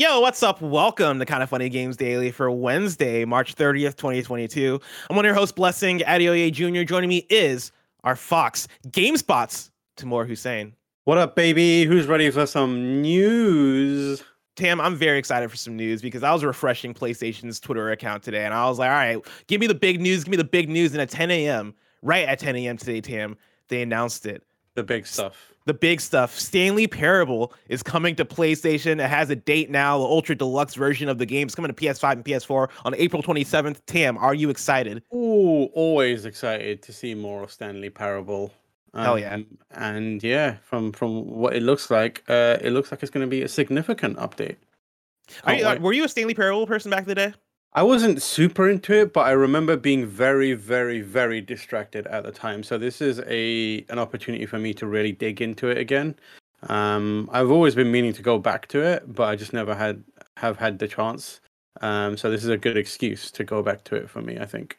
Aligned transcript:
Yo, 0.00 0.20
what's 0.20 0.44
up? 0.44 0.62
Welcome 0.62 1.18
to 1.18 1.26
Kind 1.26 1.42
of 1.42 1.48
Funny 1.48 1.68
Games 1.68 1.96
Daily 1.96 2.30
for 2.30 2.48
Wednesday, 2.52 3.24
March 3.24 3.56
30th, 3.56 3.96
2022. 3.96 4.80
I'm 5.10 5.16
one 5.16 5.24
of 5.24 5.28
your 5.28 5.34
hosts, 5.34 5.50
Blessing 5.50 5.98
Adeoye 5.98 6.52
Jr. 6.52 6.84
Joining 6.84 7.08
me 7.08 7.26
is 7.28 7.72
our 8.04 8.14
Fox 8.14 8.68
GameSpot's 8.90 9.72
Tamoor 9.96 10.24
Hussain. 10.24 10.72
What 11.02 11.18
up, 11.18 11.34
baby? 11.34 11.82
Who's 11.82 12.06
ready 12.06 12.30
for 12.30 12.46
some 12.46 13.02
news? 13.02 14.22
Tam, 14.54 14.80
I'm 14.80 14.94
very 14.94 15.18
excited 15.18 15.50
for 15.50 15.56
some 15.56 15.74
news 15.74 16.00
because 16.00 16.22
I 16.22 16.32
was 16.32 16.44
refreshing 16.44 16.94
PlayStation's 16.94 17.58
Twitter 17.58 17.90
account 17.90 18.22
today 18.22 18.44
and 18.44 18.54
I 18.54 18.68
was 18.68 18.78
like, 18.78 18.90
all 18.90 18.94
right, 18.94 19.18
give 19.48 19.60
me 19.60 19.66
the 19.66 19.74
big 19.74 20.00
news, 20.00 20.22
give 20.22 20.30
me 20.30 20.36
the 20.36 20.44
big 20.44 20.68
news. 20.68 20.92
And 20.92 21.00
at 21.00 21.10
10 21.10 21.32
a.m., 21.32 21.74
right 22.02 22.28
at 22.28 22.38
10 22.38 22.54
a.m. 22.54 22.76
today, 22.76 23.00
Tam, 23.00 23.36
they 23.66 23.82
announced 23.82 24.26
it. 24.26 24.44
The 24.76 24.84
big 24.84 25.08
stuff 25.08 25.54
the 25.68 25.74
big 25.74 26.00
stuff. 26.00 26.36
Stanley 26.36 26.88
Parable 26.88 27.52
is 27.68 27.82
coming 27.82 28.16
to 28.16 28.24
PlayStation. 28.24 29.04
It 29.04 29.08
has 29.08 29.30
a 29.30 29.36
date 29.36 29.70
now. 29.70 29.98
The 29.98 30.04
Ultra 30.04 30.34
Deluxe 30.34 30.74
version 30.74 31.08
of 31.08 31.18
the 31.18 31.26
game 31.26 31.46
is 31.46 31.54
coming 31.54 31.72
to 31.72 31.74
PS5 31.74 32.12
and 32.12 32.24
PS4 32.24 32.68
on 32.84 32.94
April 32.96 33.22
27th. 33.22 33.80
Tam, 33.86 34.16
are 34.18 34.34
you 34.34 34.50
excited? 34.50 35.02
Ooh, 35.14 35.64
always 35.74 36.24
excited 36.24 36.82
to 36.82 36.92
see 36.92 37.14
more 37.14 37.42
of 37.42 37.52
Stanley 37.52 37.90
Parable. 37.90 38.50
Um, 38.94 39.04
Hell 39.04 39.18
yeah! 39.18 39.38
And 39.72 40.22
yeah, 40.22 40.56
from 40.64 40.92
from 40.92 41.28
what 41.28 41.54
it 41.54 41.62
looks 41.62 41.90
like, 41.90 42.24
uh, 42.28 42.56
it 42.62 42.72
looks 42.72 42.90
like 42.90 43.02
it's 43.02 43.10
going 43.10 43.26
to 43.26 43.30
be 43.30 43.42
a 43.42 43.48
significant 43.48 44.16
update. 44.16 44.56
You, 45.46 45.66
uh, 45.66 45.76
were 45.78 45.92
you 45.92 46.04
a 46.04 46.08
Stanley 46.08 46.32
Parable 46.32 46.66
person 46.66 46.90
back 46.90 47.00
in 47.00 47.08
the 47.08 47.14
day? 47.14 47.34
I 47.74 47.82
wasn't 47.82 48.22
super 48.22 48.68
into 48.68 48.94
it, 48.94 49.12
but 49.12 49.26
I 49.26 49.32
remember 49.32 49.76
being 49.76 50.06
very, 50.06 50.54
very, 50.54 51.00
very 51.00 51.40
distracted 51.40 52.06
at 52.06 52.24
the 52.24 52.32
time. 52.32 52.62
So 52.62 52.78
this 52.78 53.00
is 53.00 53.20
a 53.26 53.84
an 53.90 53.98
opportunity 53.98 54.46
for 54.46 54.58
me 54.58 54.72
to 54.74 54.86
really 54.86 55.12
dig 55.12 55.42
into 55.42 55.68
it 55.68 55.78
again. 55.78 56.16
Um, 56.62 57.28
I've 57.32 57.50
always 57.50 57.74
been 57.74 57.92
meaning 57.92 58.12
to 58.14 58.22
go 58.22 58.38
back 58.38 58.68
to 58.68 58.82
it, 58.82 59.14
but 59.14 59.24
I 59.24 59.36
just 59.36 59.52
never 59.52 59.74
had 59.74 60.02
have 60.38 60.56
had 60.56 60.78
the 60.78 60.88
chance. 60.88 61.40
Um, 61.80 62.16
so 62.16 62.30
this 62.30 62.42
is 62.42 62.48
a 62.48 62.56
good 62.56 62.76
excuse 62.76 63.30
to 63.32 63.44
go 63.44 63.62
back 63.62 63.84
to 63.84 63.96
it 63.96 64.08
for 64.08 64.22
me. 64.22 64.38
I 64.38 64.46
think. 64.46 64.78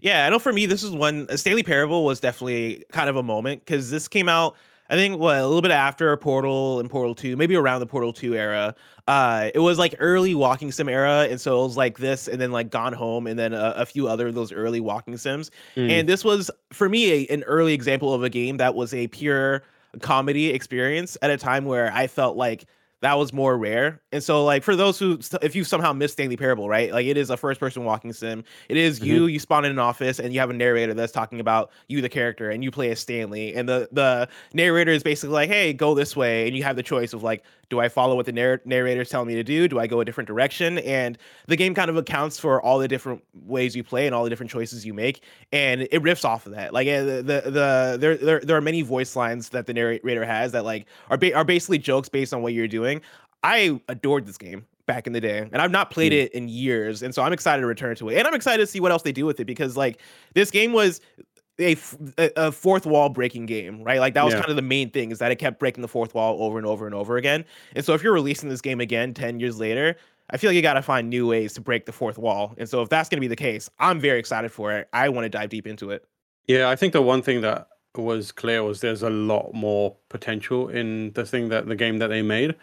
Yeah, 0.00 0.26
I 0.26 0.30
know. 0.30 0.38
For 0.38 0.52
me, 0.52 0.66
this 0.66 0.82
is 0.82 0.90
one. 0.90 1.28
Stanley 1.36 1.62
Parable 1.62 2.04
was 2.04 2.18
definitely 2.18 2.84
kind 2.90 3.08
of 3.08 3.16
a 3.16 3.22
moment 3.22 3.64
because 3.64 3.90
this 3.90 4.08
came 4.08 4.28
out 4.28 4.56
I 4.88 4.94
think 4.94 5.18
what 5.18 5.36
a 5.38 5.46
little 5.46 5.62
bit 5.62 5.70
after 5.70 6.16
Portal 6.16 6.80
and 6.80 6.88
Portal 6.88 7.14
2, 7.14 7.36
maybe 7.36 7.56
around 7.56 7.80
the 7.80 7.86
Portal 7.86 8.12
2 8.12 8.34
era. 8.34 8.74
Uh, 9.08 9.50
it 9.54 9.58
was 9.58 9.78
like 9.78 9.94
early 9.98 10.34
walking 10.34 10.72
sim 10.72 10.88
era, 10.88 11.26
and 11.30 11.40
so 11.40 11.60
it 11.60 11.64
was 11.64 11.76
like 11.76 11.98
this, 11.98 12.28
and 12.28 12.40
then 12.40 12.52
like 12.52 12.70
Gone 12.70 12.92
Home, 12.92 13.26
and 13.26 13.38
then 13.38 13.52
a, 13.52 13.74
a 13.76 13.86
few 13.86 14.08
other 14.08 14.28
of 14.28 14.34
those 14.34 14.52
early 14.52 14.80
walking 14.80 15.16
sims. 15.16 15.50
Mm. 15.76 15.90
And 15.90 16.08
this 16.08 16.24
was 16.24 16.50
for 16.72 16.88
me 16.88 17.12
a, 17.12 17.26
an 17.32 17.42
early 17.44 17.72
example 17.72 18.14
of 18.14 18.22
a 18.22 18.30
game 18.30 18.56
that 18.56 18.74
was 18.74 18.92
a 18.94 19.08
pure 19.08 19.62
comedy 20.00 20.48
experience 20.50 21.16
at 21.22 21.30
a 21.30 21.36
time 21.36 21.64
where 21.64 21.92
I 21.92 22.06
felt 22.06 22.36
like 22.36 22.66
that 23.02 23.18
was 23.18 23.32
more 23.32 23.58
rare. 23.58 24.00
And 24.10 24.22
so, 24.22 24.44
like, 24.44 24.62
for 24.62 24.74
those 24.74 24.98
who, 24.98 25.18
if 25.42 25.54
you 25.54 25.64
somehow 25.64 25.92
missed 25.92 26.14
Stanley 26.14 26.36
Parable, 26.36 26.68
right? 26.68 26.90
Like, 26.92 27.06
it 27.06 27.16
is 27.16 27.28
a 27.28 27.36
first 27.36 27.60
person 27.60 27.84
walking 27.84 28.12
sim. 28.12 28.42
It 28.68 28.78
is 28.78 28.98
mm-hmm. 28.98 29.06
you, 29.06 29.26
you 29.26 29.38
spawn 29.38 29.64
in 29.66 29.70
an 29.70 29.78
office 29.78 30.18
and 30.18 30.32
you 30.32 30.40
have 30.40 30.48
a 30.50 30.54
narrator 30.54 30.94
that's 30.94 31.12
talking 31.12 31.38
about 31.38 31.70
you, 31.88 32.00
the 32.00 32.08
character, 32.08 32.50
and 32.50 32.64
you 32.64 32.70
play 32.70 32.90
as 32.90 33.00
Stanley. 33.00 33.54
And 33.54 33.68
the, 33.68 33.88
the 33.92 34.28
narrator 34.54 34.92
is 34.92 35.02
basically 35.02 35.34
like, 35.34 35.50
hey, 35.50 35.72
go 35.72 35.94
this 35.94 36.16
way. 36.16 36.46
And 36.46 36.56
you 36.56 36.62
have 36.62 36.76
the 36.76 36.82
choice 36.82 37.12
of, 37.12 37.22
like, 37.22 37.44
do 37.68 37.80
I 37.80 37.88
follow 37.88 38.14
what 38.14 38.26
the 38.26 38.32
narr- 38.32 38.60
narrator 38.64 39.00
is 39.00 39.08
telling 39.08 39.28
me 39.28 39.34
to 39.34 39.42
do? 39.42 39.68
Do 39.68 39.78
I 39.78 39.86
go 39.86 40.00
a 40.00 40.04
different 40.04 40.28
direction? 40.28 40.78
And 40.78 41.18
the 41.46 41.56
game 41.56 41.74
kind 41.74 41.90
of 41.90 41.96
accounts 41.96 42.38
for 42.38 42.62
all 42.62 42.78
the 42.78 42.88
different 42.88 43.22
ways 43.34 43.74
you 43.74 43.82
play 43.82 44.06
and 44.06 44.14
all 44.14 44.24
the 44.24 44.30
different 44.30 44.50
choices 44.50 44.86
you 44.86 44.94
make, 44.94 45.22
and 45.52 45.82
it 45.82 46.02
riffs 46.02 46.24
off 46.24 46.46
of 46.46 46.52
that. 46.52 46.72
Like 46.72 46.86
eh, 46.86 47.02
the 47.02 47.22
the, 47.22 47.50
the 47.50 47.96
there, 48.00 48.16
there 48.16 48.40
there 48.40 48.56
are 48.56 48.60
many 48.60 48.82
voice 48.82 49.16
lines 49.16 49.50
that 49.50 49.66
the 49.66 49.74
narrator 49.74 50.24
has 50.24 50.52
that 50.52 50.64
like 50.64 50.86
are 51.10 51.16
ba- 51.16 51.34
are 51.34 51.44
basically 51.44 51.78
jokes 51.78 52.08
based 52.08 52.32
on 52.32 52.42
what 52.42 52.52
you're 52.52 52.68
doing. 52.68 53.00
I 53.42 53.80
adored 53.88 54.26
this 54.26 54.38
game 54.38 54.66
back 54.86 55.08
in 55.08 55.12
the 55.12 55.20
day 55.20 55.38
and 55.38 55.56
i've 55.56 55.72
not 55.72 55.90
played 55.90 56.12
mm. 56.12 56.22
it 56.22 56.32
in 56.32 56.48
years 56.48 57.02
and 57.02 57.12
so 57.12 57.20
i'm 57.20 57.32
excited 57.32 57.60
to 57.60 57.66
return 57.66 57.96
to 57.96 58.08
it 58.08 58.16
and 58.16 58.26
i'm 58.26 58.34
excited 58.34 58.62
to 58.62 58.66
see 58.68 58.78
what 58.78 58.92
else 58.92 59.02
they 59.02 59.10
do 59.10 59.26
with 59.26 59.40
it 59.40 59.44
because 59.44 59.76
like 59.76 60.00
this 60.34 60.48
game 60.48 60.72
was 60.72 61.00
a, 61.58 61.76
a 62.36 62.52
fourth 62.52 62.86
wall 62.86 63.08
breaking 63.08 63.46
game, 63.46 63.82
right? 63.82 64.00
Like 64.00 64.14
that 64.14 64.24
was 64.24 64.34
yeah. 64.34 64.40
kind 64.40 64.50
of 64.50 64.56
the 64.56 64.62
main 64.62 64.90
thing 64.90 65.10
is 65.10 65.18
that 65.18 65.30
it 65.30 65.36
kept 65.36 65.58
breaking 65.58 65.82
the 65.82 65.88
fourth 65.88 66.14
wall 66.14 66.42
over 66.42 66.58
and 66.58 66.66
over 66.66 66.86
and 66.86 66.94
over 66.94 67.16
again. 67.16 67.44
And 67.74 67.84
so 67.84 67.94
if 67.94 68.02
you're 68.02 68.12
releasing 68.12 68.48
this 68.48 68.60
game 68.60 68.80
again 68.80 69.14
10 69.14 69.40
years 69.40 69.58
later, 69.58 69.96
I 70.30 70.36
feel 70.36 70.50
like 70.50 70.56
you 70.56 70.62
got 70.62 70.74
to 70.74 70.82
find 70.82 71.08
new 71.08 71.26
ways 71.26 71.54
to 71.54 71.60
break 71.60 71.86
the 71.86 71.92
fourth 71.92 72.18
wall. 72.18 72.54
And 72.58 72.68
so 72.68 72.82
if 72.82 72.88
that's 72.88 73.08
going 73.08 73.18
to 73.18 73.20
be 73.20 73.28
the 73.28 73.36
case, 73.36 73.70
I'm 73.78 74.00
very 74.00 74.18
excited 74.18 74.50
for 74.50 74.72
it. 74.72 74.88
I 74.92 75.08
want 75.08 75.24
to 75.24 75.28
dive 75.28 75.50
deep 75.50 75.66
into 75.66 75.90
it. 75.90 76.04
Yeah, 76.46 76.68
I 76.68 76.76
think 76.76 76.92
the 76.92 77.02
one 77.02 77.22
thing 77.22 77.40
that 77.42 77.68
was 77.96 78.32
clear 78.32 78.62
was 78.62 78.80
there's 78.80 79.02
a 79.02 79.10
lot 79.10 79.52
more 79.54 79.96
potential 80.08 80.68
in 80.68 81.12
the 81.12 81.24
thing 81.24 81.48
that 81.48 81.66
the 81.66 81.76
game 81.76 81.98
that 81.98 82.08
they 82.08 82.22
made 82.22 82.54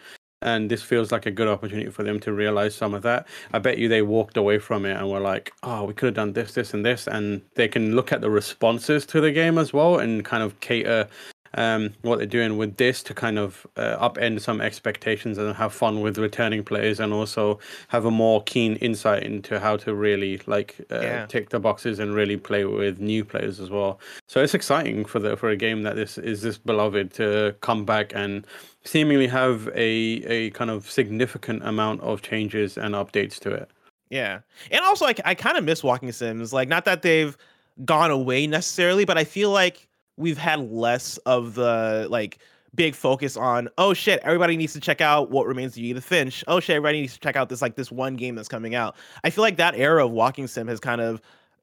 and 0.44 0.70
this 0.70 0.82
feels 0.82 1.10
like 1.10 1.26
a 1.26 1.30
good 1.30 1.48
opportunity 1.48 1.90
for 1.90 2.02
them 2.02 2.20
to 2.20 2.32
realize 2.32 2.74
some 2.74 2.94
of 2.94 3.02
that. 3.02 3.26
I 3.52 3.58
bet 3.58 3.78
you 3.78 3.88
they 3.88 4.02
walked 4.02 4.36
away 4.36 4.58
from 4.58 4.84
it 4.86 4.96
and 4.96 5.10
were 5.10 5.20
like, 5.20 5.52
"Oh, 5.62 5.84
we 5.84 5.94
could 5.94 6.06
have 6.06 6.14
done 6.14 6.32
this, 6.34 6.54
this, 6.54 6.74
and 6.74 6.84
this," 6.84 7.06
and 7.08 7.42
they 7.54 7.68
can 7.68 7.96
look 7.96 8.12
at 8.12 8.20
the 8.20 8.30
responses 8.30 9.06
to 9.06 9.20
the 9.20 9.32
game 9.32 9.58
as 9.58 9.72
well 9.72 9.98
and 9.98 10.24
kind 10.24 10.42
of 10.42 10.60
cater 10.60 11.08
um, 11.54 11.94
what 12.02 12.18
they're 12.18 12.26
doing 12.26 12.56
with 12.56 12.76
this 12.76 13.02
to 13.04 13.14
kind 13.14 13.38
of 13.38 13.66
uh, 13.76 13.96
upend 14.08 14.40
some 14.40 14.60
expectations 14.60 15.38
and 15.38 15.54
have 15.54 15.72
fun 15.72 16.00
with 16.00 16.18
returning 16.18 16.64
players 16.64 17.00
and 17.00 17.12
also 17.12 17.58
have 17.88 18.04
a 18.04 18.10
more 18.10 18.42
keen 18.42 18.76
insight 18.76 19.22
into 19.22 19.60
how 19.60 19.76
to 19.76 19.94
really 19.94 20.40
like 20.46 20.76
uh, 20.90 21.00
yeah. 21.00 21.26
tick 21.26 21.50
the 21.50 21.60
boxes 21.60 21.98
and 21.98 22.14
really 22.14 22.36
play 22.36 22.64
with 22.64 22.98
new 22.98 23.24
players 23.24 23.60
as 23.60 23.70
well. 23.70 24.00
So 24.26 24.42
it's 24.42 24.54
exciting 24.54 25.04
for 25.04 25.18
the 25.18 25.36
for 25.36 25.48
a 25.48 25.56
game 25.56 25.82
that 25.82 25.96
this 25.96 26.18
is 26.18 26.42
this 26.42 26.58
beloved 26.58 27.12
to 27.14 27.54
come 27.60 27.84
back 27.84 28.12
and 28.14 28.46
seemingly 28.84 29.28
have 29.28 29.68
a 29.68 29.88
a 30.26 30.50
kind 30.50 30.70
of 30.70 30.90
significant 30.90 31.62
amount 31.64 32.00
of 32.00 32.22
changes 32.22 32.76
and 32.76 32.94
updates 32.94 33.38
to 33.40 33.50
it. 33.50 33.70
Yeah, 34.10 34.40
and 34.70 34.84
also 34.84 35.06
I 35.06 35.14
I 35.24 35.34
kind 35.34 35.56
of 35.56 35.64
miss 35.64 35.82
walking 35.82 36.10
sims. 36.12 36.52
Like 36.52 36.68
not 36.68 36.84
that 36.84 37.02
they've 37.02 37.36
gone 37.84 38.10
away 38.10 38.46
necessarily, 38.46 39.04
but 39.04 39.18
I 39.18 39.24
feel 39.24 39.50
like 39.50 39.88
we've 40.16 40.38
had 40.38 40.70
less 40.70 41.16
of 41.18 41.54
the 41.54 42.06
like 42.10 42.38
big 42.74 42.94
focus 42.94 43.36
on 43.36 43.68
oh 43.78 43.94
shit 43.94 44.18
everybody 44.24 44.56
needs 44.56 44.72
to 44.72 44.80
check 44.80 45.00
out 45.00 45.30
what 45.30 45.46
remains 45.46 45.76
of 45.76 45.82
Edith 45.82 46.04
Finch. 46.04 46.44
Oh 46.48 46.60
shit 46.60 46.76
everybody 46.76 47.00
needs 47.00 47.14
to 47.14 47.20
check 47.20 47.36
out 47.36 47.48
this 47.48 47.62
like 47.62 47.76
this 47.76 47.92
one 47.92 48.16
game 48.16 48.34
that's 48.34 48.48
coming 48.48 48.74
out. 48.74 48.96
I 49.22 49.30
feel 49.30 49.42
like 49.42 49.56
that 49.56 49.74
era 49.76 50.04
of 50.04 50.12
walking 50.12 50.46
sim 50.46 50.66
has 50.68 50.80
kind 50.80 51.00
of 51.00 51.20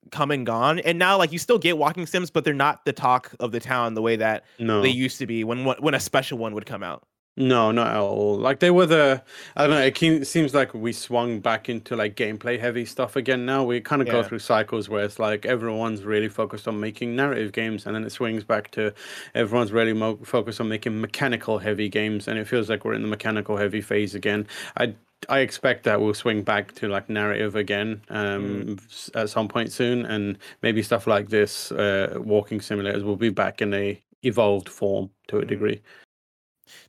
come 0.09 0.31
and 0.31 0.45
gone 0.47 0.79
and 0.79 0.97
now 0.97 1.15
like 1.15 1.31
you 1.31 1.37
still 1.37 1.59
get 1.59 1.77
walking 1.77 2.07
sims 2.07 2.31
but 2.31 2.43
they're 2.43 2.55
not 2.55 2.83
the 2.85 2.93
talk 2.93 3.31
of 3.39 3.51
the 3.51 3.59
town 3.59 3.93
the 3.93 4.01
way 4.01 4.15
that 4.15 4.45
no. 4.57 4.81
they 4.81 4.89
used 4.89 5.19
to 5.19 5.27
be 5.27 5.43
when 5.43 5.63
when 5.63 5.93
a 5.93 5.99
special 5.99 6.39
one 6.39 6.55
would 6.55 6.65
come 6.65 6.81
out 6.81 7.03
no, 7.37 7.71
not 7.71 7.87
at 7.87 7.97
all. 7.97 8.37
Like 8.37 8.59
they 8.59 8.71
were 8.71 8.85
the, 8.85 9.23
I 9.55 9.65
don't 9.65 9.75
know. 9.75 10.17
It 10.17 10.27
seems 10.27 10.53
like 10.53 10.73
we 10.73 10.91
swung 10.91 11.39
back 11.39 11.69
into 11.69 11.95
like 11.95 12.15
gameplay 12.15 12.59
heavy 12.59 12.85
stuff 12.85 13.15
again. 13.15 13.45
Now 13.45 13.63
we 13.63 13.79
kind 13.79 14.01
of 14.01 14.07
yeah. 14.07 14.13
go 14.13 14.23
through 14.23 14.39
cycles 14.39 14.89
where 14.89 15.05
it's 15.05 15.17
like 15.17 15.45
everyone's 15.45 16.03
really 16.03 16.27
focused 16.27 16.67
on 16.67 16.79
making 16.79 17.15
narrative 17.15 17.53
games, 17.53 17.85
and 17.85 17.95
then 17.95 18.03
it 18.03 18.11
swings 18.11 18.43
back 18.43 18.69
to 18.71 18.93
everyone's 19.33 19.71
really 19.71 19.93
mo- 19.93 20.19
focused 20.23 20.59
on 20.59 20.67
making 20.67 20.99
mechanical 20.99 21.57
heavy 21.57 21.87
games, 21.87 22.27
and 22.27 22.37
it 22.37 22.47
feels 22.47 22.69
like 22.69 22.83
we're 22.83 22.93
in 22.93 23.01
the 23.01 23.07
mechanical 23.07 23.55
heavy 23.55 23.81
phase 23.81 24.13
again. 24.13 24.45
I 24.77 24.93
I 25.29 25.39
expect 25.39 25.83
that 25.85 26.01
we'll 26.01 26.13
swing 26.13 26.43
back 26.43 26.73
to 26.75 26.89
like 26.89 27.09
narrative 27.09 27.55
again 27.55 28.01
um, 28.09 28.77
mm. 28.77 29.15
at 29.15 29.29
some 29.29 29.47
point 29.47 29.71
soon, 29.71 30.05
and 30.05 30.37
maybe 30.63 30.83
stuff 30.83 31.07
like 31.07 31.29
this, 31.29 31.71
uh, 31.71 32.17
walking 32.17 32.59
simulators, 32.59 33.03
will 33.03 33.15
be 33.15 33.29
back 33.29 33.61
in 33.61 33.73
a 33.73 34.01
evolved 34.23 34.67
form 34.67 35.09
to 35.27 35.37
a 35.37 35.43
mm. 35.43 35.47
degree. 35.47 35.81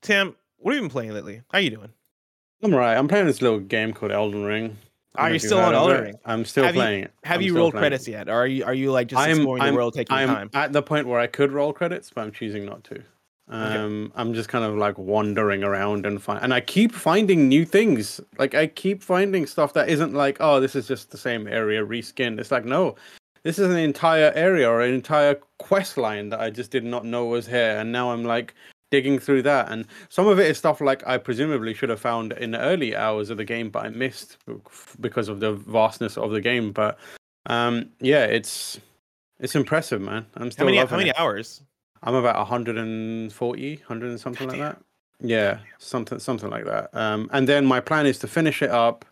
Tim, 0.00 0.36
what 0.58 0.72
have 0.72 0.82
you 0.82 0.88
been 0.88 0.90
playing 0.90 1.12
lately? 1.12 1.42
How 1.50 1.58
you 1.58 1.70
doing? 1.70 1.90
I'm 2.62 2.74
right. 2.74 2.96
I'm 2.96 3.08
playing 3.08 3.26
this 3.26 3.42
little 3.42 3.58
game 3.58 3.92
called 3.92 4.12
Elden 4.12 4.44
Ring. 4.44 4.76
Are 5.16 5.30
you 5.30 5.38
still 5.38 5.58
on 5.58 5.74
Elden 5.74 6.02
Ring? 6.02 6.14
I'm 6.24 6.44
still 6.44 6.64
have 6.64 6.74
playing 6.74 7.00
you, 7.00 7.04
it. 7.04 7.12
Have 7.24 7.40
I'm 7.40 7.42
you 7.42 7.56
rolled 7.56 7.74
credits 7.74 8.08
yet? 8.08 8.28
Or 8.28 8.34
are 8.34 8.46
you 8.46 8.64
are 8.64 8.74
you 8.74 8.92
like 8.92 9.08
just 9.08 9.20
I'm, 9.20 9.36
exploring 9.36 9.62
I'm, 9.62 9.74
the 9.74 9.76
world, 9.76 9.94
taking 9.94 10.16
I'm 10.16 10.28
time? 10.28 10.50
at 10.54 10.72
the 10.72 10.82
point 10.82 11.06
where 11.06 11.20
I 11.20 11.26
could 11.26 11.52
roll 11.52 11.72
credits, 11.72 12.10
but 12.14 12.22
I'm 12.22 12.32
choosing 12.32 12.64
not 12.64 12.82
to. 12.84 13.02
Um, 13.48 14.04
okay. 14.04 14.12
I'm 14.16 14.32
just 14.32 14.48
kind 14.48 14.64
of 14.64 14.76
like 14.76 14.96
wandering 14.96 15.64
around 15.64 16.06
and 16.06 16.22
find, 16.22 16.42
and 16.42 16.54
I 16.54 16.60
keep 16.60 16.92
finding 16.92 17.48
new 17.48 17.66
things. 17.66 18.20
Like 18.38 18.54
I 18.54 18.68
keep 18.68 19.02
finding 19.02 19.46
stuff 19.46 19.74
that 19.74 19.90
isn't 19.90 20.14
like, 20.14 20.38
oh, 20.40 20.60
this 20.60 20.74
is 20.74 20.88
just 20.88 21.10
the 21.10 21.18
same 21.18 21.46
area 21.46 21.84
reskinned. 21.84 22.38
It's 22.38 22.50
like, 22.50 22.64
no, 22.64 22.94
this 23.42 23.58
is 23.58 23.68
an 23.68 23.76
entire 23.76 24.32
area 24.34 24.70
or 24.70 24.80
an 24.80 24.94
entire 24.94 25.34
quest 25.58 25.98
line 25.98 26.30
that 26.30 26.40
I 26.40 26.48
just 26.48 26.70
did 26.70 26.84
not 26.84 27.04
know 27.04 27.26
was 27.26 27.46
here, 27.46 27.76
and 27.78 27.92
now 27.92 28.12
I'm 28.12 28.24
like 28.24 28.54
digging 28.92 29.18
through 29.18 29.42
that. 29.42 29.72
And 29.72 29.86
some 30.10 30.28
of 30.28 30.38
it 30.38 30.48
is 30.48 30.58
stuff 30.58 30.80
like 30.80 31.04
I 31.06 31.18
presumably 31.18 31.74
should 31.74 31.88
have 31.88 31.98
found 31.98 32.32
in 32.34 32.52
the 32.52 32.60
early 32.60 32.94
hours 32.94 33.30
of 33.30 33.38
the 33.38 33.44
game, 33.44 33.70
but 33.70 33.86
I 33.86 33.88
missed 33.88 34.36
because 35.00 35.28
of 35.28 35.40
the 35.40 35.54
vastness 35.54 36.16
of 36.16 36.30
the 36.30 36.40
game. 36.40 36.70
But 36.70 36.98
um, 37.46 37.88
yeah, 38.00 38.24
it's 38.26 38.78
it's 39.40 39.56
impressive, 39.56 40.00
man. 40.00 40.26
I'm 40.36 40.50
still 40.52 40.66
How 40.66 40.72
many, 40.72 40.86
how 40.86 40.96
many 40.96 41.10
it. 41.10 41.18
hours? 41.18 41.62
I'm 42.04 42.14
about 42.14 42.36
140, 42.36 43.76
100 43.76 44.10
and 44.10 44.20
something 44.20 44.48
like 44.48 44.58
that. 44.58 44.80
Yeah, 45.20 45.58
something 45.78 46.18
something 46.18 46.50
like 46.50 46.66
that. 46.66 46.90
Um, 46.92 47.30
and 47.32 47.48
then 47.48 47.64
my 47.64 47.80
plan 47.80 48.06
is 48.06 48.18
to 48.20 48.28
finish 48.28 48.60
it 48.60 48.70
up 48.70 49.04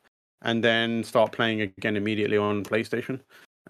and 0.42 0.62
then 0.62 1.02
start 1.04 1.32
playing 1.32 1.62
again 1.62 1.96
immediately 1.96 2.36
on 2.36 2.64
PlayStation 2.64 3.20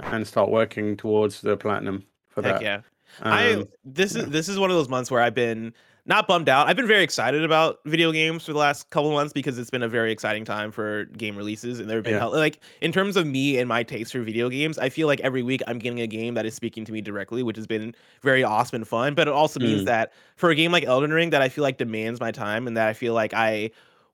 and 0.01 0.27
start 0.27 0.51
working 0.51 0.97
towards 0.97 1.41
the 1.41 1.57
platinum 1.57 2.05
for 2.31 2.43
Heck 2.43 2.55
that. 2.55 2.63
yeah. 2.63 2.81
I 3.23 3.53
Um, 3.55 3.69
this 3.85 4.15
is 4.15 4.27
this 4.27 4.49
is 4.49 4.59
one 4.59 4.71
of 4.71 4.77
those 4.77 4.89
months 4.89 5.11
where 5.11 5.21
I've 5.21 5.35
been 5.35 5.73
not 6.07 6.27
bummed 6.27 6.49
out. 6.49 6.67
I've 6.67 6.77
been 6.77 6.87
very 6.89 7.03
excited 7.05 7.45
about 7.45 7.79
video 7.85 8.11
games 8.11 8.45
for 8.47 8.53
the 8.53 8.59
last 8.59 8.89
couple 8.91 9.11
of 9.11 9.15
months 9.15 9.33
because 9.35 9.59
it's 9.59 9.71
been 9.71 9.83
a 9.83 9.89
very 9.89 10.11
exciting 10.11 10.45
time 10.47 10.73
for 10.73 11.05
game 11.05 11.37
releases, 11.37 11.79
and 11.79 11.89
there 11.89 11.99
have 11.99 12.05
been 12.05 12.15
Yeah. 12.15 12.21
hell- 12.21 12.33
like 12.33 12.59
in 12.81 12.91
terms 12.91 13.17
of 13.17 13.27
me 13.27 13.59
and 13.59 13.69
my 13.69 13.83
taste 13.83 14.13
for 14.13 14.21
video 14.23 14.49
games. 14.49 14.79
I 14.79 14.89
feel 14.89 15.07
like 15.07 15.21
every 15.21 15.43
week 15.43 15.61
I'm 15.67 15.79
getting 15.79 16.01
a 16.01 16.07
game 16.07 16.35
that 16.35 16.47
is 16.47 16.55
speaking 16.55 16.85
to 16.87 16.93
me 16.93 17.01
directly, 17.03 17.43
which 17.43 17.57
has 17.57 17.67
been 17.67 17.95
very 18.23 18.43
awesome 18.43 18.77
and 18.77 18.89
fun. 18.89 19.15
But 19.15 19.29
it 19.29 19.35
also 19.35 19.61
means 19.61 19.83
Mm. 19.83 19.87
that 19.87 20.13
for 20.37 20.51
a 20.51 20.55
game 20.55 20.73
like 20.73 20.85
Elden 20.85 21.13
Ring 21.13 21.31
that 21.31 21.43
I 21.43 21.49
feel 21.51 21.63
like 21.63 21.77
demands 21.77 22.19
my 22.19 22.31
time 22.33 22.67
and 22.67 22.77
that 22.77 22.89
I 22.89 22.93
feel 22.95 23.13
like 23.15 23.35
I 23.35 23.71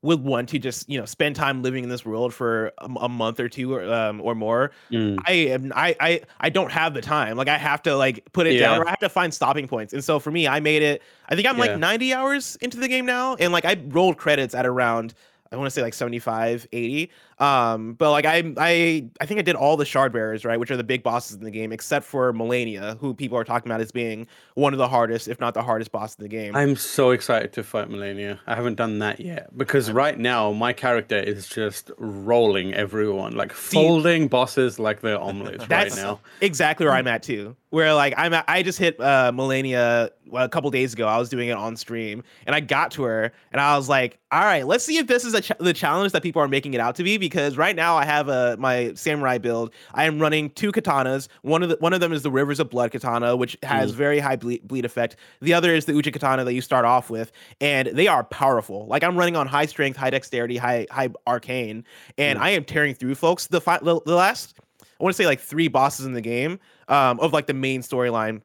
would 0.06 0.22
want 0.22 0.48
to 0.50 0.58
just 0.58 0.88
you 0.88 0.98
know 0.98 1.04
spend 1.04 1.36
time 1.36 1.62
living 1.62 1.84
in 1.84 1.90
this 1.90 2.04
world 2.04 2.32
for 2.34 2.72
a 2.78 3.08
month 3.08 3.40
or 3.40 3.48
two 3.48 3.74
or 3.74 3.84
um, 3.92 4.20
or 4.20 4.34
more 4.34 4.72
mm, 4.90 5.26
I 5.26 5.32
am 5.32 5.72
I 5.74 5.96
I 5.98 6.20
I 6.40 6.50
don't 6.50 6.70
have 6.72 6.94
the 6.94 7.00
time. 7.00 7.36
Like 7.36 7.48
I 7.48 7.56
have 7.58 7.82
to 7.82 7.96
like 7.96 8.30
put 8.32 8.46
it 8.46 8.54
down 8.54 8.78
or 8.78 8.86
I 8.86 8.90
have 8.90 8.98
to 9.00 9.08
find 9.08 9.32
stopping 9.32 9.66
points. 9.66 9.92
And 9.92 10.04
so 10.04 10.18
for 10.20 10.30
me, 10.30 10.46
I 10.46 10.60
made 10.60 10.82
it 10.82 11.02
I 11.28 11.34
think 11.34 11.48
I'm 11.48 11.56
Yeah. 11.56 11.58
like 11.58 11.74
90 11.74 12.12
hours 12.12 12.56
into 12.60 12.78
the 12.78 12.88
game 12.88 13.06
now 13.06 13.34
and 13.36 13.52
like 13.52 13.64
I 13.64 13.76
rolled 13.88 14.18
credits 14.18 14.54
at 14.54 14.66
around 14.66 15.14
I 15.52 15.56
want 15.56 15.66
to 15.66 15.70
say 15.70 15.82
like 15.82 15.94
75, 15.94 16.66
80. 16.72 17.10
Um 17.38 17.94
but 17.94 18.10
like 18.10 18.24
I 18.24 18.54
I 18.56 19.08
I 19.20 19.26
think 19.26 19.38
I 19.38 19.42
did 19.42 19.56
all 19.56 19.76
the 19.76 19.84
shard 19.84 20.12
bearers, 20.12 20.44
right, 20.44 20.58
which 20.58 20.70
are 20.70 20.76
the 20.76 20.84
big 20.84 21.02
bosses 21.02 21.36
in 21.36 21.44
the 21.44 21.50
game 21.50 21.70
except 21.72 22.06
for 22.06 22.32
Malenia, 22.32 22.98
who 22.98 23.12
people 23.14 23.36
are 23.36 23.44
talking 23.44 23.70
about 23.70 23.80
as 23.80 23.92
being 23.92 24.26
one 24.54 24.72
of 24.72 24.78
the 24.78 24.88
hardest 24.88 25.28
if 25.28 25.38
not 25.38 25.52
the 25.54 25.62
hardest 25.62 25.92
boss 25.92 26.16
in 26.16 26.22
the 26.22 26.28
game. 26.28 26.56
I'm 26.56 26.76
so 26.76 27.10
excited 27.10 27.52
to 27.54 27.62
fight 27.62 27.88
Malenia. 27.90 28.38
I 28.46 28.54
haven't 28.54 28.76
done 28.76 28.98
that 29.00 29.20
yet 29.20 29.56
because 29.56 29.90
right 29.90 30.18
now 30.18 30.52
my 30.52 30.72
character 30.72 31.18
is 31.18 31.46
just 31.48 31.90
rolling 31.98 32.72
everyone, 32.74 33.36
like 33.36 33.52
folding 33.52 34.28
bosses 34.28 34.78
like 34.78 35.00
they're 35.02 35.18
omelets 35.20 35.58
right 35.60 35.68
That's 35.68 35.96
now. 35.96 36.20
exactly 36.40 36.86
where 36.86 36.94
I'm 36.94 37.06
at 37.06 37.22
too. 37.22 37.54
Where 37.76 37.92
like 37.92 38.14
I'm 38.16 38.32
at, 38.32 38.46
I 38.48 38.62
just 38.62 38.78
hit 38.78 38.98
uh 38.98 39.30
Malenia 39.34 40.08
well, 40.28 40.46
a 40.46 40.48
couple 40.48 40.70
days 40.70 40.94
ago. 40.94 41.06
I 41.06 41.18
was 41.18 41.28
doing 41.28 41.50
it 41.50 41.58
on 41.58 41.76
stream 41.76 42.22
and 42.46 42.56
I 42.56 42.60
got 42.60 42.90
to 42.92 43.02
her 43.02 43.32
and 43.52 43.60
I 43.60 43.76
was 43.76 43.86
like, 43.86 44.18
"All 44.32 44.40
right, 44.40 44.66
let's 44.66 44.82
see 44.82 44.96
if 44.96 45.06
this 45.06 45.26
is 45.26 45.34
a 45.34 45.42
ch- 45.42 45.58
the 45.60 45.74
challenge 45.74 46.12
that 46.12 46.22
people 46.22 46.40
are 46.40 46.48
making 46.48 46.72
it 46.72 46.80
out 46.80 46.94
to 46.94 47.02
be 47.02 47.18
because 47.18 47.58
right 47.58 47.76
now 47.76 47.94
I 47.94 48.06
have 48.06 48.30
a 48.30 48.56
my 48.58 48.94
samurai 48.94 49.36
build. 49.36 49.74
I 49.92 50.04
am 50.04 50.18
running 50.18 50.48
two 50.48 50.72
katanas. 50.72 51.28
One 51.42 51.62
of 51.62 51.68
the 51.68 51.76
one 51.78 51.92
of 51.92 52.00
them 52.00 52.14
is 52.14 52.22
the 52.22 52.30
Rivers 52.30 52.60
of 52.60 52.70
Blood 52.70 52.92
katana, 52.92 53.36
which 53.36 53.58
has 53.62 53.92
mm. 53.92 53.96
very 53.96 54.20
high 54.20 54.36
bleed, 54.36 54.66
bleed 54.66 54.86
effect. 54.86 55.16
The 55.42 55.52
other 55.52 55.74
is 55.74 55.84
the 55.84 55.92
Uchi 55.92 56.10
katana 56.10 56.44
that 56.44 56.54
you 56.54 56.62
start 56.62 56.86
off 56.86 57.10
with, 57.10 57.30
and 57.60 57.88
they 57.88 58.08
are 58.08 58.24
powerful. 58.24 58.86
Like 58.86 59.04
I'm 59.04 59.18
running 59.18 59.36
on 59.36 59.46
high 59.46 59.66
strength, 59.66 59.98
high 59.98 60.08
dexterity, 60.08 60.56
high 60.56 60.86
high 60.90 61.10
arcane, 61.26 61.84
and 62.16 62.38
mm. 62.38 62.42
I 62.42 62.50
am 62.52 62.64
tearing 62.64 62.94
through 62.94 63.16
folks. 63.16 63.48
The 63.48 63.60
fi- 63.60 63.80
the, 63.82 64.00
the 64.06 64.14
last 64.14 64.54
I 64.98 65.04
want 65.04 65.14
to 65.14 65.22
say 65.22 65.26
like 65.26 65.40
three 65.40 65.68
bosses 65.68 66.06
in 66.06 66.14
the 66.14 66.22
game 66.22 66.58
um, 66.88 67.18
of 67.20 67.32
like 67.32 67.46
the 67.46 67.54
main 67.54 67.82
storyline 67.82 68.42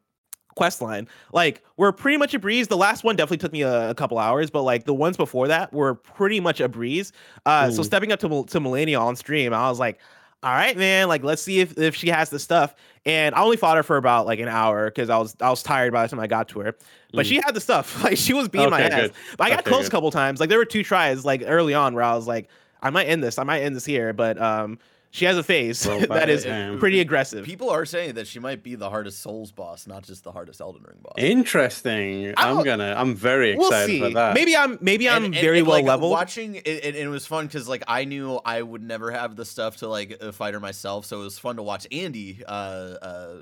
quest 0.55 0.81
line. 0.81 1.07
Like 1.31 1.63
we're 1.77 1.93
pretty 1.93 2.17
much 2.17 2.33
a 2.33 2.39
breeze. 2.39 2.67
The 2.67 2.75
last 2.77 3.03
one 3.05 3.15
definitely 3.15 3.37
took 3.37 3.53
me 3.53 3.61
a, 3.61 3.91
a 3.91 3.95
couple 3.95 4.17
hours 4.19 4.49
but 4.49 4.63
like 4.63 4.83
the 4.83 4.93
ones 4.93 5.15
before 5.15 5.47
that 5.47 5.71
were 5.71 5.95
pretty 5.95 6.39
much 6.41 6.59
a 6.59 6.67
breeze. 6.67 7.13
Uh 7.45 7.71
so 7.71 7.81
Mm. 7.81 7.85
stepping 7.85 8.11
up 8.11 8.19
to, 8.19 8.27
to 8.27 8.59
Malenia 8.59 8.99
on 8.99 9.15
stream 9.15 9.53
i 9.53 9.69
was 9.69 9.79
like 9.79 9.99
all 10.43 10.51
right 10.51 10.75
man 10.75 11.07
like 11.07 11.23
let's 11.23 11.41
see 11.41 11.59
if, 11.61 11.77
if 11.77 11.95
she 11.95 12.09
has 12.09 12.29
the 12.29 12.37
stuff. 12.39 12.75
And 13.05 13.33
i 13.33 13.41
only 13.41 13.55
fought 13.55 13.77
her 13.77 13.83
for 13.83 13.95
about 13.95 14.25
like 14.25 14.39
an 14.39 14.49
hour 14.49 14.87
because 14.89 15.09
i 15.09 15.17
was 15.17 15.37
i 15.39 15.49
was 15.49 15.63
tired 15.63 15.93
by 15.93 16.03
the 16.03 16.09
time 16.09 16.19
i 16.19 16.27
got 16.27 16.49
to 16.49 16.59
her. 16.59 16.75
But 17.13 17.25
she 17.25 17.35
had 17.37 17.53
the 17.53 17.61
stuff. 17.61 18.03
Like 18.03 18.17
she 18.17 18.33
was 18.33 18.49
beating 18.49 18.69
my 18.71 18.81
ass. 18.81 19.01
good. 19.03 19.13
but 19.37 19.45
i 19.45 19.49
got 19.51 19.59
Okay, 19.59 19.69
close 19.69 19.87
a 19.87 19.91
couple 19.91 20.11
times. 20.11 20.41
Like 20.41 20.49
there 20.49 20.57
were 20.57 20.65
two 20.65 20.83
tries 20.83 21.23
like 21.23 21.43
early 21.45 21.73
on 21.73 21.93
where 21.95 22.03
i 22.03 22.13
was 22.13 22.27
like 22.27 22.49
i 22.81 22.89
might 22.89 23.05
end 23.05 23.23
this. 23.23 23.37
I 23.39 23.43
might 23.45 23.61
end 23.61 23.73
this 23.75 23.85
here. 23.85 24.11
But 24.11 24.37
um 24.41 24.79
she 25.13 25.25
has 25.25 25.37
a 25.37 25.43
face 25.43 25.83
that 25.83 25.93
is 25.93 25.99
that 26.01 26.09
by 26.09 26.23
is 26.23 26.43
the 26.43 26.49
time- 26.49 26.79
pretty 26.79 26.99
aggressive 27.01 27.45
People 27.45 27.69
are 27.69 27.85
saying 27.85 28.13
that 28.15 28.27
she 28.27 28.39
might 28.39 28.63
be 28.63 28.75
the 28.75 28.89
hardest 28.89 29.19
Souls 29.21 29.51
boss, 29.51 29.85
not 29.85 30.03
just 30.03 30.23
the 30.23 30.31
hardest 30.31 30.61
Elden 30.61 30.83
Ring 30.83 30.97
boss. 31.01 31.13
Interesting. 31.17 32.33
I 32.37 32.49
I'm 32.49 32.63
gonna. 32.63 32.93
I'm 32.97 33.13
very 33.15 33.55
we'll 33.55 33.67
excited 33.67 33.87
see 33.87 33.99
for 33.99 34.09
that. 34.11 34.33
maybe 34.33 34.55
i'm 34.55 34.77
maybe 34.81 35.07
i'm 35.09 35.25
And- 35.25 35.35
and- 35.35 35.41
very 35.43 35.59
and, 35.59 35.67
well 35.67 35.77
like, 35.77 35.85
leveled 35.85 36.11
Watching 36.11 36.55
it, 36.55 36.67
and 36.67 36.95
it 36.95 37.07
was 37.09 37.25
fun 37.27 37.45
because 37.45 37.67
like 37.67 37.83
I 37.87 38.05
knew 38.05 38.39
I 38.45 38.61
would 38.61 38.81
never 38.81 39.11
have 39.11 39.35
the 39.35 39.45
stuff 39.45 39.77
to 39.77 39.87
like 39.87 40.17
uh, 40.21 40.31
fight 40.31 40.53
her 40.53 40.59
myself, 40.59 41.05
so 41.05 41.19
it 41.21 41.23
was 41.25 41.37
fun 41.37 41.57
to 41.57 41.63
watch 41.63 41.85
Andy, 41.91 42.41
uh, 42.47 42.51
uh, 42.51 43.35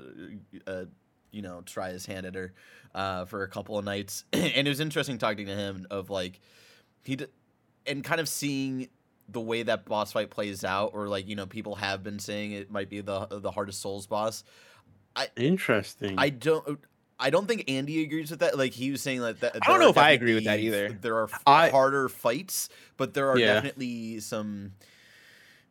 uh, 0.66 0.84
you 1.30 1.42
know, 1.42 1.62
try 1.64 1.90
his 1.92 2.04
hand 2.06 2.26
at 2.26 2.34
her 2.34 2.52
uh, 2.94 3.24
for 3.26 3.42
a 3.44 3.48
couple 3.48 3.78
of 3.78 3.84
nights, 3.84 4.24
and 4.32 4.66
it 4.66 4.68
was 4.68 4.80
interesting 4.80 5.18
talking 5.18 5.46
to 5.46 5.54
him 5.54 5.86
of 5.90 6.10
like 6.10 6.40
he 7.04 7.16
d- 7.16 7.26
and 7.86 8.02
kind 8.04 8.20
of 8.20 8.28
seeing 8.28 8.88
the 9.32 9.40
way 9.40 9.62
that 9.62 9.84
boss 9.86 10.12
fight 10.12 10.30
plays 10.30 10.64
out, 10.64 10.90
or 10.94 11.08
like 11.08 11.28
you 11.28 11.36
know 11.36 11.46
people 11.46 11.74
have 11.76 12.02
been 12.02 12.18
saying 12.18 12.52
it 12.52 12.70
might 12.70 12.88
be 12.88 13.00
the 13.00 13.26
the 13.30 13.50
hardest 13.50 13.80
Souls 13.80 14.06
boss. 14.06 14.44
Interesting. 15.36 16.14
I 16.18 16.30
don't. 16.30 16.78
I 17.18 17.28
don't 17.28 17.46
think 17.46 17.64
Andy 17.68 18.02
agrees 18.02 18.30
with 18.30 18.40
that. 18.40 18.56
Like 18.56 18.72
he 18.72 18.90
was 18.90 19.02
saying 19.02 19.20
like 19.20 19.40
that. 19.40 19.56
I 19.62 19.66
don't 19.66 19.80
know 19.80 19.90
if 19.90 19.98
I 19.98 20.10
agree 20.12 20.34
with 20.34 20.44
that 20.44 20.60
either. 20.60 20.90
There 20.92 21.16
are 21.18 21.28
I- 21.46 21.68
harder 21.68 22.08
fights, 22.08 22.68
but 22.96 23.12
there 23.14 23.28
are 23.30 23.38
Yeah. 23.38 23.54
definitely 23.54 24.20
some 24.20 24.72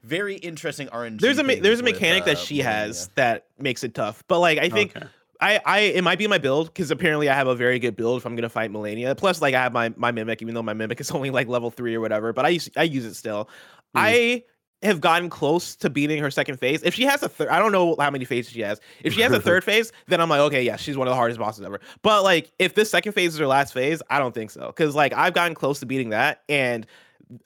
very 0.04 0.36
interesting 0.36 0.88
RNG. 0.90 1.20
there's 1.20 1.40
a 1.40 1.44
me- 1.44 1.56
there's 1.60 1.82
a 1.82 1.84
with, 1.84 1.94
mechanic 1.96 2.26
that 2.26 2.38
uh, 2.38 2.40
she 2.40 2.60
Malenia. 2.60 2.64
has 2.64 3.08
that 3.16 3.48
makes 3.58 3.84
it 3.84 3.94
tough 3.94 4.24
but 4.30 4.40
like 4.40 4.58
i 4.58 4.70
think 4.70 4.96
Okay. 4.96 5.06
I, 5.42 5.60
I 5.66 5.80
it 5.80 6.04
might 6.04 6.18
be 6.20 6.28
my 6.28 6.38
build 6.38 6.68
because 6.68 6.92
apparently 6.92 7.30
I 7.30 7.36
have 7.36 7.48
a 7.48 7.56
very 7.56 7.80
good 7.80 7.96
build 7.96 8.18
if 8.18 8.26
I'm 8.26 8.36
gonna 8.36 8.50
fight 8.50 8.72
Malenia. 8.72 9.16
Plus, 9.16 9.42
like 9.42 9.56
I 9.56 9.62
have 9.62 9.74
my 9.74 9.94
my 9.96 10.12
mimic, 10.12 10.42
even 10.42 10.54
though 10.54 10.64
my 10.64 10.74
mimic 10.74 11.00
is 11.02 11.12
only 11.12 11.30
like 11.30 11.48
level 11.48 11.72
three 11.72 11.96
or 11.96 12.02
whatever. 12.02 12.34
But 12.34 12.46
I 12.46 12.50
use 12.50 12.70
I 12.76 12.84
use 12.84 13.06
it 13.06 13.16
still. 13.16 13.50
Hmm. 13.94 14.00
I 14.02 14.44
have 14.82 15.02
gotten 15.02 15.30
close 15.30 15.76
to 15.76 15.90
beating 15.90 16.22
her 16.22 16.32
second 16.32 16.58
phase. 16.58 16.82
If 16.84 16.94
she 16.94 17.04
has 17.04 17.22
a 17.22 17.30
third, 17.30 17.50
I 17.50 17.60
don't 17.60 17.72
know 17.72 17.96
how 18.00 18.10
many 18.10 18.24
phases 18.24 18.54
she 18.54 18.62
has. 18.62 18.80
If 19.04 19.14
she 19.14 19.22
has 19.22 19.32
a 19.34 19.40
third 19.42 19.64
phase, 19.66 19.92
then 20.08 20.22
I'm 20.22 20.30
like, 20.30 20.40
okay, 20.42 20.64
yeah, 20.64 20.78
she's 20.78 20.98
one 20.98 21.08
of 21.08 21.12
the 21.12 21.16
hardest 21.16 21.40
bosses 21.40 21.66
ever. 21.66 21.82
But 22.02 22.24
like, 22.24 22.52
if 22.60 22.76
this 22.76 22.90
second 22.90 23.12
phase 23.12 23.34
is 23.34 23.40
her 23.40 23.48
last 23.48 23.74
phase, 23.74 24.02
I 24.10 24.20
don't 24.20 24.34
think 24.34 24.52
so. 24.52 24.68
Because 24.68 24.96
like 24.96 25.14
I've 25.14 25.34
gotten 25.34 25.54
close 25.54 25.80
to 25.82 25.86
beating 25.86 26.10
that, 26.10 26.44
and 26.48 26.86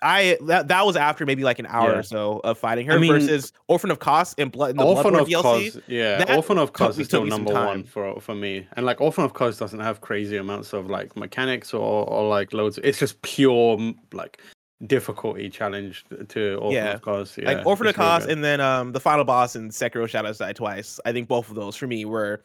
I 0.01 0.37
that, 0.45 0.69
that 0.69 0.85
was 0.85 0.95
after 0.95 1.25
maybe 1.25 1.43
like 1.43 1.59
an 1.59 1.65
hour 1.67 1.91
Yeah. 1.91 1.99
or 1.99 2.03
so 2.03 2.39
of 2.43 2.57
fighting 2.57 2.85
her 2.87 2.93
I 2.93 2.97
mean- 2.99 3.11
versus 3.11 3.51
Orphan 3.67 3.91
of 3.91 3.99
Kos 3.99 4.33
and 4.37 4.51
Blood 4.51 4.71
in 4.71 4.77
the 4.77 4.85
Orphan 4.85 5.13
Bloodborne 5.13 5.21
of 5.21 5.27
DLC. 5.27 5.71
Kos, 5.73 5.81
yeah, 5.87 6.17
that 6.19 6.29
Orphan 6.35 6.57
of 6.57 6.73
Kos 6.73 6.97
is 6.97 7.07
still 7.07 7.21
took 7.21 7.25
me 7.25 7.31
some 7.31 7.43
number 7.43 7.65
one 7.65 7.83
for 7.83 8.19
for 8.21 8.33
me. 8.35 8.65
And 8.77 8.85
like 8.85 9.01
Orphan 9.01 9.23
of 9.25 9.33
Kos 9.33 9.57
doesn't 9.57 9.79
have 9.81 9.99
crazy 10.01 10.37
amounts 10.37 10.71
of 10.73 10.89
like 10.89 11.15
mechanics 11.17 11.73
or, 11.73 12.07
or 12.09 12.29
like 12.29 12.53
loads. 12.53 12.79
It's 12.83 12.97
just 12.99 13.21
pure 13.23 13.77
like 14.13 14.39
difficulty 14.87 15.49
challenge 15.49 16.05
to 16.29 16.55
Orphan 16.55 16.71
Yeah. 16.71 16.93
of 16.93 17.01
Kos. 17.01 17.37
Yeah, 17.37 17.51
like 17.53 17.65
Orphan 17.65 17.87
of 17.87 17.91
it's 17.91 17.97
really 17.99 18.33
and 18.33 18.43
then 18.43 18.61
um 18.61 18.91
the 18.93 18.99
final 18.99 19.23
boss 19.25 19.55
in 19.55 19.69
Sekiro 19.69 20.07
Shadows 20.07 20.37
Die 20.37 20.53
Twice. 20.53 20.99
I 21.05 21.11
think 21.11 21.27
both 21.27 21.49
of 21.49 21.55
those 21.55 21.75
for 21.75 21.87
me 21.87 22.05
were 22.05 22.41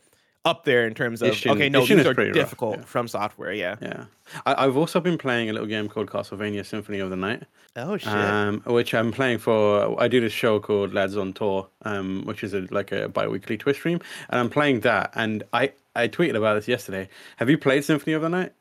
up 0.49 0.65
there 0.65 0.87
in 0.87 0.95
terms 0.95 1.23
of 1.23 1.31
Isshin- 1.33 1.53
okay, 1.53 1.69
no, 1.69 1.83
Isshin 1.83 1.97
these 1.99 2.07
are 2.07 2.15
pretty 2.15 2.31
rough, 2.31 2.37
difficult 2.49 2.77
yeah. 2.79 2.85
from 2.85 3.07
software. 3.09 3.53
Yeah. 3.53 3.77
Yeah, 3.81 4.05
I, 4.47 4.65
I've 4.65 4.77
also 4.77 4.99
been 5.01 5.19
playing 5.19 5.51
a 5.51 5.53
little 5.53 5.69
game 5.69 5.89
called 5.89 6.09
Castlevania 6.09 6.65
Symphony 6.65 6.99
of 7.01 7.11
the 7.11 7.17
Night. 7.17 7.45
Oh 7.77 7.97
shit. 7.97 8.09
um, 8.09 8.61
which 8.67 8.93
I'm 8.95 9.13
playing 9.13 9.39
for. 9.39 10.01
I 10.03 10.09
do 10.09 10.21
this 10.21 10.33
show 10.33 10.59
called 10.59 10.93
Lads 10.95 11.17
on 11.17 11.33
Tour, 11.33 11.69
um, 11.83 12.25
which 12.25 12.43
is 12.43 12.53
a, 12.55 12.67
like 12.71 12.91
a 12.93 13.09
bi-weekly 13.09 13.57
Twitch 13.57 13.77
stream, 13.77 14.01
and 14.31 14.41
I'm 14.41 14.51
playing 14.51 14.81
that. 14.81 15.13
And 15.15 15.45
I 15.53 15.73
I 15.95 16.09
tweeted 16.09 16.35
about 16.37 16.55
this 16.55 16.67
yesterday. 16.67 17.09
Have 17.37 17.49
you 17.51 17.59
played 17.59 17.85
Symphony 17.85 18.15
of 18.15 18.23
the 18.23 18.29
Night? 18.31 18.53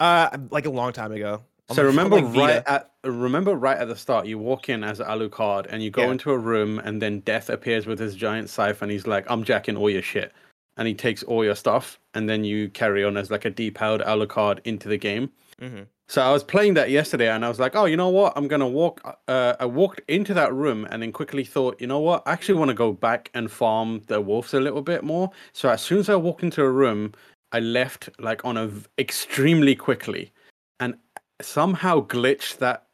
uh, 0.00 0.36
like 0.50 0.66
a 0.66 0.70
long 0.70 0.92
time 0.92 1.12
ago. 1.12 1.42
On 1.70 1.76
So 1.76 1.82
remember 1.84 2.20
like, 2.20 2.36
right 2.36 2.62
at 2.66 2.90
remember 3.04 3.54
right 3.54 3.76
at 3.76 3.88
the 3.88 3.96
start, 3.96 4.26
you 4.26 4.38
walk 4.38 4.68
in 4.68 4.84
as 4.84 5.00
Alucard 5.00 5.66
and 5.68 5.82
you 5.82 5.90
go 5.90 6.02
Yeah. 6.02 6.12
into 6.12 6.30
a 6.30 6.38
room, 6.38 6.78
and 6.78 7.02
then 7.02 7.20
Death 7.20 7.50
appears 7.50 7.86
with 7.86 7.98
his 7.98 8.14
giant 8.14 8.48
scythe, 8.48 8.80
and 8.82 8.90
he's 8.90 9.06
like, 9.06 9.24
"I'm 9.28 9.44
jacking 9.44 9.76
all 9.76 9.90
your 9.90 10.02
shit," 10.02 10.32
and 10.78 10.88
he 10.88 10.94
takes 10.94 11.22
all 11.24 11.44
your 11.44 11.54
stuff, 11.54 12.00
and 12.14 12.28
then 12.28 12.44
you 12.44 12.70
carry 12.70 13.04
on 13.04 13.16
as 13.18 13.30
like 13.30 13.44
a 13.44 13.50
depowered 13.50 14.04
Alucard 14.06 14.60
into 14.64 14.88
the 14.88 14.96
game. 14.96 15.30
Mhm. 15.60 15.86
So 16.08 16.22
I 16.22 16.32
was 16.32 16.42
playing 16.42 16.72
that 16.74 16.88
yesterday, 16.88 17.28
and 17.28 17.44
I 17.44 17.48
was 17.50 17.60
like, 17.60 17.76
"Oh, 17.76 17.84
you 17.84 17.96
know 17.96 18.08
what? 18.08 18.32
I'm 18.36 18.48
gonna 18.48 18.66
walk." 18.68 19.02
Uh, 19.28 19.54
I 19.60 19.66
walked 19.66 20.00
into 20.08 20.32
that 20.34 20.54
room, 20.54 20.86
and 20.90 21.02
then 21.02 21.12
quickly 21.12 21.44
thought, 21.44 21.78
"You 21.80 21.86
know 21.86 21.98
what? 21.98 22.22
I 22.24 22.32
actually 22.32 22.58
want 22.58 22.70
to 22.70 22.74
go 22.74 22.92
back 22.92 23.30
and 23.34 23.50
farm 23.50 24.00
the 24.06 24.20
wolves 24.22 24.54
a 24.54 24.60
little 24.60 24.80
bit 24.80 25.02
more." 25.04 25.30
So 25.52 25.68
as 25.68 25.82
soon 25.82 25.98
as 25.98 26.08
I 26.08 26.16
walked 26.16 26.42
into 26.42 26.62
a 26.62 26.70
room, 26.70 27.12
I 27.52 27.60
left 27.60 28.08
like 28.18 28.42
on 28.44 28.56
a 28.56 28.68
v- 28.68 28.86
extremely 28.98 29.74
quickly, 29.74 30.32
and 30.80 30.94
somehow 31.42 32.00
glitched 32.06 32.56
that 32.58 32.86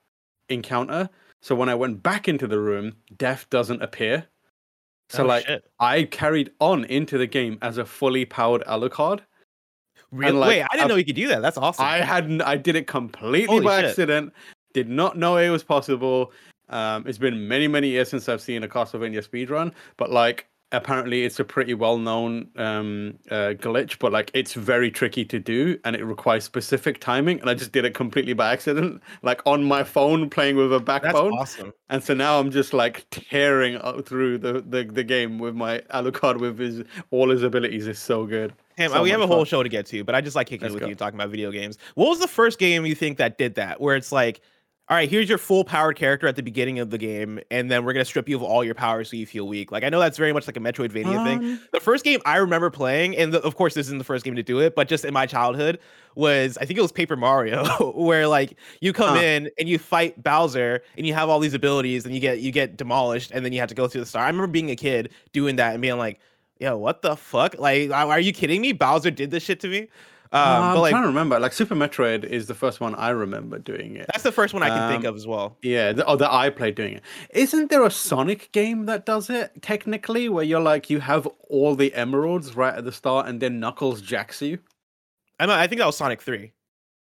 encounter. 0.49 1.09
So 1.41 1.55
when 1.55 1.69
I 1.69 1.75
went 1.75 2.03
back 2.03 2.27
into 2.29 2.47
the 2.47 2.59
room, 2.59 2.97
Death 3.17 3.49
doesn't 3.51 3.83
appear. 3.83 4.27
So 5.15 5.25
Oh, 5.25 5.27
like 5.27 5.47
shit. 5.47 5.65
I 5.81 6.05
carried 6.05 6.51
on 6.61 6.85
into 6.87 7.19
the 7.19 7.27
game 7.27 7.59
as 7.63 7.79
a 7.79 7.85
fully 7.85 8.25
powered 8.25 8.63
Alucard. 8.65 9.21
Really? 10.11 10.33
like, 10.39 10.49
Wait, 10.49 10.63
I 10.63 10.67
didn't 10.73 10.81
I've- 10.83 10.89
know 10.89 10.97
you 10.97 11.05
could 11.05 11.17
do 11.17 11.29
that. 11.29 11.43
That's 11.43 11.59
awesome. 11.59 11.85
I 11.85 11.99
hadn't. 11.99 12.43
I 12.43 12.57
did 12.57 12.77
it 12.77 12.87
completely 12.87 13.47
Holy 13.47 13.65
by 13.65 13.81
shit. 13.81 13.91
accident. 13.91 14.33
Did 14.73 14.89
not 14.89 15.17
know 15.17 15.37
it 15.37 15.51
was 15.51 15.65
possible. 15.65 16.33
Um, 16.69 17.05
it's 17.07 17.19
been 17.19 17.47
many, 17.47 17.69
many 17.69 17.89
years 17.89 18.09
since 18.09 18.29
I've 18.29 18.41
seen 18.41 18.63
a 18.65 18.69
Castlevania 18.69 19.27
speedrun, 19.27 19.73
but 19.97 20.11
like 20.11 20.47
apparently 20.77 21.25
it's 21.25 21.41
a 21.41 21.45
pretty 21.45 21.75
well-known 21.75 22.49
um, 22.57 23.19
uh, 23.31 23.55
glitch, 23.59 23.99
but 23.99 24.13
like 24.13 24.31
it's 24.35 24.55
very 24.55 24.91
tricky 24.91 25.25
to 25.25 25.39
do 25.39 25.79
and 25.85 25.97
it 25.97 26.05
requires 26.05 26.45
specific 26.45 27.01
timing. 27.01 27.41
And 27.41 27.49
I 27.49 27.55
just 27.55 27.73
did 27.73 27.85
it 27.85 27.95
completely 27.95 28.33
by 28.33 28.53
accident, 28.53 29.03
like 29.23 29.41
on 29.47 29.65
my 29.65 29.85
phone 29.85 30.29
playing 30.31 30.57
with 30.57 30.73
a 30.73 30.81
backbone. 30.81 31.33
That's 31.37 31.57
awesome. 31.57 31.73
And 31.89 32.03
so 32.03 32.15
now 32.15 32.39
I'm 32.41 32.51
just 32.51 32.73
like 32.73 33.07
tearing 33.11 33.77
up 33.77 34.07
through 34.07 34.39
the, 34.39 34.61
the, 34.61 34.85
the 34.85 35.05
game 35.05 35.39
with 35.39 35.55
my 35.55 35.79
Alucard 35.93 36.41
with 36.41 36.59
his 36.59 36.83
all 37.11 37.31
his 37.31 37.43
abilities 37.43 37.87
is 37.87 37.99
so 37.99 38.27
good. 38.27 38.53
Damn, 38.77 38.91
So 38.91 39.03
we 39.03 39.11
have 39.11 39.21
a 39.21 39.27
whole 39.27 39.39
fun. 39.39 39.45
show 39.47 39.63
to 39.63 39.69
get 39.69 39.87
to, 39.87 40.03
but 40.03 40.15
I 40.17 40.21
just 40.21 40.35
like 40.35 40.49
kicking 40.49 40.63
Let's 40.65 40.75
with 40.75 40.83
go. 40.83 40.89
you 40.89 40.95
talking 40.97 41.17
about 41.19 41.31
video 41.31 41.51
games. 41.53 41.79
What 41.95 42.09
was 42.09 42.19
the 42.19 42.27
first 42.29 42.59
game 42.59 42.85
you 42.85 42.95
think 42.97 43.19
that 43.19 43.39
did 43.39 43.55
that? 43.55 43.81
Where 43.81 43.95
it's 43.95 44.11
like, 44.11 44.41
all 44.91 44.97
right, 44.99 45.09
here's 45.09 45.31
your 45.31 45.39
full 45.39 45.65
powered 45.65 45.97
character 45.97 46.27
at 46.27 46.37
the 46.37 46.43
beginning 46.43 46.79
of 46.79 46.91
the 46.91 46.99
game, 46.99 47.41
and 47.51 47.71
then 47.71 47.85
we're 47.87 47.95
gonna 47.95 48.05
strip 48.05 48.29
you 48.29 48.37
of 48.37 48.43
all 48.43 48.63
your 48.63 48.75
powers 48.75 49.09
so 49.11 49.17
you 49.17 49.25
feel 49.25 49.49
weak. 49.49 49.73
Like 49.73 49.83
I 49.83 49.89
know 49.89 49.99
that's 49.99 50.19
very 50.19 50.33
much 50.35 50.47
like 50.47 50.59
a 50.59 50.61
Metroidvania 50.61 51.25
thing. 51.25 51.39
Um, 51.39 51.61
The 51.73 51.81
first 51.81 52.05
game 52.05 52.21
I 52.27 52.37
remember 52.37 52.69
playing, 52.69 53.17
and 53.17 53.33
the, 53.33 53.41
of 53.43 53.57
course 53.57 53.73
this 53.73 53.87
isn't 53.87 53.97
the 53.97 54.05
first 54.05 54.25
game 54.27 54.37
to 54.37 54.43
do 54.43 54.61
it, 54.61 54.75
but 54.75 54.87
just 54.87 55.07
in 55.07 55.15
my 55.15 55.25
childhood 55.25 55.79
was 56.17 56.59
I 56.59 56.67
think 56.67 56.79
it 56.79 56.83
was 56.83 56.93
Paper 56.93 57.17
Mario, 57.17 57.65
where 57.97 58.29
like 58.29 58.59
you 58.83 58.93
come 58.93 59.17
Huh. 59.17 59.23
in 59.23 59.51
and 59.59 59.69
you 59.71 59.79
fight 59.79 60.23
Bowser, 60.23 60.83
and 60.99 61.07
you 61.07 61.15
have 61.15 61.31
all 61.31 61.41
these 61.41 61.55
abilities, 61.55 62.05
and 62.05 62.15
you 62.15 62.21
get 62.21 62.41
you 62.41 62.53
get 62.53 62.77
demolished, 62.77 63.31
and 63.33 63.43
then 63.43 63.55
you 63.55 63.61
have 63.61 63.71
to 63.71 63.75
go 63.75 63.89
through 63.89 64.03
the 64.03 64.07
star. 64.07 64.25
I 64.25 64.27
remember 64.27 64.49
being 64.49 64.71
a 64.71 64.77
kid 64.77 65.11
doing 65.33 65.57
that 65.57 65.73
and 65.73 65.81
being 65.81 65.97
like, 65.97 66.21
"Yo, 66.61 66.77
what 66.77 67.01
the 67.01 67.17
fuck? 67.17 67.59
Like, 67.59 67.91
are 67.91 68.21
you 68.21 68.35
kidding 68.35 68.61
me? 68.61 68.73
Bowser 68.73 69.11
did 69.11 69.31
this 69.31 69.43
shit 69.45 69.61
to 69.61 69.69
me." 69.69 69.89
Um, 70.35 70.41
Uh, 70.41 70.61
but 70.73 70.77
I'm 70.77 70.81
like 70.81 70.91
trying 70.91 71.03
to 71.05 71.09
remember. 71.09 71.39
Like 71.39 71.53
Super 71.53 71.75
Metroid 71.77 72.25
is 72.25 72.47
the 72.49 72.55
first 72.55 72.81
one 72.81 72.95
I 72.97 73.11
remember 73.11 73.59
doing 73.59 73.95
it. 73.97 74.07
that's 74.09 74.25
the 74.25 74.33
first 74.33 74.53
one 74.53 74.63
I 74.65 74.69
can 74.69 74.91
think 74.91 75.05
Um, 75.05 75.11
of 75.11 75.17
as 75.17 75.27
well. 75.27 75.57
Yeah, 75.63 75.93
the, 75.93 76.05
oh, 76.07 76.17
that 76.17 76.33
I 76.33 76.51
played 76.51 76.75
doing 76.75 76.95
it. 76.95 77.03
Isn't 77.33 77.71
there 77.71 77.85
a 77.85 77.91
Sonic 77.91 78.51
game 78.53 78.87
that 78.87 79.07
does 79.07 79.31
it 79.31 79.53
technically, 79.63 80.29
where 80.29 80.45
you're 80.45 80.61
like 80.61 80.91
you 80.91 80.99
have 81.01 81.27
all 81.49 81.75
the 81.77 81.95
emeralds 81.95 82.57
right 82.57 82.75
at 82.75 82.85
the 82.85 82.93
start, 82.93 83.29
and 83.29 83.41
then 83.41 83.61
Knuckles 83.61 84.03
jacks 84.03 84.43
you? 84.43 84.59
I, 85.39 85.63
I 85.65 85.67
think 85.69 85.79
that 85.79 85.87
was 85.87 85.97
Sonic 85.97 86.21
Three. 86.21 86.53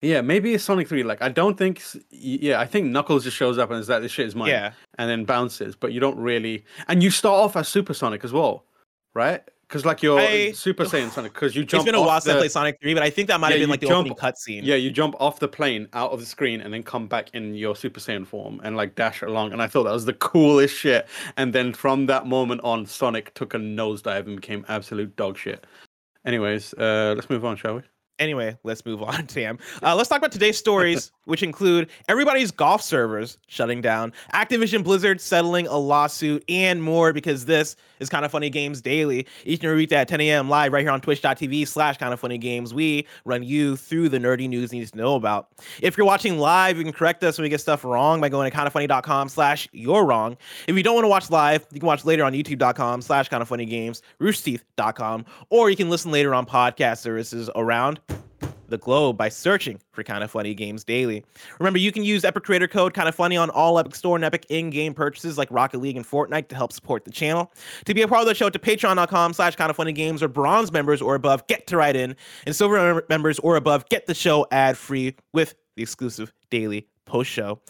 Yeah, 0.03 0.23
maybe 0.23 0.55
it's 0.55 0.65
Sonic 0.65 0.89
Three. 0.89 1.03
Like 1.05 1.23
I 1.23 1.29
don't 1.29 1.57
think. 1.59 1.83
Yeah, 2.11 2.59
I 2.59 2.67
think 2.67 2.87
Knuckles 2.87 3.23
just 3.25 3.37
shows 3.37 3.59
up 3.59 3.71
and 3.71 3.79
is 3.79 3.89
like, 3.89 4.03
"This 4.03 4.11
shit 4.13 4.27
is 4.27 4.35
mine," 4.35 4.49
Yeah, 4.49 4.73
and 4.99 5.09
then 5.11 5.25
bounces. 5.25 5.77
But 5.77 5.93
you 5.93 6.01
don't 6.01 6.17
really, 6.19 6.65
and 6.89 7.03
you 7.03 7.11
start 7.11 7.35
off 7.45 7.55
as 7.57 7.69
Super 7.69 7.93
Sonic 7.95 8.25
as 8.25 8.33
well, 8.33 8.65
right? 9.15 9.43
Because 9.71 9.85
like 9.87 10.03
you're 10.03 10.19
I- 10.19 10.51
Super 10.51 10.85
Saiyan 10.85 11.11
Sonic, 11.11 11.33
because 11.33 11.55
you 11.55 11.65
jump. 11.65 11.83
it's 11.87 11.93
been 11.93 11.95
a 11.95 12.05
while 12.05 12.21
since 12.21 12.35
I 12.35 12.39
played 12.39 12.51
Sonic 12.51 12.79
Three, 12.83 12.93
but 12.93 13.05
I 13.05 13.11
think 13.11 13.29
that 13.29 13.39
might 13.39 13.51
Yeah, 13.51 13.59
have 13.59 13.61
been 13.63 13.71
like 13.71 13.79
the 13.81 13.87
jump- 13.87 14.11
opening 14.11 14.17
cutscene. 14.17 14.63
Yeah, 14.65 14.75
you 14.75 14.91
jump 14.91 15.15
off 15.21 15.39
the 15.39 15.47
plane 15.47 15.87
out 15.93 16.11
of 16.11 16.19
the 16.19 16.27
screen 16.27 16.61
and 16.61 16.75
then 16.75 16.83
come 16.83 17.07
back 17.07 17.31
in 17.35 17.55
your 17.55 17.77
Super 17.77 18.01
Saiyan 18.01 18.27
form 18.27 18.61
and 18.65 18.77
like 18.77 18.97
dash 18.97 19.23
along. 19.23 19.53
And 19.53 19.63
I 19.63 19.69
thought 19.69 19.85
that 19.85 19.93
was 19.93 20.07
the 20.07 20.13
coolest 20.31 20.75
shit. 20.77 21.07
And 21.37 21.53
then 21.53 21.73
from 21.73 22.07
that 22.07 22.27
moment 22.27 22.63
on, 22.65 22.85
Sonic 22.85 23.33
took 23.35 23.55
a 23.55 23.59
nosedive 23.59 24.27
and 24.27 24.41
became 24.41 24.65
absolute 24.69 25.15
dog 25.15 25.39
shit. 25.39 25.65
Anyways, 26.27 26.75
uh, 26.75 27.13
let's 27.15 27.31
move 27.31 27.45
on, 27.45 27.57
shall 27.57 27.77
we? 27.77 27.83
Anyway, 28.21 28.55
let's 28.65 28.85
move 28.85 29.03
on, 29.03 29.27
Tam. 29.27 29.59
Uh, 29.83 29.97
let's 29.97 30.11
talk 30.11 30.19
about 30.19 30.31
today's 30.31 30.59
stories, 30.59 31.11
which 31.25 31.43
include 31.43 31.89
everybody's 32.07 32.51
golf 32.51 32.83
servers 32.83 33.39
shutting 33.47 33.81
down, 33.81 34.13
Activision 34.35 34.85
Blizzard 34.85 35.23
settling 35.23 35.67
a 35.67 35.79
lawsuit, 35.79 36.45
and 36.47 36.83
more 36.83 37.15
because 37.15 37.47
this 37.47 37.77
is 37.99 38.11
Kind 38.11 38.27
of 38.27 38.31
Funny 38.31 38.51
Games 38.51 38.83
Daily. 38.83 39.27
Each 39.45 39.61
and 39.61 39.65
every 39.65 39.79
weekday 39.79 39.97
at 39.97 40.09
10 40.09 40.21
a.m. 40.21 40.51
live 40.51 40.73
right 40.75 40.83
here 40.83 40.91
on 40.91 41.01
twitch.tv 41.01 41.67
slash 41.67 41.97
Kind 41.97 42.13
of 42.13 42.21
Funny 42.21 42.37
Games. 42.37 42.75
We 42.75 43.07
run 43.25 43.43
you 43.43 43.77
through 43.77 44.11
the 44.11 44.19
nerdy 44.19 44.49
news 44.49 44.71
you 44.71 44.81
need 44.81 44.89
to 44.89 44.99
know 44.99 45.15
about. 45.15 45.49
If 45.81 45.97
you're 45.97 46.07
watching 46.07 46.39
live, 46.39 46.77
you 46.77 46.85
can 46.85 46.93
correct 46.93 47.25
us 47.25 47.39
when 47.39 47.45
we 47.45 47.49
get 47.49 47.63
stuff 47.63 47.85
wrong 47.85 48.21
by 48.21 48.29
going 48.29 48.51
to 48.51 48.57
kindoffunny.com 48.57 49.31
slash 49.31 49.67
you're 49.73 50.05
wrong. 50.05 50.37
If 50.67 50.77
you 50.77 50.83
don't 50.83 50.95
want 50.95 51.05
to 51.07 51.09
watch 51.09 51.31
live, 51.31 51.67
you 51.73 51.81
can 51.81 51.87
watch 51.87 52.05
later 52.05 52.25
on 52.25 52.35
youtube.com 52.35 53.01
slash 53.01 53.31
kind 53.31 53.41
of 53.41 53.49
funny 53.49 53.65
games, 53.65 54.03
roosterteeth.com, 54.21 55.25
or 55.49 55.71
you 55.71 55.77
can 55.77 55.89
listen 55.89 56.11
later 56.11 56.35
on 56.35 56.45
podcast 56.45 56.99
services 56.99 57.49
around 57.55 57.99
the 58.71 58.79
globe 58.79 59.17
by 59.17 59.29
searching 59.29 59.81
for 59.93 60.03
Kind 60.03 60.25
of 60.25 60.31
Funny 60.31 60.55
Games 60.55 60.85
Daily. 60.85 61.25
Remember, 61.59 61.79
you 61.79 61.93
can 61.93 62.05
use 62.05 62.25
Epic 62.25 62.45
Creator 62.45 62.69
Code 62.69 62.95
Kind 62.95 63.09
of 63.09 63.15
Funny 63.15 63.37
on 63.37 63.51
all 63.51 63.79
Epic 63.79 63.95
Store 63.95 64.17
and 64.17 64.25
Epic 64.25 64.47
in-game 64.49 64.95
purchases 64.95 65.37
like 65.37 65.51
Rocket 65.51 65.79
League 65.79 65.97
and 65.97 66.07
Fortnite 66.07 66.49
to 66.49 66.57
help 66.57 66.73
support 66.73 67.05
the 67.05 67.11
channel. 67.11 67.53
To 67.85 67.95
be 67.95 68.03
a 68.03 68.09
part 68.09 68.23
of 68.23 68.27
the 68.27 68.35
show, 68.35 68.49
to 68.49 68.59
patreon.com 68.59 69.33
slash 69.33 69.57
kind 69.57 69.71
of 69.71 69.77
funny 69.77 69.93
games 69.93 70.23
or 70.23 70.29
bronze 70.29 70.73
members 70.73 71.03
or 71.03 71.15
above, 71.15 71.47
get 71.47 71.67
to 71.67 71.77
write 71.77 71.97
in. 71.97 72.17
And 72.47 72.57
silver 72.57 73.05
members 73.09 73.39
or 73.41 73.57
above, 73.57 73.89
get 73.89 74.07
the 74.07 74.15
show 74.15 74.47
ad-free 74.51 75.17
with 75.33 75.55
the 75.77 75.83
exclusive 75.83 76.33
daily 76.51 76.87
post 77.05 77.31
show. 77.31 77.61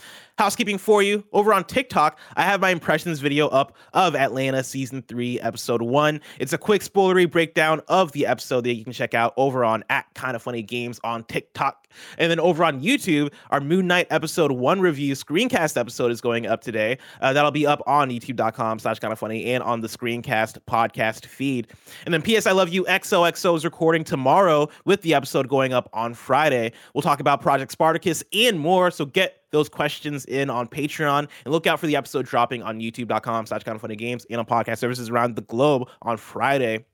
Housekeeping 0.41 0.79
for 0.79 1.03
you 1.03 1.23
over 1.35 1.53
on 1.53 1.65
TikTok, 1.65 2.19
I 2.35 2.45
have 2.45 2.63
my 2.63 2.71
impressions 2.71 3.21
video 3.21 3.49
up 3.49 3.77
of 3.93 4.17
Atlanta 4.17 4.65
season 4.65 5.03
3 5.03 5.39
episode 5.39 5.83
1. 5.83 6.19
It's 6.39 6.55
a 6.55 6.59
quick 6.59 6.81
spoilery 6.81 7.31
breakdown 7.31 7.83
of 7.89 8.13
the 8.13 8.25
episode 8.25 8.63
that 8.63 8.73
you 8.73 8.83
can 8.83 8.95
check 8.95 9.13
out 9.13 9.35
over 9.37 9.67
on 9.67 9.85
at 9.91 10.07
kind 10.15 10.35
of 10.35 10.41
funny 10.41 10.63
games 10.63 10.99
on 11.05 11.25
TikTok. 11.25 11.87
And 12.17 12.31
then 12.31 12.41
over 12.41 12.65
on 12.65 12.81
YouTube, 12.81 13.35
our 13.51 13.61
Moon 13.61 13.87
Knight 13.87 14.07
episode 14.09 14.51
1 14.51 14.81
review 14.81 15.15
screencast 15.15 15.77
episode 15.77 16.11
is 16.11 16.23
going 16.23 16.47
up 16.47 16.63
today. 16.63 16.97
Uh, 17.21 17.35
that'll 17.35 17.51
be 17.51 17.67
up 17.67 17.83
on 17.87 18.09
youtube.com 18.09 18.79
slash 18.79 18.99
kind 18.99 19.13
of 19.13 19.19
funny 19.19 19.53
and 19.53 19.63
on 19.63 19.83
the 19.83 19.89
screencast 19.89 20.59
podcast 20.67 21.27
feed. 21.27 21.69
And 22.07 22.15
then 22.15 22.23
PS 22.23 22.47
I 22.47 22.53
Love 22.53 22.71
You 22.71 22.85
XOXO 22.85 23.59
is 23.59 23.65
recording 23.67 24.05
tomorrow 24.05 24.71
with 24.87 25.03
the 25.03 25.13
episode 25.13 25.49
going 25.49 25.75
up 25.75 25.91
on 25.93 26.15
Friday. 26.15 26.73
We'll 26.95 27.03
talk 27.03 27.21
about 27.21 27.43
Project 27.43 27.73
Spartacus 27.73 28.25
and 28.33 28.59
more. 28.59 28.91
So 28.91 29.05
get 29.05 29.40
those 29.51 29.69
questions 29.69 30.25
in 30.27 30.51
on 30.51 30.69
Patreon 30.69 31.29
and 31.45 31.53
look 31.53 31.67
out 31.67 31.81
for 31.81 31.87
the 31.87 31.97
episode 31.97 32.27
dropping 32.27 32.63
on 32.63 32.81
youtube.com 32.81 33.47
slash 33.47 33.65
kind 33.65 33.77
of 33.77 33.83
funny 33.83 33.97
games 33.97 34.27
and 34.31 34.39
on 34.39 34.47
podcast 34.47 34.79
services 34.79 35.11
around 35.11 35.37
the 35.37 35.43
globe 35.43 35.89
on 36.03 36.17
Friday. 36.17 36.85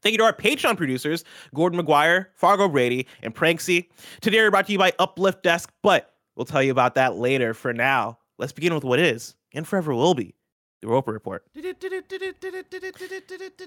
Thank 0.00 0.12
you 0.12 0.18
to 0.18 0.24
our 0.24 0.32
Patreon 0.32 0.76
producers, 0.76 1.24
Gordon 1.54 1.80
McGuire, 1.80 2.26
Fargo 2.34 2.68
Brady, 2.68 3.06
and 3.22 3.34
Pranksy. 3.34 3.88
Today 4.20 4.38
we're 4.38 4.50
brought 4.50 4.66
to 4.66 4.72
you 4.72 4.78
by 4.78 4.92
Uplift 4.98 5.42
Desk, 5.42 5.72
but 5.82 6.14
we'll 6.36 6.46
tell 6.46 6.62
you 6.62 6.70
about 6.70 6.94
that 6.94 7.16
later. 7.16 7.52
For 7.52 7.72
now, 7.72 8.18
let's 8.38 8.52
begin 8.52 8.74
with 8.74 8.84
what 8.84 9.00
is 9.00 9.34
and 9.52 9.66
forever 9.66 9.92
will 9.92 10.14
be 10.14 10.34
the 10.80 10.88
Roper 10.88 11.12
Report. 11.12 11.44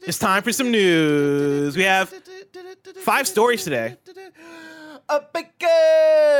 It's 0.03 0.19
time 0.19 0.43
for 0.43 0.51
some 0.51 0.71
news. 0.71 1.75
We 1.75 1.83
have 1.83 2.09
five 3.03 3.27
stories 3.27 3.63
today. 3.63 3.97
A 5.09 5.21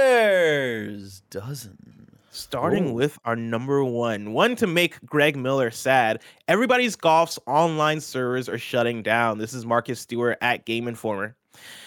baker's 0.02 1.22
dozen. 1.30 1.78
Starting 2.34 2.92
Ooh. 2.92 2.94
with 2.94 3.20
our 3.26 3.36
number 3.36 3.84
one, 3.84 4.32
one 4.32 4.56
to 4.56 4.66
make 4.66 5.06
Greg 5.06 5.36
Miller 5.36 5.70
sad. 5.70 6.22
Everybody's 6.48 6.96
golf's 6.96 7.38
online 7.46 8.00
servers 8.00 8.48
are 8.48 8.58
shutting 8.58 9.04
down. 9.04 9.38
This 9.38 9.54
is 9.54 9.66
Marcus 9.66 10.00
Stewart 10.00 10.38
at 10.40 10.64
Game 10.64 10.88
Informer. 10.88 11.36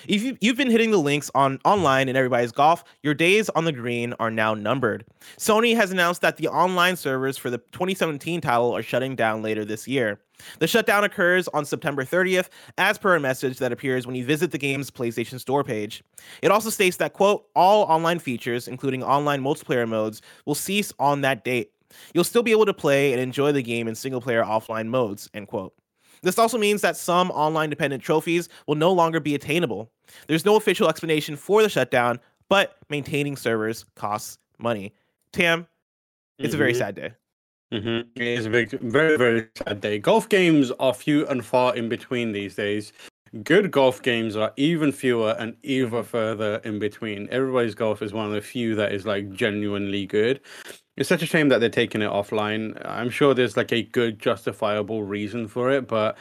If 0.07 0.23
you, 0.23 0.37
you've 0.41 0.57
been 0.57 0.71
hitting 0.71 0.91
the 0.91 0.99
links 0.99 1.31
on 1.35 1.59
online 1.65 2.09
in 2.09 2.17
everybody's 2.17 2.53
golf, 2.53 2.85
your 3.03 3.15
days 3.15 3.49
on 3.51 3.65
the 3.65 3.73
green 3.73 4.15
are 4.21 4.31
now 4.31 4.55
numbered. 4.55 5.05
Sony 5.39 5.75
has 5.77 5.91
announced 5.91 6.21
that 6.21 6.37
the 6.37 6.49
online 6.49 6.97
servers 6.97 7.39
for 7.39 7.51
the 7.51 7.59
2017 7.59 8.41
title 8.41 8.77
are 8.77 8.83
shutting 8.83 9.17
down 9.17 9.43
later 9.43 9.65
this 9.65 9.89
year. 9.89 10.21
The 10.59 10.67
shutdown 10.67 11.05
occurs 11.05 11.49
on 11.49 11.65
September 11.65 12.05
30th, 12.05 12.49
as 12.77 12.99
per 12.99 13.15
a 13.15 13.21
message 13.21 13.59
that 13.59 13.73
appears 13.73 14.07
when 14.07 14.17
you 14.17 14.25
visit 14.25 14.51
the 14.51 14.59
game's 14.59 14.91
PlayStation 14.91 15.41
Store 15.41 15.65
page. 15.65 16.03
It 16.43 16.51
also 16.51 16.71
states 16.71 16.97
that, 16.99 17.13
quote, 17.13 17.47
all 17.55 17.85
online 17.85 18.19
features, 18.19 18.69
including 18.69 19.03
online 19.03 19.43
multiplayer 19.43 19.89
modes, 19.89 20.21
will 20.45 20.55
cease 20.55 20.93
on 20.99 21.23
that 21.23 21.45
date. 21.45 21.71
You'll 22.13 22.25
still 22.25 22.43
be 22.43 22.51
able 22.51 22.67
to 22.67 22.75
play 22.75 23.13
and 23.13 23.23
enjoy 23.23 23.53
the 23.53 23.63
game 23.63 23.87
in 23.87 23.95
single 23.95 24.21
player 24.21 24.43
offline 24.43 24.89
modes, 24.89 25.31
end 25.33 25.49
quote. 25.49 25.73
This 26.25 26.39
also 26.39 26.57
means 26.57 26.81
that 26.81 26.97
some 26.97 27.31
online 27.31 27.69
dependent 27.71 28.03
trophies 28.03 28.49
will 28.67 28.75
no 28.77 28.91
longer 28.93 29.21
be 29.21 29.35
attainable. 29.35 29.91
There's 30.27 30.45
no 30.45 30.57
official 30.57 30.89
explanation 30.89 31.37
for 31.37 31.63
the 31.63 31.69
shutdown, 31.69 32.19
but 32.49 32.79
maintaining 32.89 33.37
servers 33.37 33.85
costs 33.95 34.39
money. 34.59 34.95
Tam, 35.33 35.67
it's 36.39 36.55
a 36.55 36.57
very 36.57 36.73
Mhm. 36.73 36.79
sad 36.79 36.95
day. 36.95 37.11
Mm-hmm. 37.73 38.09
It 38.21 38.39
is 38.39 38.47
a 38.47 38.51
big, 38.51 38.71
very, 38.71 39.17
very 39.19 39.49
sad 39.57 39.81
day. 39.81 39.99
Golf 39.99 40.29
games 40.29 40.71
are 40.81 40.95
few 40.95 41.27
and 41.27 41.45
far 41.45 41.77
in 41.77 41.89
between 41.89 42.33
these 42.33 42.55
days. 42.55 42.93
Good 43.43 43.71
golf 43.71 44.01
games 44.01 44.37
are 44.37 44.53
even 44.57 44.93
fewer 44.93 45.35
and 45.39 45.57
even 45.63 46.05
further 46.05 46.61
in 46.65 46.79
between. 46.79 47.29
Everybody's 47.31 47.75
golf 47.75 48.01
is 48.01 48.13
one 48.13 48.27
of 48.27 48.33
the 48.33 48.41
few 48.41 48.77
that 48.77 48.93
is 48.93 49.05
like 49.05 49.33
genuinely 49.33 50.07
good. 50.07 50.41
It's 50.97 51.09
such 51.09 51.23
a 51.23 51.27
shame 51.27 51.49
that 51.49 51.59
they're 51.59 51.69
taking 51.69 52.03
it 52.03 52.11
offline. 52.11 52.81
I'm 52.85 53.11
sure 53.11 53.35
there's 53.35 53.57
like 53.57 53.73
a 53.73 53.83
good, 53.83 54.19
justifiable 54.19 55.03
reason 55.03 55.49
for 55.49 55.71
it, 55.71 55.89
but 55.89 56.17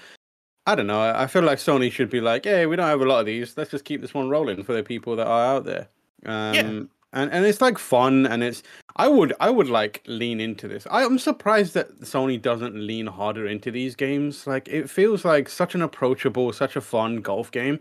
I 0.65 0.75
don't 0.75 0.87
know. 0.87 1.01
I 1.01 1.27
feel 1.27 1.43
like 1.43 1.59
Sony 1.59 1.91
should 1.91 2.09
be 2.09 2.21
like, 2.21 2.45
hey, 2.45 2.65
we 2.65 2.75
don't 2.75 2.87
have 2.87 3.01
a 3.01 3.05
lot 3.05 3.19
of 3.19 3.25
these. 3.25 3.55
Let's 3.57 3.71
just 3.71 3.85
keep 3.85 4.01
this 4.01 4.13
one 4.13 4.29
rolling 4.29 4.63
for 4.63 4.73
the 4.73 4.83
people 4.83 5.15
that 5.17 5.27
are 5.27 5.45
out 5.45 5.65
there. 5.65 5.89
Um, 6.25 6.89
and 7.13 7.31
and 7.31 7.45
it's 7.45 7.61
like 7.61 7.77
fun, 7.77 8.25
and 8.25 8.43
it's 8.43 8.63
I 8.95 9.07
would 9.07 9.33
I 9.39 9.49
would 9.49 9.69
like 9.69 10.03
lean 10.07 10.39
into 10.39 10.67
this. 10.67 10.87
I, 10.89 11.03
I'm 11.05 11.19
surprised 11.19 11.73
that 11.75 12.01
Sony 12.01 12.41
doesn't 12.41 12.75
lean 12.75 13.07
harder 13.07 13.45
into 13.45 13.71
these 13.71 13.95
games. 13.95 14.47
Like 14.47 14.67
it 14.67 14.89
feels 14.89 15.23
like 15.23 15.49
such 15.49 15.75
an 15.75 15.81
approachable, 15.81 16.51
such 16.53 16.75
a 16.75 16.81
fun 16.81 17.17
golf 17.17 17.51
game, 17.51 17.79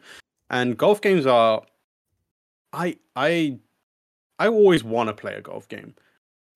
and 0.51 0.77
golf 0.77 1.01
games 1.01 1.27
are. 1.27 1.63
I 2.75 2.99
I 3.17 3.59
I 4.39 4.49
always 4.49 4.85
want 4.85 5.09
to 5.09 5.15
play 5.15 5.35
a 5.35 5.41
golf 5.41 5.69
game, 5.69 5.95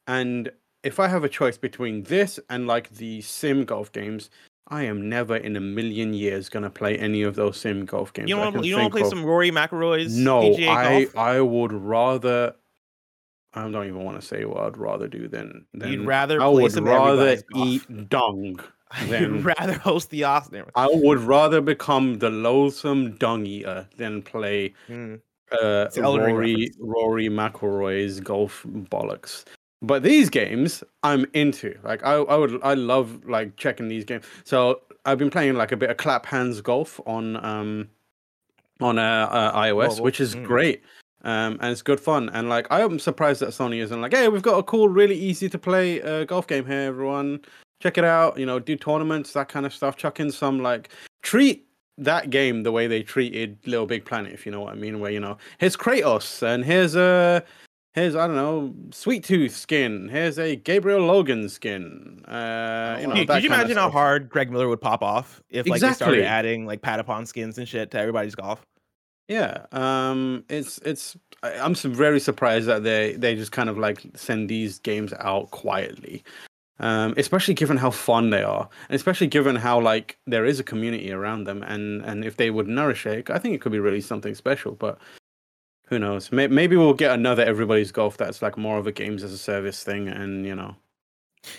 and 0.06 0.50
if 0.82 1.00
I 1.00 1.08
have 1.08 1.24
a 1.24 1.28
choice 1.28 1.58
between 1.58 2.02
this 2.04 2.38
and 2.50 2.66
like 2.66 2.90
the 2.90 3.20
sim 3.22 3.64
golf 3.64 3.90
games, 3.92 4.30
I 4.68 4.82
am 4.84 5.08
never 5.08 5.36
in 5.36 5.56
a 5.56 5.60
million 5.60 6.14
years 6.14 6.48
gonna 6.48 6.70
play 6.70 6.96
any 6.98 7.22
of 7.22 7.34
those 7.34 7.56
sim 7.60 7.84
golf 7.84 8.12
games. 8.12 8.28
You 8.28 8.36
don't 8.36 8.54
want 8.54 8.66
you 8.66 8.76
want 8.76 8.86
to 8.86 8.90
play 8.90 9.02
of- 9.02 9.08
some 9.08 9.24
Rory 9.24 9.50
McIlroy's 9.50 10.16
No, 10.16 10.40
PGA 10.42 10.68
I 10.68 11.04
golf? 11.04 11.16
I 11.16 11.40
would 11.40 11.72
rather. 11.72 12.54
I 13.54 13.62
don't 13.70 13.86
even 13.86 14.04
want 14.04 14.20
to 14.20 14.26
say 14.26 14.44
what 14.44 14.58
I'd 14.64 14.76
rather 14.76 15.08
do 15.08 15.28
than. 15.28 15.64
than 15.72 15.90
You'd 15.90 16.06
rather 16.06 16.40
I 16.42 16.44
play 16.50 16.62
would 16.64 16.72
some 16.72 16.84
rather 16.84 17.38
eat 17.54 18.08
dung 18.10 18.60
than 19.08 19.22
You'd 19.36 19.44
rather 19.44 19.72
host 19.74 20.10
the 20.10 20.24
Austin. 20.24 20.64
I 20.74 20.88
would 20.92 21.20
rather 21.20 21.60
become 21.62 22.18
the 22.18 22.28
loathsome 22.28 23.16
dung 23.16 23.46
eater 23.46 23.88
than 23.96 24.20
play 24.22 24.74
Mm. 24.90 25.20
uh, 25.52 25.86
It's 25.86 25.94
the 25.96 26.02
Elden 26.02 26.24
Ring 26.26 26.34
Rory. 26.36 26.70
Rory 26.78 27.28
McIlroy's 27.30 28.20
golf 28.20 28.62
bollocks. 28.68 29.44
But 29.82 30.02
these 30.02 30.30
games, 30.30 30.82
I'm 31.02 31.26
into. 31.34 31.78
Like 31.82 32.02
I, 32.04 32.14
I 32.14 32.36
would, 32.36 32.60
I 32.62 32.74
love 32.74 33.24
like 33.26 33.56
checking 33.56 33.88
these 33.88 34.04
games. 34.04 34.24
So 34.44 34.80
I've 35.04 35.18
been 35.18 35.30
playing 35.30 35.54
like 35.54 35.72
a 35.72 35.76
bit 35.76 35.90
of 35.90 35.96
Clap 35.98 36.26
Hanz 36.26 36.60
golf 36.60 37.00
on 37.06 37.44
um 37.44 37.88
on 38.80 38.98
uh, 38.98 39.28
uh, 39.30 39.58
iOS, 39.58 40.00
which 40.00 40.20
is 40.20 40.34
Mm. 40.34 40.44
great. 40.44 40.82
Um, 41.24 41.58
and 41.60 41.72
it's 41.72 41.82
good 41.82 41.98
fun. 41.98 42.28
And 42.30 42.48
like 42.48 42.66
I'm 42.70 42.98
surprised 42.98 43.40
that 43.40 43.50
Sony 43.50 43.78
isn't 43.82 44.00
like, 44.00 44.14
hey, 44.14 44.28
we've 44.28 44.42
got 44.42 44.58
a 44.58 44.62
cool, 44.62 44.88
really 44.88 45.16
easy 45.16 45.48
to 45.48 45.58
play 45.58 46.00
uh, 46.02 46.24
golf 46.24 46.46
game 46.46 46.66
here, 46.66 46.82
everyone. 46.82 47.40
Check 47.80 47.98
it 47.98 48.04
out. 48.04 48.38
You 48.38 48.46
know, 48.46 48.58
do 48.58 48.76
tournaments, 48.76 49.32
that 49.32 49.48
kind 49.48 49.66
of 49.66 49.74
stuff. 49.74 49.96
Chuck 49.96 50.20
in 50.20 50.30
some 50.30 50.60
like 50.60 50.90
treat 51.22 51.66
that 51.98 52.30
game 52.30 52.62
the 52.62 52.72
way 52.72 52.86
they 52.86 53.02
treated 53.02 53.58
Little 53.66 53.86
Big 53.86 54.04
Planet, 54.04 54.32
if 54.32 54.46
you 54.46 54.52
know 54.52 54.60
what 54.60 54.72
I 54.72 54.76
mean. 54.76 55.00
Where 55.00 55.10
you 55.10 55.20
know, 55.20 55.36
here's 55.58 55.76
Kratos 55.76 56.42
and 56.42 56.64
here's 56.64 56.94
a 56.94 57.42
here's 57.96 58.14
I 58.14 58.28
don't 58.28 58.36
know 58.36 58.72
Sweet 58.92 59.24
Tooth 59.24 59.56
skin. 59.56 60.08
Here's 60.08 60.38
a 60.38 60.54
Gabriel 60.54 61.04
Logan 61.04 61.48
skin. 61.48 62.24
Uh, 62.26 62.98
you 63.00 63.08
know, 63.08 63.14
Dude, 63.14 63.26
could 63.28 63.42
you 63.42 63.48
imagine 63.48 63.76
how 63.76 63.90
hard 63.90 64.28
Greg 64.28 64.52
Miller 64.52 64.68
would 64.68 64.80
pop 64.80 65.02
off 65.02 65.42
if 65.50 65.66
like 65.66 65.80
they 65.80 65.92
started 65.92 66.22
adding 66.24 66.66
like 66.66 66.82
Patapon 66.82 67.26
skins 67.26 67.58
and 67.58 67.68
shit 67.68 67.90
to 67.90 67.98
everybody's 67.98 68.36
golf? 68.36 68.64
Yeah, 69.28 69.66
um, 69.72 70.44
it's 70.48 70.78
it's. 70.78 71.16
I- 71.42 71.58
I'm 71.58 71.74
very 71.74 72.20
surprised 72.20 72.68
that 72.68 72.84
they 72.84 73.14
they 73.14 73.34
just 73.34 73.50
kind 73.50 73.68
of 73.68 73.76
like 73.76 74.02
send 74.14 74.48
these 74.48 74.78
games 74.78 75.12
out 75.18 75.50
quietly, 75.50 76.22
um, 76.78 77.12
especially 77.16 77.54
given 77.54 77.76
how 77.76 77.90
fun 77.90 78.30
they 78.30 78.44
are, 78.44 78.68
and 78.88 78.94
especially 78.94 79.26
given 79.26 79.56
how 79.56 79.80
like 79.80 80.16
there 80.28 80.44
is 80.44 80.60
a 80.60 80.64
community 80.64 81.10
around 81.10 81.42
them, 81.44 81.64
and 81.64 82.02
and 82.04 82.24
if 82.24 82.36
they 82.36 82.50
would 82.52 82.68
nourish 82.68 83.04
it, 83.04 83.28
I 83.28 83.38
think 83.38 83.56
it 83.56 83.60
could 83.60 83.72
be 83.72 83.80
really 83.80 84.00
something 84.00 84.34
special. 84.36 84.72
But 84.72 84.96
who 85.86 85.98
knows? 85.98 86.32
Maybe 86.32 86.76
we'll 86.76 86.94
get 86.94 87.12
another 87.12 87.44
Everybody's 87.44 87.92
Golf 87.92 88.16
that's 88.16 88.42
like 88.42 88.58
more 88.58 88.76
of 88.78 88.86
a 88.86 88.92
games 88.92 89.22
as 89.22 89.32
a 89.32 89.38
service 89.38 89.84
thing, 89.84 90.08
and 90.08 90.44
you 90.44 90.54
know, 90.54 90.74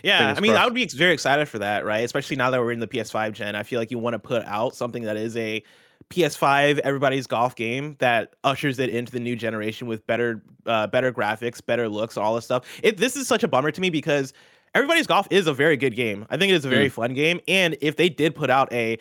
Yeah, 0.04 0.34
I 0.36 0.42
mean, 0.42 0.54
I 0.54 0.66
would 0.66 0.74
be 0.74 0.86
very 0.86 1.14
excited 1.14 1.48
for 1.48 1.60
that, 1.60 1.86
right? 1.86 2.04
Especially 2.04 2.36
now 2.36 2.50
that 2.50 2.60
we're 2.60 2.74
in 2.74 2.80
the 2.80 2.88
PS5 2.88 3.32
gen. 3.34 3.56
I 3.56 3.64
feel 3.64 3.80
like 3.80 3.90
you 3.90 3.98
want 3.98 4.16
to 4.16 4.20
put 4.20 4.44
out 4.46 4.76
something 4.76 5.04
that 5.04 5.16
is 5.16 5.38
a 5.38 5.64
PS5 6.10 6.80
everybody's 6.80 7.28
golf 7.28 7.56
game 7.56 7.96
that 8.00 8.36
ushers 8.44 8.80
it 8.80 8.90
into 8.90 9.12
the 9.12 9.20
new 9.20 9.36
generation 9.36 9.88
with 9.88 10.06
better, 10.08 10.42
uh, 10.66 10.88
better 10.88 11.12
graphics, 11.12 11.66
better 11.66 11.88
looks, 11.88 12.18
all 12.18 12.36
this 12.36 12.46
stuff. 12.46 12.66
It 12.84 12.98
this 12.98 13.16
is 13.16 13.28
such 13.28 13.44
a 13.44 13.48
bummer 13.48 13.72
to 13.72 13.82
me 13.82 13.90
because 13.90 14.34
everybody's 14.76 15.08
golf 15.08 15.28
is 15.32 15.48
a 15.48 15.54
very 15.54 15.78
good 15.78 15.96
game. 15.96 16.26
I 16.30 16.38
think 16.38 16.52
it 16.52 16.56
is 16.56 16.66
a 16.66 16.70
very 16.70 16.90
fun 16.90 17.14
game, 17.14 17.40
and 17.48 17.78
if 17.82 17.96
they 17.96 18.10
did 18.10 18.36
put 18.36 18.50
out 18.50 18.72
a 18.74 19.00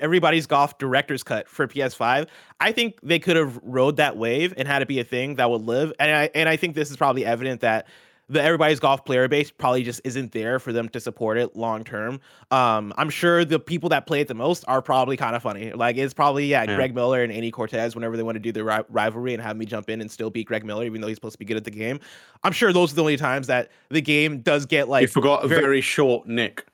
everybody's 0.00 0.46
golf 0.46 0.78
director's 0.78 1.22
cut 1.22 1.48
for 1.48 1.66
PS5. 1.66 2.26
I 2.60 2.72
think 2.72 2.98
they 3.02 3.18
could 3.18 3.36
have 3.36 3.58
rode 3.62 3.96
that 3.96 4.16
wave 4.16 4.54
and 4.56 4.66
had 4.66 4.82
it 4.82 4.88
be 4.88 5.00
a 5.00 5.04
thing 5.04 5.36
that 5.36 5.50
would 5.50 5.62
live. 5.62 5.92
And 5.98 6.10
I 6.10 6.30
and 6.34 6.48
I 6.48 6.56
think 6.56 6.74
this 6.74 6.90
is 6.90 6.96
probably 6.96 7.24
evident 7.24 7.60
that 7.62 7.86
the 8.30 8.42
everybody's 8.42 8.78
golf 8.78 9.06
player 9.06 9.26
base 9.26 9.50
probably 9.50 9.82
just 9.82 10.02
isn't 10.04 10.32
there 10.32 10.58
for 10.58 10.70
them 10.70 10.86
to 10.90 11.00
support 11.00 11.38
it 11.38 11.56
long 11.56 11.82
term. 11.82 12.20
Um, 12.50 12.92
I'm 12.98 13.08
sure 13.08 13.42
the 13.42 13.58
people 13.58 13.88
that 13.88 14.06
play 14.06 14.20
it 14.20 14.28
the 14.28 14.34
most 14.34 14.64
are 14.68 14.82
probably 14.82 15.16
kind 15.16 15.34
of 15.34 15.42
funny. 15.42 15.72
Like 15.72 15.96
it's 15.96 16.12
probably 16.12 16.44
yeah, 16.46 16.64
Yeah. 16.64 16.76
Greg 16.76 16.94
Miller 16.94 17.22
and 17.22 17.32
Andy 17.32 17.50
Cortez 17.50 17.94
whenever 17.94 18.18
they 18.18 18.22
want 18.22 18.36
to 18.36 18.40
do 18.40 18.52
their 18.52 18.64
ri- 18.64 18.84
rivalry 18.90 19.32
and 19.32 19.42
have 19.42 19.56
me 19.56 19.64
jump 19.64 19.88
in 19.88 20.02
and 20.02 20.10
still 20.10 20.28
beat 20.28 20.46
Greg 20.46 20.62
Miller 20.62 20.84
even 20.84 21.00
though 21.00 21.06
he's 21.08 21.16
supposed 21.16 21.32
to 21.34 21.38
be 21.38 21.46
good 21.46 21.56
at 21.56 21.64
the 21.64 21.70
game. 21.70 22.00
I'm 22.44 22.52
sure 22.52 22.70
those 22.70 22.92
are 22.92 22.96
the 22.96 23.00
only 23.02 23.16
times 23.16 23.46
that 23.46 23.70
the 23.88 24.02
game 24.02 24.40
does 24.40 24.66
get 24.66 24.90
like 24.90 25.02
you 25.02 25.08
forgot 25.08 25.42
a 25.44 25.48
very- 25.48 25.62
very 25.62 25.80
short 25.80 26.26
Nick. 26.28 26.66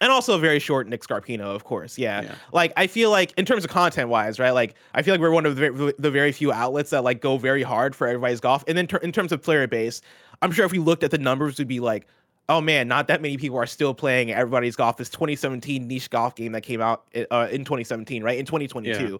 And 0.00 0.10
also 0.10 0.34
a 0.34 0.38
very 0.38 0.58
short 0.58 0.88
Nick 0.88 1.02
Scarpino, 1.02 1.54
of 1.54 1.64
course. 1.64 1.96
Yeah. 1.96 2.22
Yeah. 2.22 2.34
Like 2.52 2.72
I 2.76 2.86
feel 2.86 3.10
like 3.10 3.32
in 3.38 3.44
terms 3.44 3.64
of 3.64 3.70
content 3.70 4.08
wise, 4.08 4.38
right? 4.38 4.50
Like 4.50 4.74
I 4.94 5.02
feel 5.02 5.14
like 5.14 5.20
we're 5.20 5.30
one 5.30 5.46
of 5.46 5.56
the 5.56 5.70
very, 5.70 5.92
the 5.98 6.10
very 6.10 6.32
few 6.32 6.52
outlets 6.52 6.90
that 6.90 7.04
like 7.04 7.20
go 7.20 7.38
very 7.38 7.62
hard 7.62 7.94
for 7.94 8.06
everybody's 8.06 8.40
golf. 8.40 8.64
And 8.66 8.76
then 8.76 8.86
ter- 8.86 8.98
in 8.98 9.12
terms 9.12 9.32
of 9.32 9.42
player 9.42 9.66
base, 9.66 10.00
I'm 10.42 10.50
sure 10.50 10.66
if 10.66 10.72
we 10.72 10.78
looked 10.78 11.04
at 11.04 11.10
the 11.10 11.18
numbers, 11.18 11.58
we'd 11.58 11.68
be 11.68 11.80
like, 11.80 12.06
oh 12.48 12.60
man, 12.60 12.88
not 12.88 13.08
that 13.08 13.22
many 13.22 13.36
people 13.36 13.56
are 13.56 13.66
still 13.66 13.94
playing 13.94 14.32
everybody's 14.32 14.76
golf. 14.76 14.96
This 14.96 15.08
2017 15.10 15.86
niche 15.86 16.10
golf 16.10 16.34
game 16.34 16.52
that 16.52 16.62
came 16.62 16.80
out 16.80 17.04
uh, 17.30 17.48
in 17.50 17.64
2017, 17.64 18.22
right? 18.22 18.38
In 18.38 18.44
2022. 18.44 19.18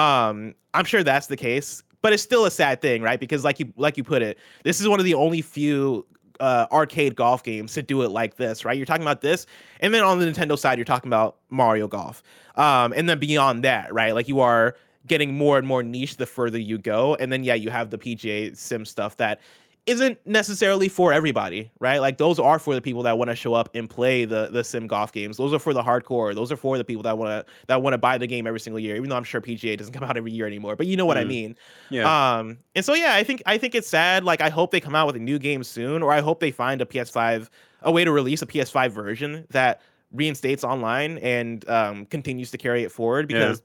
Um, 0.00 0.54
I'm 0.72 0.84
sure 0.84 1.02
that's 1.02 1.26
the 1.26 1.36
case, 1.36 1.82
but 2.00 2.12
it's 2.12 2.22
still 2.22 2.46
a 2.46 2.50
sad 2.50 2.80
thing, 2.80 3.02
right? 3.02 3.20
Because 3.20 3.44
like 3.44 3.60
you 3.60 3.72
like 3.76 3.96
you 3.96 4.04
put 4.04 4.22
it, 4.22 4.38
this 4.64 4.80
is 4.80 4.88
one 4.88 4.98
of 4.98 5.04
the 5.04 5.14
only 5.14 5.42
few 5.42 6.06
uh, 6.42 6.66
arcade 6.72 7.14
golf 7.14 7.44
games 7.44 7.72
to 7.74 7.82
do 7.82 8.02
it 8.02 8.10
like 8.10 8.36
this, 8.36 8.64
right? 8.64 8.76
You're 8.76 8.84
talking 8.84 9.04
about 9.04 9.20
this, 9.20 9.46
and 9.78 9.94
then 9.94 10.02
on 10.02 10.18
the 10.18 10.26
Nintendo 10.26 10.58
side, 10.58 10.76
you're 10.76 10.84
talking 10.84 11.08
about 11.08 11.36
Mario 11.50 11.86
Golf, 11.86 12.20
um, 12.56 12.92
and 12.96 13.08
then 13.08 13.20
beyond 13.20 13.62
that, 13.62 13.94
right? 13.94 14.12
Like 14.12 14.26
you 14.26 14.40
are 14.40 14.74
getting 15.06 15.34
more 15.34 15.56
and 15.56 15.66
more 15.66 15.84
niche 15.84 16.16
the 16.16 16.26
further 16.26 16.58
you 16.58 16.78
go, 16.78 17.14
and 17.14 17.32
then 17.32 17.44
yeah, 17.44 17.54
you 17.54 17.70
have 17.70 17.90
the 17.90 17.98
PGA 17.98 18.56
Sim 18.56 18.84
stuff 18.84 19.16
that 19.18 19.40
isn't 19.84 20.16
necessarily 20.24 20.88
for 20.88 21.12
everybody, 21.12 21.68
right? 21.80 21.98
Like 21.98 22.16
those 22.16 22.38
are 22.38 22.60
for 22.60 22.74
the 22.74 22.80
people 22.80 23.02
that 23.02 23.18
want 23.18 23.30
to 23.30 23.34
show 23.36 23.52
up 23.54 23.68
and 23.74 23.90
play 23.90 24.24
the 24.24 24.48
the 24.52 24.62
sim 24.62 24.86
golf 24.86 25.10
games. 25.12 25.36
Those 25.36 25.52
are 25.52 25.58
for 25.58 25.74
the 25.74 25.82
hardcore. 25.82 26.34
Those 26.34 26.52
are 26.52 26.56
for 26.56 26.78
the 26.78 26.84
people 26.84 27.02
that 27.02 27.18
want 27.18 27.30
to 27.46 27.52
that 27.66 27.82
want 27.82 27.94
to 27.94 27.98
buy 27.98 28.16
the 28.16 28.28
game 28.28 28.46
every 28.46 28.60
single 28.60 28.78
year. 28.78 28.94
Even 28.94 29.08
though 29.08 29.16
I'm 29.16 29.24
sure 29.24 29.40
PGA 29.40 29.76
doesn't 29.76 29.92
come 29.98 30.04
out 30.04 30.16
every 30.16 30.30
year 30.30 30.46
anymore, 30.46 30.76
but 30.76 30.86
you 30.86 30.96
know 30.96 31.04
what 31.06 31.18
I 31.18 31.24
Mm. 31.24 31.28
mean. 31.28 31.56
Yeah, 31.90 32.38
Um, 32.38 32.58
and 32.76 32.84
so 32.84 32.94
yeah, 32.94 33.14
I 33.14 33.24
think 33.24 33.42
I 33.44 33.58
think 33.58 33.74
it's 33.74 33.88
sad. 33.88 34.22
Like 34.24 34.40
I 34.40 34.50
hope 34.50 34.70
they 34.70 34.80
come 34.80 34.94
out 34.94 35.06
with 35.08 35.16
a 35.16 35.20
new 35.20 35.38
game 35.40 35.64
soon, 35.64 36.02
or 36.02 36.12
I 36.12 36.20
hope 36.20 36.38
they 36.38 36.52
find 36.52 36.80
a 36.80 36.86
PS5 36.86 37.48
a 37.82 37.90
way 37.90 38.04
to 38.04 38.12
release 38.12 38.40
a 38.42 38.46
PS5 38.46 38.92
version 38.92 39.46
that 39.50 39.80
reinstates 40.12 40.62
online 40.62 41.18
and 41.18 41.68
um, 41.68 42.06
continues 42.06 42.52
to 42.52 42.58
carry 42.58 42.84
it 42.84 42.92
forward. 42.92 43.28
Yeah. 43.30 43.38
Because 43.38 43.62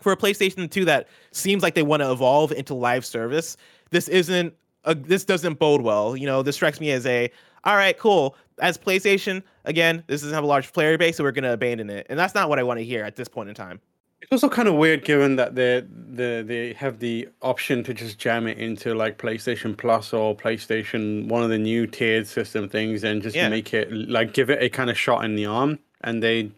for 0.00 0.12
a 0.12 0.16
PlayStation 0.16 0.70
2 0.70 0.86
that 0.86 1.08
seems 1.32 1.62
like 1.62 1.74
they 1.74 1.82
want 1.82 2.00
to 2.02 2.10
evolve 2.10 2.52
into 2.52 2.72
live 2.72 3.04
service, 3.04 3.58
this 3.90 4.08
isn't 4.08 4.54
a, 4.84 4.94
this 4.94 5.24
doesn't 5.24 5.58
bode 5.58 5.82
well. 5.82 6.16
You 6.16 6.26
know, 6.26 6.42
this 6.42 6.56
strikes 6.56 6.80
me 6.80 6.90
as 6.90 7.06
a 7.06 7.30
all 7.64 7.76
right, 7.76 7.96
cool. 7.98 8.36
As 8.60 8.78
PlayStation, 8.78 9.42
again, 9.64 10.02
this 10.06 10.22
doesn't 10.22 10.34
have 10.34 10.44
a 10.44 10.46
large 10.46 10.72
player 10.72 10.96
base, 10.96 11.16
so 11.16 11.24
we're 11.24 11.32
gonna 11.32 11.52
abandon 11.52 11.90
it, 11.90 12.06
and 12.10 12.18
that's 12.18 12.34
not 12.34 12.48
what 12.48 12.58
I 12.58 12.62
want 12.62 12.78
to 12.78 12.84
hear 12.84 13.04
at 13.04 13.16
this 13.16 13.28
point 13.28 13.48
in 13.48 13.54
time. 13.54 13.80
It's 14.22 14.30
also 14.32 14.50
kind 14.50 14.68
of 14.68 14.74
weird 14.74 15.04
given 15.04 15.36
that 15.36 15.54
they 15.54 15.82
they 15.88 16.42
they 16.42 16.72
have 16.74 16.98
the 16.98 17.28
option 17.40 17.82
to 17.84 17.94
just 17.94 18.18
jam 18.18 18.46
it 18.46 18.58
into 18.58 18.94
like 18.94 19.16
PlayStation 19.16 19.76
Plus 19.76 20.12
or 20.12 20.36
PlayStation 20.36 21.26
one 21.28 21.42
of 21.42 21.48
the 21.48 21.56
new 21.58 21.86
tiered 21.86 22.26
system 22.26 22.68
things 22.68 23.02
and 23.02 23.22
just 23.22 23.34
Yeah. 23.34 23.48
make 23.48 23.72
it 23.72 23.90
like 23.90 24.34
give 24.34 24.50
it 24.50 24.62
a 24.62 24.68
kind 24.68 24.90
of 24.90 24.98
shot 24.98 25.24
in 25.24 25.36
the 25.36 25.46
arm 25.46 25.78
and 26.02 26.22
they 26.22 26.50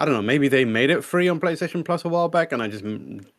I 0.00 0.04
don't 0.04 0.14
know 0.14 0.22
maybe 0.22 0.48
they 0.48 0.64
made 0.64 0.90
it 0.90 1.04
free 1.04 1.28
on 1.28 1.38
PlayStation 1.38 1.84
Plus 1.84 2.04
a 2.04 2.08
while 2.08 2.28
back 2.28 2.50
and 2.50 2.60
I 2.60 2.66
just 2.66 2.84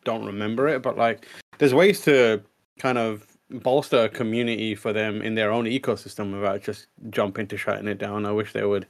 don't 0.04 0.24
remember 0.24 0.68
it 0.68 0.80
but 0.80 0.96
like 0.96 1.26
there's 1.58 1.74
ways 1.74 2.00
to 2.02 2.42
kind 2.78 2.96
of 2.96 3.26
bolster 3.50 4.04
a 4.04 4.08
community 4.08 4.74
for 4.74 4.92
them 4.92 5.22
in 5.22 5.34
their 5.34 5.52
own 5.52 5.64
ecosystem 5.64 6.34
without 6.34 6.62
just 6.62 6.86
jumping 7.10 7.46
to 7.48 7.56
shutting 7.56 7.88
it 7.88 7.98
down. 7.98 8.26
I 8.26 8.32
wish 8.32 8.52
they 8.52 8.64
would 8.64 8.86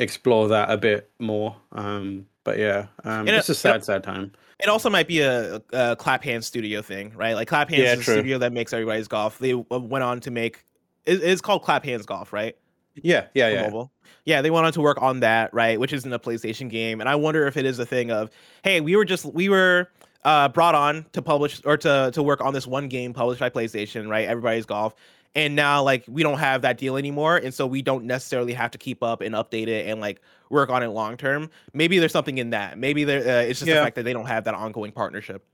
explore 0.00 0.48
that 0.48 0.70
a 0.70 0.76
bit 0.76 1.10
more. 1.18 1.56
Um, 1.72 2.26
but 2.42 2.58
yeah, 2.58 2.86
um, 3.04 3.26
it's 3.28 3.48
a 3.48 3.54
sad, 3.54 3.84
sad 3.84 4.02
time. 4.02 4.32
It 4.60 4.68
also 4.68 4.88
might 4.90 5.08
be 5.08 5.20
a, 5.20 5.60
a 5.72 5.96
Clap 5.96 6.22
Hanz 6.24 6.46
studio 6.46 6.82
thing, 6.82 7.12
right? 7.16 7.34
Like 7.34 7.48
Clap 7.48 7.70
Hanz 7.70 7.82
Yeah, 7.82 7.92
is 7.94 8.00
a 8.00 8.02
true. 8.02 8.14
studio 8.14 8.38
that 8.38 8.52
makes 8.52 8.72
everybody's 8.72 9.08
golf. 9.08 9.38
They 9.38 9.54
went 9.54 10.04
on 10.04 10.20
to 10.20 10.30
make 10.30 10.64
it, 11.06 11.22
it's 11.22 11.40
called 11.40 11.62
Clap 11.62 11.84
Hanz 11.84 12.06
Golf, 12.06 12.32
right? 12.32 12.56
Yeah, 12.94 13.26
yeah, 13.34 13.48
yeah. 13.48 13.62
mobile. 13.62 13.92
Yeah, 14.24 14.40
they 14.42 14.50
went 14.50 14.66
on 14.66 14.72
to 14.72 14.80
work 14.80 15.02
on 15.02 15.20
that, 15.20 15.52
right? 15.52 15.78
Which 15.78 15.92
isn't 15.92 16.12
a 16.12 16.18
PlayStation 16.18 16.70
game, 16.70 17.00
and 17.00 17.08
I 17.08 17.14
wonder 17.16 17.46
if 17.46 17.56
it 17.56 17.66
is 17.66 17.78
a 17.78 17.84
thing 17.84 18.10
of, 18.10 18.30
hey, 18.62 18.80
we 18.80 18.96
were 18.96 19.04
just 19.04 19.24
we 19.26 19.48
were 19.48 19.88
uh, 20.24 20.48
brought 20.48 20.74
on 20.74 21.04
to 21.12 21.22
publish 21.22 21.60
or 21.64 21.76
to 21.78 22.10
to 22.12 22.22
work 22.22 22.40
on 22.40 22.54
this 22.54 22.66
one 22.66 22.88
game 22.88 23.12
published 23.12 23.40
by 23.40 23.50
PlayStation, 23.50 24.08
right? 24.08 24.26
Everybody's 24.26 24.66
golf, 24.66 24.94
and 25.34 25.54
now 25.54 25.82
like 25.82 26.04
we 26.08 26.22
don't 26.22 26.38
have 26.38 26.62
that 26.62 26.78
deal 26.78 26.96
anymore, 26.96 27.36
and 27.36 27.52
so 27.52 27.66
we 27.66 27.82
don't 27.82 28.04
necessarily 28.04 28.52
have 28.52 28.70
to 28.70 28.78
keep 28.78 29.02
up 29.02 29.20
and 29.20 29.34
update 29.34 29.68
it 29.68 29.86
and 29.86 30.00
like 30.00 30.20
work 30.50 30.70
on 30.70 30.82
it 30.82 30.88
long 30.88 31.16
term. 31.16 31.50
Maybe 31.72 31.98
there's 31.98 32.12
something 32.12 32.38
in 32.38 32.50
that. 32.50 32.78
Maybe 32.78 33.04
there 33.04 33.20
uh, 33.20 33.42
it's 33.42 33.60
just 33.60 33.70
the 33.70 33.74
fact 33.74 33.96
that 33.96 34.04
they 34.04 34.12
don't 34.12 34.26
have 34.26 34.44
that 34.44 34.54
ongoing 34.54 34.92
partnership. 34.92 35.44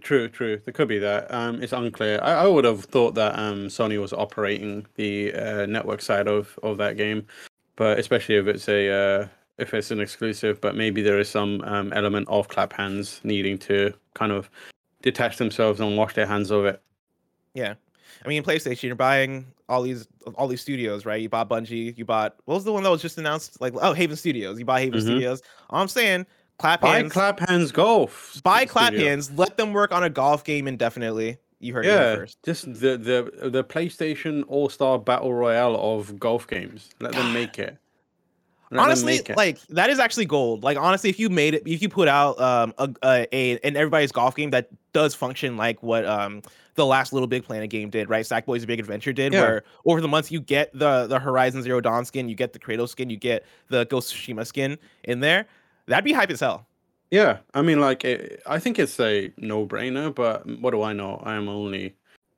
True, 0.00 0.28
true. 0.28 0.60
There 0.64 0.72
could 0.72 0.88
be 0.88 0.98
that. 0.98 1.32
Um, 1.32 1.62
it's 1.62 1.72
unclear. 1.72 2.20
I, 2.22 2.44
I 2.44 2.46
would 2.46 2.64
have 2.64 2.84
thought 2.84 3.14
that 3.14 3.38
um, 3.38 3.68
Sony 3.68 3.98
was 4.00 4.12
operating 4.12 4.86
the 4.96 5.32
uh, 5.32 5.66
network 5.66 6.02
side 6.02 6.28
of, 6.28 6.58
of 6.62 6.76
that 6.78 6.98
game, 6.98 7.26
but 7.76 7.98
especially 7.98 8.36
if 8.36 8.46
it's 8.46 8.68
a 8.68 8.90
uh, 8.90 9.28
if 9.58 9.72
it's 9.72 9.90
an 9.90 10.00
exclusive. 10.00 10.60
But 10.60 10.76
maybe 10.76 11.00
there 11.00 11.18
is 11.18 11.30
some 11.30 11.62
um, 11.62 11.92
element 11.94 12.28
of 12.28 12.48
Clap 12.48 12.74
Hanz 12.74 13.20
needing 13.24 13.56
to 13.58 13.94
kind 14.16 14.32
of 14.32 14.50
detach 15.02 15.36
themselves 15.36 15.78
and 15.78 15.96
wash 15.96 16.14
their 16.14 16.26
hands 16.26 16.50
of 16.50 16.64
it. 16.64 16.82
Yeah. 17.54 17.74
I 18.24 18.28
mean, 18.28 18.42
PlayStation, 18.42 18.84
you're 18.84 18.94
buying 18.96 19.46
all 19.68 19.82
these 19.82 20.08
all 20.36 20.48
these 20.48 20.60
studios, 20.60 21.04
right? 21.04 21.20
You 21.20 21.28
bought 21.28 21.48
Bungie, 21.48 21.96
you 21.96 22.04
bought 22.04 22.34
what 22.46 22.54
was 22.54 22.64
the 22.64 22.72
one 22.72 22.82
that 22.82 22.90
was 22.90 23.02
just 23.02 23.18
announced? 23.18 23.60
Like 23.60 23.74
oh, 23.80 23.92
Haven 23.92 24.16
Studios. 24.16 24.58
You 24.58 24.64
buy 24.64 24.80
Haven 24.80 24.98
Mhm. 25.00 25.02
Studios. 25.04 25.42
All 25.70 25.80
I'm 25.82 25.88
saying, 25.88 26.26
clap 26.58 26.80
Buy 26.80 26.96
hands, 26.96 27.12
Clap 27.12 27.38
Hanz 27.40 27.70
golf. 27.72 28.40
buy 28.42 28.64
clap 28.64 28.88
studio. 28.92 29.08
hands. 29.10 29.30
Let 29.32 29.56
them 29.56 29.72
work 29.72 29.92
on 29.92 30.02
a 30.02 30.10
golf 30.10 30.44
game 30.44 30.66
indefinitely. 30.66 31.36
You 31.60 31.72
heard 31.74 31.84
it 31.86 31.88
Yeah, 31.88 32.14
first. 32.16 32.38
just 32.44 32.64
the 32.66 32.96
the 32.96 33.48
the 33.50 33.64
PlayStation 33.64 34.44
All 34.48 34.68
Star 34.68 34.98
Battle 34.98 35.32
Royale 35.34 35.76
of 35.76 36.18
golf 36.18 36.46
games. 36.46 36.90
Let 37.00 37.12
them 37.12 37.32
make 37.40 37.58
it. 37.58 37.76
Honestly 38.72 39.20
like 39.36 39.60
that 39.68 39.90
is 39.90 39.98
actually 39.98 40.26
gold 40.26 40.64
like 40.64 40.76
honestly 40.76 41.08
if 41.10 41.18
you 41.18 41.28
made 41.28 41.54
it 41.54 41.62
if 41.66 41.80
you 41.82 41.88
put 41.88 42.08
out 42.08 42.40
um 42.40 42.74
a, 42.78 42.88
a, 43.04 43.26
a 43.32 43.58
an 43.62 43.76
everybody's 43.76 44.10
golf 44.12 44.34
game 44.34 44.50
that 44.50 44.68
does 44.92 45.14
function 45.14 45.56
like 45.56 45.82
what 45.82 46.04
um 46.04 46.42
the 46.74 46.84
last 46.84 47.12
little 47.12 47.28
big 47.28 47.44
planet 47.44 47.70
game 47.70 47.90
did 47.90 48.08
right 48.08 48.24
sackboy's 48.24 48.66
big 48.66 48.80
adventure 48.80 49.12
did 49.12 49.32
Yeah. 49.32 49.40
where 49.40 49.62
over 49.84 50.00
the 50.00 50.08
months 50.08 50.30
you 50.32 50.40
get 50.40 50.72
the 50.76 51.06
the 51.06 51.18
horizon 51.18 51.62
zero 51.62 51.80
dawn 51.80 52.04
skin 52.04 52.28
you 52.28 52.34
get 52.34 52.52
the 52.52 52.58
kratos 52.58 52.88
skin 52.90 53.08
you 53.08 53.16
get 53.16 53.44
the 53.68 53.84
ghost 53.86 54.12
of 54.12 54.18
tsushima 54.18 54.46
skin 54.46 54.78
in 55.04 55.20
there 55.20 55.46
that'd 55.86 56.04
be 56.04 56.12
hype 56.12 56.30
as 56.30 56.40
hell 56.40 56.66
Yeah, 57.12 57.38
I 57.54 57.62
mean, 57.62 57.80
like, 57.80 58.04
it, 58.04 58.42
I 58.46 58.58
think 58.58 58.80
it's 58.80 58.98
a 58.98 59.30
no-brainer. 59.36 60.12
But 60.12 60.44
what 60.60 60.72
do 60.72 60.82
I 60.82 60.92
know? 60.92 61.22
I 61.24 61.36
am 61.36 61.48
only, 61.48 61.94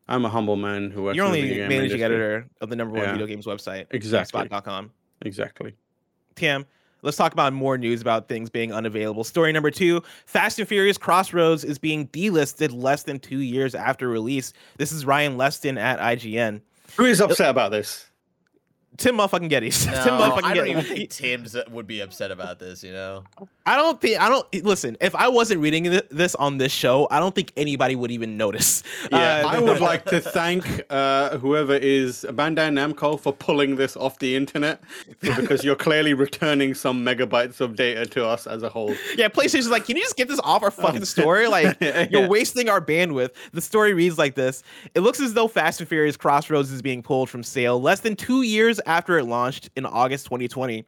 I'm 0.09 0.27
a 0.27 0.29
humble 0.29 0.57
man 0.57 0.91
who 0.91 1.05
works. 1.05 1.17
you're 1.17 1.25
only 1.25 1.41
managing 1.41 1.77
industry. 1.77 2.03
editor 2.03 2.47
of 2.61 2.69
the 2.69 2.77
number 2.77 2.93
one 2.93 3.05
Yeah. 3.05 3.13
video 3.13 3.27
games 3.27 3.47
website 3.47 3.87
Exactly. 3.93 4.47
spot.com 4.47 4.91
Exactly. 5.23 5.75
Let's 7.03 7.17
talk 7.17 7.33
about 7.33 7.53
more 7.53 7.79
news 7.79 8.01
about 8.01 8.29
things 8.29 8.51
being 8.51 8.73
unavailable. 8.73 9.23
Story 9.23 9.53
number 9.53 9.71
two 9.71 10.03
Fast 10.27 10.59
and 10.59 10.67
Furious 10.67 10.99
Crossroads 10.99 11.65
is 11.65 11.79
being 11.79 12.09
delisted 12.09 12.73
less 12.73 13.05
than 13.05 13.19
two 13.21 13.39
years 13.39 13.75
after 13.75 14.09
release. 14.09 14.53
This 14.79 14.91
is 14.91 15.05
Ryan 15.05 15.37
Leston 15.37 15.79
at 15.79 16.01
IGN. 16.01 16.61
Who 16.97 17.05
is 17.05 17.21
upset 17.21 17.51
about 17.51 17.71
this? 17.71 18.11
Tim 18.99 19.17
motherfucking 19.17 19.51
Gettys. 19.51 19.87
No, 19.99 20.05
Tim 20.05 20.13
motherfucking 20.15 20.43
I 20.45 20.55
don't 20.55 20.67
Gettys. 20.67 20.71
even 20.71 20.85
think 20.85 21.11
Tim's 21.11 21.57
would 21.71 21.87
be 21.87 22.01
upset 22.01 22.31
about 22.31 22.59
this. 22.59 22.83
You 22.85 22.93
know, 22.93 23.25
I 23.65 23.77
don't 23.77 24.01
think 24.01 24.21
I 24.21 24.29
don't 24.29 24.65
listen. 24.65 24.97
If 25.01 25.15
I 25.15 25.29
wasn't 25.29 25.61
reading 25.61 25.85
this 26.11 26.35
on 26.35 26.59
this 26.59 26.73
show, 26.73 27.07
I 27.11 27.19
don't 27.21 27.35
think 27.35 27.53
anybody 27.57 27.97
would 27.97 28.11
even 28.11 28.37
notice. 28.37 28.83
Yeah, 29.11 29.43
Uh, 29.45 29.49
I 29.49 29.61
would 29.69 29.81
like 29.81 30.05
to 30.07 30.21
thank 30.21 30.83
uh, 30.91 31.39
whoever 31.39 31.75
is 31.77 32.27
Bandai 32.29 32.69
Namco 32.73 33.19
for 33.19 33.33
pulling 33.33 33.77
this 33.77 33.97
off 33.97 34.19
the 34.19 34.35
internet 34.37 34.81
because 35.21 35.65
you're 35.65 35.77
clearly 35.77 36.13
returning 36.15 36.75
some 36.75 37.05
megabytes 37.05 37.61
of 37.61 37.77
data 37.77 38.05
to 38.07 38.27
us 38.27 38.47
as 38.47 38.63
a 38.63 38.69
whole. 38.69 38.95
Yeah, 39.17 39.29
PlayStation's 39.29 39.71
like, 39.71 39.87
can 39.87 39.97
you 39.97 40.03
just 40.03 40.17
get 40.17 40.29
this 40.29 40.41
off 40.43 40.63
our 40.63 40.71
fucking 40.71 41.05
store? 41.05 41.39
Like, 41.49 41.77
Yeah. 41.81 42.09
you're 42.11 42.29
wasting 42.29 42.69
our 42.69 42.81
bandwidth. 42.81 43.31
The 43.53 43.61
story 43.61 43.95
reads 43.95 44.19
like 44.19 44.35
this 44.35 44.63
It 44.95 45.01
looks 45.01 45.21
as 45.21 45.35
though 45.35 45.47
Fast 45.47 45.79
and 45.81 45.89
Furious 45.89 46.17
Crossroads 46.17 46.73
is 46.73 46.83
being 46.83 47.03
pulled 47.03 47.31
from 47.31 47.43
sale 47.45 47.81
less 47.81 48.01
than 48.01 48.17
two 48.17 48.43
years 48.43 48.81
after 48.89 49.19
it 49.19 49.25
launched 49.27 49.71
in 49.77 49.87
August 49.87 50.25
2020. 50.25 50.85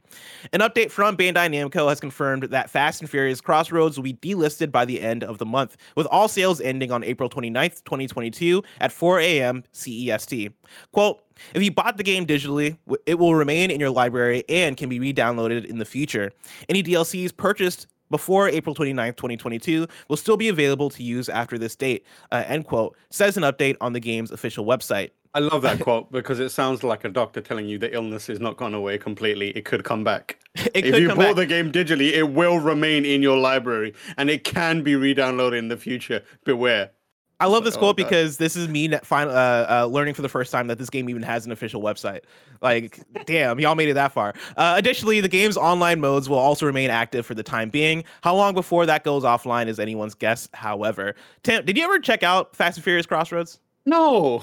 An 0.53 0.61
update 0.61 0.91
from 0.91 1.17
Bandai 1.17 1.49
Namco 1.49 1.89
has 1.89 2.01
confirmed 2.01 2.45
that 2.45 2.71
Fast 2.71 3.03
and 3.03 3.09
Furious 3.09 3.41
Crossroads 3.41 3.97
will 3.97 4.05
be 4.05 4.15
delisted 4.15 4.73
by 4.73 4.85
the 4.85 5.01
end 5.01 5.23
of 5.23 5.39
the 5.39 5.47
month, 5.47 5.77
with 5.95 6.07
all 6.07 6.27
sales 6.27 6.61
ending 6.61 6.91
on 6.91 7.05
April 7.05 7.29
29th, 7.29 7.85
2022 7.85 8.65
at 8.81 8.91
4 8.91 9.21
a.m. 9.21 9.63
CEST. 9.73 10.53
Quote, 10.93 11.23
if 11.55 11.63
you 11.63 11.71
bought 11.71 11.99
the 11.99 12.03
game 12.03 12.27
digitally, 12.27 12.77
it 13.07 13.19
will 13.19 13.35
remain 13.35 13.71
in 13.71 13.79
your 13.79 13.91
library 13.91 14.45
and 14.49 14.77
can 14.77 14.89
be 14.89 14.99
re-downloaded 14.99 15.67
in 15.67 15.79
the 15.79 15.85
future. 15.85 16.33
Any 16.69 16.83
DLCs 16.83 17.37
purchased 17.37 17.87
before 18.11 18.49
April 18.49 18.75
29th, 18.75 19.17
2022 19.17 19.87
will 20.09 20.17
still 20.17 20.37
be 20.37 20.49
available 20.49 20.91
to 20.91 21.03
use 21.03 21.29
after 21.29 21.57
this 21.59 21.77
date, 21.77 22.05
uh, 22.33 22.45
end 22.47 22.67
quote, 22.67 22.97
says 23.11 23.37
an 23.37 23.45
update 23.45 23.77
on 23.81 23.93
the 23.93 24.01
game's 24.01 24.33
official 24.33 24.65
website. 24.65 25.11
I 25.35 25.39
love 25.39 25.63
that 25.63 25.81
quote 25.87 26.11
because 26.11 26.41
it 26.41 26.51
sounds 26.51 26.83
like 26.83 27.05
a 27.05 27.09
doctor 27.09 27.41
telling 27.41 27.67
you 27.69 27.79
the 27.79 27.93
illness 27.95 28.29
is 28.29 28.41
not 28.41 28.57
gone 28.57 28.75
away 28.75 28.99
completely. 28.99 29.51
It 29.51 29.65
could 29.65 29.85
come 29.85 30.05
back. 30.05 30.39
It 30.75 30.85
if 30.85 30.99
you 30.99 31.07
come 31.09 31.17
bought 31.19 31.27
back. 31.29 31.37
the 31.37 31.47
game 31.47 31.71
digitally, 31.71 32.13
it 32.13 32.25
will 32.25 32.59
remain 32.59 33.05
in 33.05 33.23
your 33.23 33.39
library 33.39 33.95
and 34.17 34.29
it 34.29 34.43
can 34.45 34.83
be 34.83 34.97
re-downloaded 34.97 35.57
in 35.59 35.69
the 35.69 35.77
future. 35.77 36.23
Beware. 36.45 36.91
I 37.39 37.47
love 37.47 37.65
this 37.65 37.77
Oh, 37.77 37.79
quote 37.79 37.97
God. 37.97 38.05
because 38.05 38.37
this 38.37 38.55
is 38.57 38.69
me 38.69 38.89
net- 38.89 39.07
fin- 39.07 39.29
uh, 39.29 39.67
uh, 39.85 39.87
learning 39.87 40.13
for 40.15 40.21
the 40.23 40.29
first 40.29 40.53
time 40.53 40.67
that 40.67 40.77
this 40.77 40.91
game 40.91 41.09
even 41.09 41.23
has 41.23 41.47
an 41.47 41.53
official 41.53 41.81
website. 41.81 42.21
Like, 42.61 43.01
damn, 43.25 43.59
y'all 43.61 43.75
made 43.77 43.89
it 43.89 43.95
that 43.95 44.13
far. 44.13 44.35
Uh, 44.59 44.75
additionally, 44.77 45.21
the 45.23 45.29
game's 45.29 45.57
online 45.57 46.01
modes 46.01 46.29
will 46.29 46.39
also 46.39 46.67
remain 46.67 46.91
active 46.91 47.25
for 47.25 47.35
the 47.35 47.43
time 47.43 47.71
being. 47.71 48.05
How 48.23 48.35
long 48.35 48.53
before 48.53 48.85
that 48.87 49.05
goes 49.05 49.23
offline 49.23 49.69
is 49.69 49.79
anyone's 49.81 50.15
guess, 50.15 50.49
however. 50.53 51.15
Tim, 51.45 51.65
did 51.65 51.79
you 51.79 51.85
ever 51.85 51.99
check 51.99 52.23
out 52.23 52.55
Fast 52.55 52.77
and 52.77 52.85
Furious 52.85 53.07
Crossroads? 53.07 53.59
No. 53.91 54.43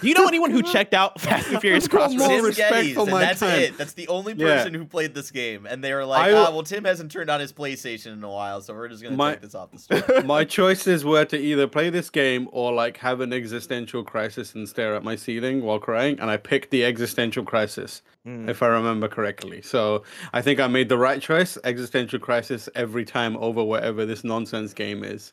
Do 0.00 0.08
you 0.08 0.14
know 0.14 0.26
anyone 0.28 0.50
who 0.50 0.62
checked 0.72 0.94
out 0.94 1.20
Fast 1.20 1.48
and 1.48 1.60
Furious 1.60 1.88
Crossroads? 1.88 2.16
more 2.18 2.28
Tim 2.28 2.44
respect 2.44 2.94
for 2.94 3.00
and 3.02 3.10
my 3.10 3.20
that's 3.20 3.40
time. 3.40 3.58
it. 3.58 3.76
That's 3.76 3.92
the 3.94 4.06
only 4.08 4.32
Yeah. 4.34 4.56
person 4.56 4.74
who 4.74 4.84
played 4.84 5.14
this 5.14 5.30
game, 5.30 5.66
and 5.66 5.82
they 5.82 5.92
were 5.92 6.04
like, 6.06 6.32
I- 6.32 6.32
"Ah, 6.32 6.50
well, 6.52 6.62
Tim 6.62 6.84
hasn't 6.84 7.10
turned 7.10 7.28
on 7.30 7.40
his 7.40 7.52
PlayStation 7.52 8.12
in 8.12 8.22
a 8.24 8.28
while, 8.30 8.60
so 8.60 8.72
we're 8.72 8.88
just 8.88 9.02
gonna 9.02 9.16
My- 9.16 9.32
take 9.32 9.40
this 9.42 9.54
off 9.54 9.72
the 9.72 9.78
store." 9.78 10.22
my 10.24 10.44
choices 10.44 11.04
were 11.04 11.24
to 11.24 11.36
either 11.36 11.66
play 11.66 11.90
this 11.90 12.08
game 12.08 12.48
or 12.52 12.72
like 12.72 12.96
have 12.98 13.20
an 13.20 13.32
existential 13.32 14.04
crisis 14.04 14.54
and 14.54 14.68
stare 14.68 14.94
at 14.94 15.02
my 15.02 15.16
ceiling 15.16 15.62
while 15.62 15.78
crying 15.78 16.18
and 16.20 16.30
i 16.30 16.36
picked 16.36 16.70
the 16.70 16.84
existential 16.84 17.44
crisis 17.44 18.00
Hmm. 18.24 18.48
if 18.48 18.62
i 18.62 18.66
remember 18.68 19.08
correctly 19.08 19.60
so 19.60 20.02
i 20.32 20.40
think 20.40 20.60
i 20.60 20.66
made 20.66 20.88
the 20.88 20.96
right 20.96 21.20
choice 21.20 21.58
existential 21.64 22.18
crisis 22.18 22.68
every 22.74 23.04
time 23.04 23.36
over 23.38 23.62
whatever 23.62 24.06
this 24.06 24.24
nonsense 24.24 24.72
game 24.72 25.04
is 25.04 25.32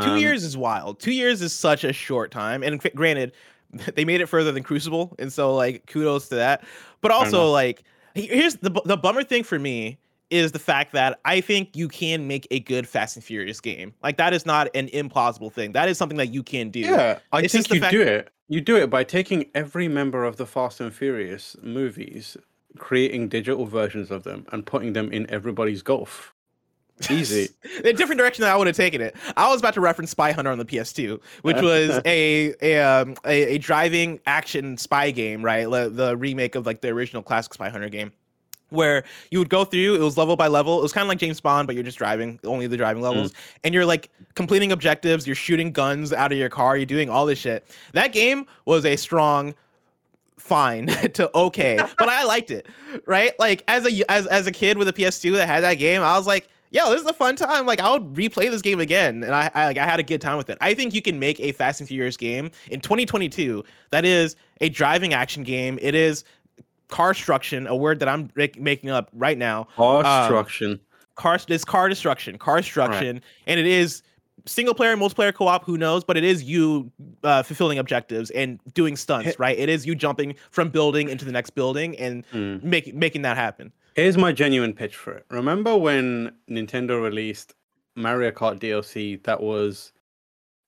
Two 0.00 0.10
Um, 0.10 0.20
years 0.20 0.44
is 0.44 0.56
wild. 0.56 1.00
Two 1.00 1.12
years 1.12 1.40
is 1.42 1.52
such 1.52 1.84
a 1.84 1.92
short 1.92 2.30
time. 2.30 2.62
And 2.62 2.80
granted, 2.94 3.32
they 3.94 4.04
made 4.04 4.20
it 4.20 4.26
further 4.26 4.52
than 4.52 4.62
Crucible, 4.62 5.14
and 5.18 5.32
so 5.32 5.54
like 5.54 5.86
kudos 5.86 6.28
to 6.28 6.36
that. 6.36 6.64
But 7.00 7.10
also 7.10 7.50
like 7.50 7.84
here's 8.14 8.56
the 8.56 8.70
the 8.84 8.96
bummer 8.96 9.22
thing 9.24 9.44
for 9.44 9.58
me 9.58 9.98
is 10.30 10.52
the 10.52 10.58
fact 10.58 10.92
that 10.92 11.20
I 11.24 11.40
think 11.40 11.76
you 11.76 11.88
can 11.88 12.26
make 12.26 12.46
a 12.50 12.60
good 12.60 12.88
Fast 12.88 13.16
and 13.16 13.24
Furious 13.24 13.60
game. 13.60 13.94
Like 14.02 14.16
that 14.16 14.32
is 14.32 14.46
not 14.46 14.68
an 14.74 14.88
implausible 14.88 15.52
thing. 15.52 15.72
That 15.72 15.88
is 15.88 15.98
something 15.98 16.18
that 16.18 16.32
you 16.32 16.42
can 16.42 16.70
do. 16.70 16.80
yeah 16.80 17.18
i 17.32 17.42
It's 17.42 17.52
think 17.52 17.70
you 17.70 17.80
do 17.80 18.00
it 18.02 18.30
you 18.48 18.60
do 18.60 18.76
it 18.76 18.90
by 18.90 19.04
taking 19.04 19.50
every 19.54 19.88
member 19.88 20.24
of 20.24 20.36
the 20.36 20.46
fast 20.46 20.80
and 20.80 20.94
furious 20.94 21.56
movies 21.62 22.36
creating 22.78 23.28
digital 23.28 23.66
versions 23.66 24.10
of 24.10 24.24
them 24.24 24.46
and 24.52 24.66
putting 24.66 24.92
them 24.92 25.12
in 25.12 25.28
everybody's 25.30 25.82
golf 25.82 26.33
easy 27.10 27.48
a 27.84 27.92
different 27.92 28.18
direction 28.18 28.42
that 28.42 28.52
I 28.52 28.56
would 28.56 28.66
have 28.66 28.76
taken 28.76 29.00
it. 29.00 29.16
I 29.36 29.48
was 29.50 29.60
about 29.60 29.74
to 29.74 29.80
reference 29.80 30.10
Spy 30.12 30.32
Hunter 30.32 30.50
on 30.50 30.58
the 30.58 30.64
PS2, 30.64 31.20
which 31.42 31.60
was 31.60 32.00
a 32.06 32.54
a, 32.62 32.80
um, 32.80 33.16
a 33.26 33.54
a 33.54 33.58
driving 33.58 34.20
action 34.26 34.76
spy 34.76 35.10
game, 35.10 35.44
right? 35.44 35.68
Le- 35.68 35.88
The 35.90 36.16
remake 36.16 36.54
of 36.54 36.66
like 36.66 36.80
the 36.80 36.88
original 36.88 37.22
classic 37.22 37.54
Spy 37.54 37.68
Hunter 37.68 37.88
game. 37.88 38.12
Where 38.70 39.04
you 39.30 39.38
would 39.38 39.50
go 39.50 39.64
through, 39.64 39.94
it 39.96 40.00
was 40.00 40.16
level 40.16 40.34
by 40.34 40.48
level. 40.48 40.78
It 40.80 40.82
was 40.82 40.92
kind 40.92 41.04
of 41.04 41.08
like 41.08 41.18
James 41.18 41.40
Bond, 41.40 41.66
but 41.68 41.76
you're 41.76 41.84
just 41.84 41.98
driving, 41.98 42.40
only 42.44 42.66
the 42.66 42.76
driving 42.76 43.02
levels, 43.02 43.32
and 43.62 43.72
you're 43.72 43.86
like 43.86 44.10
completing 44.34 44.72
objectives. 44.72 45.26
You're 45.26 45.36
shooting 45.36 45.70
guns 45.70 46.12
out 46.12 46.32
of 46.32 46.38
your 46.38 46.48
car. 46.48 46.76
You're 46.76 46.86
doing 46.86 47.08
all 47.08 47.24
this 47.24 47.38
shit. 47.38 47.64
That 47.92 48.12
game 48.12 48.46
was 48.64 48.84
a 48.84 48.96
strong 48.96 49.54
fine 50.38 50.86
to 51.14 51.30
okay, 51.36 51.78
but 51.98 52.08
I 52.08 52.24
liked 52.24 52.50
it, 52.50 52.66
right? 53.06 53.32
Like 53.38 53.62
as 53.68 53.86
a 53.86 54.10
as 54.10 54.26
as 54.26 54.46
a 54.46 54.52
kid 54.52 54.76
with 54.78 54.88
a 54.88 54.92
PS2 54.92 55.32
that 55.34 55.46
had 55.46 55.62
that 55.62 55.74
game, 55.74 56.02
I 56.02 56.16
was 56.16 56.26
like, 56.26 56.48
yo, 56.74 56.90
this 56.90 57.00
is 57.00 57.06
a 57.06 57.12
fun 57.14 57.36
time. 57.36 57.64
Like 57.64 57.80
I 57.80 57.90
would 57.92 58.12
replay 58.14 58.50
this 58.50 58.60
game 58.60 58.80
again, 58.80 59.22
and 59.22 59.34
I, 59.34 59.50
I 59.54 59.66
like 59.66 59.78
I 59.78 59.84
had 59.86 60.00
a 60.00 60.02
good 60.02 60.20
time 60.20 60.36
with 60.36 60.50
it. 60.50 60.58
I 60.60 60.74
think 60.74 60.92
you 60.92 61.00
can 61.00 61.18
make 61.18 61.40
a 61.40 61.52
Fast 61.52 61.80
and 61.80 61.88
Furious 61.88 62.16
game 62.16 62.50
in 62.70 62.80
2022 62.80 63.64
that 63.90 64.04
is 64.04 64.36
a 64.60 64.68
driving 64.68 65.14
action 65.14 65.44
game. 65.44 65.78
It 65.80 65.94
is 65.94 66.24
car 66.88 67.12
destruction, 67.14 67.66
a 67.66 67.76
word 67.76 68.00
that 68.00 68.08
I'm 68.08 68.30
mak- 68.34 68.58
making 68.60 68.90
up 68.90 69.08
right 69.14 69.38
now. 69.38 69.68
Um, 69.78 70.02
construction 70.02 70.80
car 71.14 71.38
this 71.46 71.64
car 71.64 71.88
destruction, 71.88 72.36
car 72.38 72.56
destruction, 72.58 73.22
and 73.46 73.60
it 73.60 73.66
is 73.66 74.02
single 74.46 74.74
player, 74.74 74.94
multiplayer 74.96 75.32
co-op. 75.32 75.64
Who 75.64 75.78
knows? 75.78 76.02
But 76.04 76.16
it 76.16 76.24
is 76.24 76.42
you 76.42 76.90
uh, 77.22 77.42
fulfilling 77.44 77.78
objectives 77.78 78.30
and 78.32 78.58
doing 78.74 78.96
stunts, 78.96 79.38
right? 79.38 79.56
It 79.58 79.68
is 79.68 79.86
you 79.86 79.94
jumping 79.94 80.34
from 80.50 80.68
building 80.70 81.08
into 81.08 81.24
the 81.24 81.32
next 81.32 81.50
building 81.50 81.96
and 81.98 82.26
Mm. 82.32 82.62
making 82.64 82.98
making 82.98 83.22
that 83.22 83.36
happen. 83.36 83.72
Here's 83.94 84.18
my 84.18 84.32
genuine 84.32 84.72
pitch 84.72 84.96
for 84.96 85.12
it. 85.12 85.24
Remember 85.30 85.76
when 85.76 86.32
Nintendo 86.50 87.00
released 87.00 87.54
Mario 87.94 88.32
Kart 88.32 88.58
DLC 88.58 89.22
that 89.22 89.40
was 89.40 89.92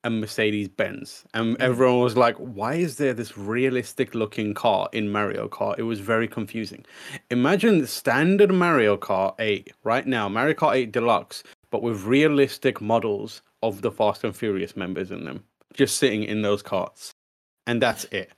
a 0.04 0.10
Mercedes 0.10 0.68
Benz? 0.68 1.24
And 1.34 1.56
mm. 1.56 1.60
everyone 1.60 1.98
was 1.98 2.16
like, 2.16 2.36
why 2.36 2.74
is 2.74 2.98
there 2.98 3.12
this 3.12 3.36
realistic 3.36 4.14
looking 4.14 4.54
car 4.54 4.88
in 4.92 5.10
Mario 5.10 5.48
Kart? 5.48 5.76
It 5.76 5.82
was 5.82 5.98
very 5.98 6.28
confusing. 6.28 6.84
Imagine 7.32 7.80
the 7.80 7.88
standard 7.88 8.52
Mario 8.52 8.96
Kart 8.96 9.34
8 9.40 9.72
right 9.82 10.06
now, 10.06 10.28
Mario 10.28 10.54
Kart 10.54 10.76
8 10.76 10.92
Deluxe, 10.92 11.42
but 11.70 11.82
with 11.82 12.04
realistic 12.04 12.80
models 12.80 13.42
of 13.60 13.82
the 13.82 13.90
Fast 13.90 14.22
and 14.22 14.36
Furious 14.36 14.76
members 14.76 15.10
in 15.10 15.24
them, 15.24 15.42
just 15.74 15.96
sitting 15.96 16.22
in 16.22 16.42
those 16.42 16.62
carts, 16.62 17.12
and 17.66 17.82
that's 17.82 18.04
it. 18.12 18.30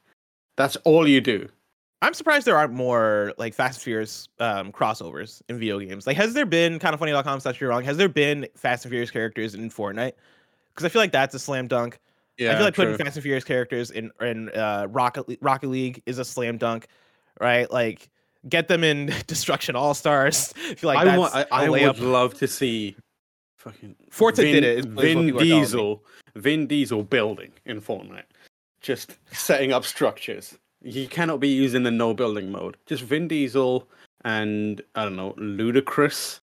That's 0.56 0.76
all 0.76 1.06
you 1.06 1.20
do. 1.20 1.50
I'm 2.00 2.14
surprised 2.14 2.46
there 2.46 2.56
aren't 2.56 2.72
more 2.72 3.32
like 3.38 3.54
Fast 3.54 3.78
and 3.78 3.82
Furious 3.82 4.28
um, 4.38 4.70
crossovers 4.70 5.42
in 5.48 5.58
video 5.58 5.80
games. 5.80 6.06
Like, 6.06 6.16
has 6.16 6.32
there 6.32 6.46
been 6.46 6.78
kind 6.78 6.94
of 6.94 7.00
funny.com 7.00 7.40
slash 7.40 7.60
you're 7.60 7.70
wrong? 7.70 7.82
Has 7.82 7.96
there 7.96 8.08
been 8.08 8.46
Fast 8.54 8.84
and 8.84 8.90
Furious 8.90 9.10
characters 9.10 9.54
in 9.54 9.68
Fortnite? 9.68 10.12
Because 10.72 10.84
I 10.84 10.88
feel 10.90 11.02
like 11.02 11.10
that's 11.10 11.34
a 11.34 11.40
slam 11.40 11.66
dunk. 11.66 11.98
Yeah, 12.36 12.52
I 12.52 12.54
feel 12.54 12.64
like 12.64 12.74
true. 12.74 12.84
putting 12.84 13.04
Fast 13.04 13.16
and 13.16 13.22
Furious 13.24 13.42
characters 13.42 13.90
in 13.90 14.12
in 14.20 14.48
uh, 14.50 14.86
Rocket 14.90 15.28
Le- 15.28 15.36
Rocket 15.40 15.68
League 15.68 16.02
is 16.06 16.20
a 16.20 16.24
slam 16.24 16.56
dunk, 16.56 16.86
right? 17.40 17.68
Like, 17.68 18.08
get 18.48 18.68
them 18.68 18.84
in 18.84 19.12
Destruction 19.26 19.74
All 19.74 19.92
Stars. 19.92 20.54
I 20.70 20.74
feel 20.74 20.88
like 20.88 20.98
I 20.98 21.04
that's 21.04 21.18
want. 21.18 21.48
I, 21.50 21.68
would 21.68 21.98
love 21.98 22.34
to 22.34 22.46
see 22.46 22.96
fucking 23.56 23.96
Forza 24.08 24.42
Vin, 24.42 24.54
did 24.54 24.64
it, 24.64 24.84
Vin 24.84 24.94
people 24.94 25.02
are 25.02 25.10
telling 25.10 25.34
me. 25.34 25.38
Diesel, 25.40 26.04
Vin 26.36 26.66
Diesel 26.68 27.02
building 27.02 27.50
in 27.66 27.80
Fortnite, 27.80 28.22
just 28.80 29.16
setting 29.32 29.72
up 29.72 29.84
structures. 29.84 30.56
He 30.84 31.06
cannot 31.06 31.40
be 31.40 31.48
using 31.48 31.82
the 31.82 31.90
no 31.90 32.14
building 32.14 32.50
mode. 32.52 32.76
Just 32.86 33.02
Vin 33.02 33.28
Diesel 33.28 33.88
and 34.24 34.80
I 34.94 35.04
don't 35.04 35.16
know, 35.16 35.32
Ludacris, 35.38 36.40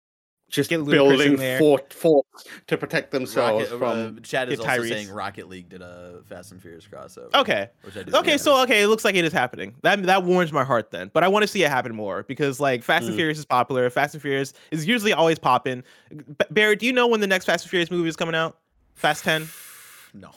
just 0.50 0.70
Get 0.70 0.82
Ludacris 0.82 0.92
building 0.92 1.36
there. 1.38 1.58
fort 1.58 1.92
forts 1.92 2.46
to 2.68 2.78
protect 2.78 3.10
themselves 3.12 3.72
Rocket, 3.72 3.80
from. 3.80 4.18
uh, 4.18 4.22
Chad 4.22 4.52
is 4.52 4.60
get 4.60 4.70
also 4.70 4.84
saying 4.86 5.10
Rocket 5.12 5.50
League 5.50 5.70
did 5.70 5.82
a 5.82 6.22
Fast 6.30 6.52
and 6.52 6.62
Furious 6.62 6.88
crossover. 6.88 7.34
Okay. 7.34 7.70
which 7.84 7.98
I 7.98 8.04
do 8.04 8.16
Okay, 8.18 8.38
so 8.38 8.62
okay, 8.62 8.84
it 8.84 8.88
looks 8.88 9.04
like 9.04 9.16
it 9.16 9.26
is 9.26 9.34
happening. 9.34 9.74
That 9.82 10.04
that 10.04 10.24
warms 10.24 10.52
my 10.54 10.64
heart 10.64 10.92
then. 10.92 11.10
But 11.12 11.24
I 11.24 11.28
want 11.28 11.42
to 11.44 11.48
see 11.48 11.64
it 11.64 11.70
happen 11.70 11.96
more 11.96 12.22
because 12.24 12.60
like 12.60 12.84
Fast 12.84 13.06
and 13.06 13.14
Mm. 13.14 13.18
Furious 13.18 13.40
is 13.40 13.46
popular. 13.46 13.90
Fast 13.90 14.14
and 14.14 14.22
Furious 14.22 14.54
is 14.70 14.86
usually 14.86 15.14
always 15.14 15.40
popping. 15.40 15.84
B- 16.16 16.24
Barrett, 16.52 16.80
do 16.80 16.86
you 16.86 16.94
know 16.94 17.08
when 17.08 17.20
the 17.20 17.28
next 17.28 17.46
Fast 17.46 17.66
and 17.66 17.70
Furious 17.72 17.90
movie 17.90 18.10
is 18.10 18.16
coming 18.16 18.36
out? 18.36 18.58
Fast 18.94 19.24
10? 19.24 19.48
no. 20.14 20.30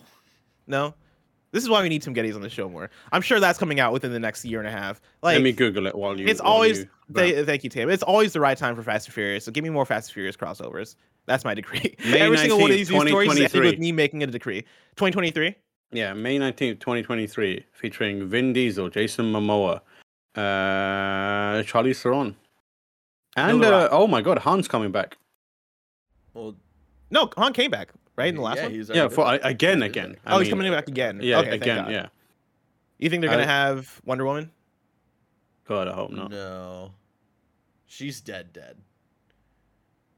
No. 0.67 0.95
This 1.53 1.63
is 1.63 1.69
why 1.69 1.83
we 1.83 1.89
need 1.89 2.03
some 2.03 2.15
Gettys 2.15 2.35
on 2.35 2.43
the 2.43 2.51
show 2.51 2.69
more. 2.69 2.91
I'm 3.13 3.23
sure 3.23 3.41
that's 3.41 3.59
coming 3.59 3.81
out 3.81 3.93
within 3.93 4.13
the 4.13 4.19
next 4.21 4.45
year 4.45 4.59
and 4.59 4.69
a 4.69 4.71
half. 4.71 5.01
Like 5.23 5.35
Let 5.35 5.43
me 5.43 5.53
Google 5.53 5.87
it 5.87 5.95
while 5.95 6.19
you. 6.19 6.27
it's 6.27 6.43
while 6.43 6.53
always 6.53 6.81
you 6.81 6.89
th- 7.15 7.47
thank 7.47 7.65
you, 7.65 7.71
Tim. 7.71 7.89
It's 7.89 8.03
always 8.03 8.33
the 8.33 8.41
right 8.41 8.59
time 8.59 8.77
for 8.77 8.83
Fast 8.83 9.07
and 9.07 9.15
Furious. 9.15 9.45
So 9.45 9.53
give 9.53 9.65
me 9.65 9.71
more 9.71 9.87
Fast 9.87 10.09
and 10.11 10.15
Furious 10.15 10.37
crossovers. 10.37 10.97
That's 11.27 11.45
my 11.45 11.55
decree. 11.55 11.97
May 12.05 12.21
Every 12.21 12.39
single 12.39 12.59
one 12.61 12.71
of 12.71 12.77
these 12.77 12.91
news 12.91 13.09
stories 13.09 13.33
is 13.33 13.55
ended 13.55 13.63
with 13.73 13.79
me 13.79 13.93
making 13.93 14.23
it 14.23 14.29
a 14.29 14.33
decree. 14.33 14.63
2023. 14.97 15.55
Yeah, 15.93 16.13
May 16.15 16.39
19th, 16.39 16.81
2023, 16.81 17.65
featuring 17.73 18.29
Vin 18.29 18.53
Diesel, 18.53 18.91
Jason 18.91 19.33
Momoa, 19.33 19.81
uh, 20.35 21.63
Charlie 21.63 21.95
Theron. 21.95 22.37
And, 23.37 23.65
uh, 23.65 23.89
oh 23.93 24.07
my 24.07 24.21
god, 24.21 24.41
Han's 24.41 24.67
coming 24.67 24.91
back. 24.91 25.17
Well, 26.35 26.57
No, 27.11 27.31
Han 27.37 27.53
came 27.53 27.71
back 27.71 27.91
right 28.16 28.29
in 28.29 28.37
the 28.37 28.42
last 28.42 28.57
yeah, 28.57 28.62
one. 28.64 28.72
he's 28.72 28.88
Yeah, 28.88 29.09
for 29.09 29.24
been- 29.24 29.40
again, 29.44 29.83
again. 29.83 30.16
I 30.24 30.35
oh, 30.35 30.38
he's 30.40 30.48
coming 30.48 30.70
back 30.72 30.88
again. 30.88 31.20
Yeah, 31.22 31.38
okay, 31.40 31.50
thank 31.50 31.62
again, 31.62 31.85
God. 31.85 31.92
yeah. 31.92 32.07
You 32.98 33.11
think 33.11 33.20
they're 33.20 33.31
gonna 33.31 33.42
I- 33.42 33.46
have 33.46 34.00
Wonder 34.05 34.24
Woman? 34.24 34.50
God, 35.68 35.88
I 35.88 35.92
hope 35.94 36.11
not. 36.12 36.31
No. 36.31 36.92
She's 37.87 38.20
dead, 38.20 38.52
dead. 38.52 38.76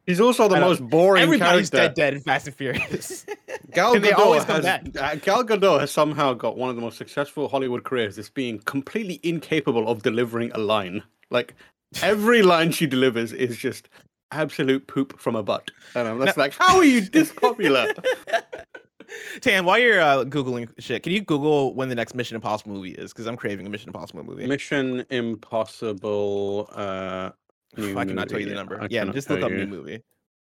He's 0.07 0.21
also 0.23 0.49
the 0.49 0.59
most 0.59 0.81
boring 0.89 1.23
Everybody's 1.23 1.69
character. 1.69 1.77
dead, 1.77 1.95
dead 1.95 2.15
in 2.15 2.21
Fast 2.21 2.47
and 2.47 2.57
Furious. 2.57 3.27
Gal 3.75 3.93
And 3.95 4.03
Gadot 4.03 4.43
has 4.47 4.65
uh, 4.65 5.15
Gal 5.23 5.45
Gadot 5.45 5.81
has 5.81 5.91
somehow 5.91 6.33
got 6.33 6.57
one 6.57 6.71
of 6.71 6.77
the 6.77 6.83
most 6.83 6.97
successful 6.97 7.47
Hollywood 7.49 7.85
careers. 7.85 8.17
Is 8.17 8.31
being 8.31 8.59
completely 8.61 9.21
incapable 9.23 9.87
of 9.87 10.03
delivering 10.03 10.51
a 10.53 10.59
line. 10.59 11.03
Like 11.29 11.55
every 12.03 12.41
line 12.41 12.71
she 12.73 12.87
delivers 12.87 13.35
is 13.35 13.59
just 13.59 13.91
absolute 14.33 14.87
poop 14.87 15.19
from 15.19 15.37
a 15.37 15.43
butt, 15.43 15.71
and 15.95 16.09
I'm 16.09 16.25
just 16.25 16.37
like, 16.39 16.55
how 16.59 16.77
are 16.77 16.85
you 16.85 17.01
this 17.01 17.33
popular? 17.33 17.93
Tam, 19.41 19.65
while 19.65 19.79
you're 19.79 20.01
uh, 20.01 20.25
googling 20.25 20.69
shit, 20.79 21.03
can 21.03 21.13
you 21.13 21.23
Google 21.23 21.75
when 21.75 21.89
the 21.89 21.95
next 21.95 22.15
Mission 22.15 22.35
Impossible 22.35 22.75
movie 22.75 22.91
is? 22.91 23.13
Because 23.13 23.27
I'm 23.27 23.37
craving 23.37 23.67
a 23.67 23.71
Mission 23.71 23.89
Impossible 23.89 24.23
movie. 24.23 24.47
Mission 24.47 25.05
Impossible. 25.11 26.69
Uh, 26.73 27.31
I 27.77 28.05
cannot 28.05 28.29
tell 28.29 28.41
you 28.41 28.47
the 28.47 28.55
number. 28.55 28.81
I 28.81 28.89
yeah, 28.91 29.05
just 29.07 29.31
look 29.31 29.43
up 29.43 29.51
you. 29.51 29.59
new 29.59 29.67
movie. 29.67 30.03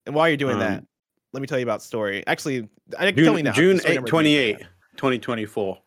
And 0.05 0.15
while 0.15 0.27
you're 0.27 0.37
doing 0.37 0.59
that, 0.59 0.79
Um, 0.79 0.87
let 1.33 1.41
me 1.41 1.47
tell 1.47 1.59
you 1.59 1.65
about 1.65 1.81
story. 1.81 2.23
Actually, 2.27 2.69
I 2.97 3.11
tell 3.11 3.33
me 3.33 3.41
June, 3.41 3.43
now. 3.43 3.51
June 3.51 3.79
Story 3.79 3.97
8, 3.97 4.05
28, 4.05 4.57
2024. 4.95 5.75
Do 5.75 5.81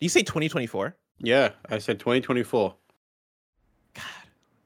you 0.00 0.08
say 0.08 0.22
2024? 0.22 0.96
Yeah, 1.18 1.50
I 1.68 1.78
said 1.78 1.98
2024. 1.98 2.74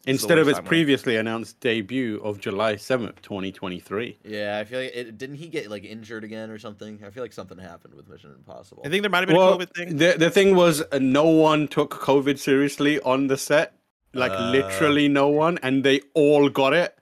God. 0.04 0.10
Instead 0.10 0.38
of 0.38 0.48
its 0.48 0.58
timeline. 0.58 0.64
previously 0.66 1.16
announced 1.16 1.60
debut 1.60 2.20
of 2.22 2.38
July 2.38 2.74
7th, 2.74 3.22
2023. 3.22 4.18
Yeah, 4.24 4.58
I 4.58 4.64
feel 4.64 4.80
like 4.80 4.92
it, 4.94 5.16
didn't 5.18 5.36
he 5.36 5.48
get 5.48 5.70
like 5.70 5.84
injured 5.84 6.24
again 6.24 6.50
or 6.50 6.58
something? 6.58 7.00
I 7.06 7.10
feel 7.10 7.22
like 7.24 7.32
something 7.32 7.56
happened 7.58 7.94
with 7.94 8.08
Mission 8.08 8.30
Impossible. 8.36 8.82
I 8.84 8.88
think 8.90 9.02
there 9.02 9.10
might 9.10 9.20
have 9.20 9.28
been 9.28 9.36
Well, 9.36 9.54
a 9.54 9.58
COVID 9.66 9.74
thing. 9.74 9.96
the 9.96 10.14
the 10.18 10.30
thing 10.30 10.54
was, 10.56 10.82
uh, 10.92 10.98
no 11.00 11.24
one 11.26 11.68
took 11.68 11.90
COVID 11.90 12.38
seriously 12.38 13.00
on 13.00 13.28
the 13.28 13.36
set, 13.38 13.74
like 14.12 14.32
Uh. 14.32 14.50
literally 14.50 15.08
no 15.08 15.28
one, 15.28 15.58
and 15.62 15.82
they 15.84 16.00
all 16.14 16.48
got 16.48 16.72
it, 16.74 16.98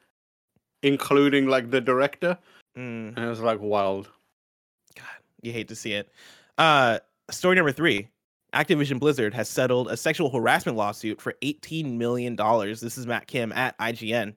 including 0.83 1.47
like 1.49 1.71
the 1.71 1.81
director, 1.81 2.39
Mm, 2.77 3.17
and 3.17 3.19
it 3.19 3.29
was 3.29 3.41
like 3.41 3.61
wild. 3.61 4.09
God, 4.95 5.05
you 5.43 5.53
hate 5.53 5.69
to 5.69 5.77
see 5.77 5.93
it. 5.93 6.09
Uh, 6.57 7.01
story 7.31 7.57
number 7.57 7.73
three. 7.73 8.09
Activision 8.53 9.01
Blizzard 9.01 9.33
has 9.33 9.49
settled 9.49 9.89
a 9.89 9.97
sexual 9.97 10.29
harassment 10.29 10.77
lawsuit 10.77 11.23
for 11.23 11.35
$18 11.41 11.97
million. 11.97 12.37
This 12.37 12.99
is 12.99 13.07
Matt 13.07 13.27
Kim 13.27 13.51
at 13.53 13.77
IGN. 13.79 14.35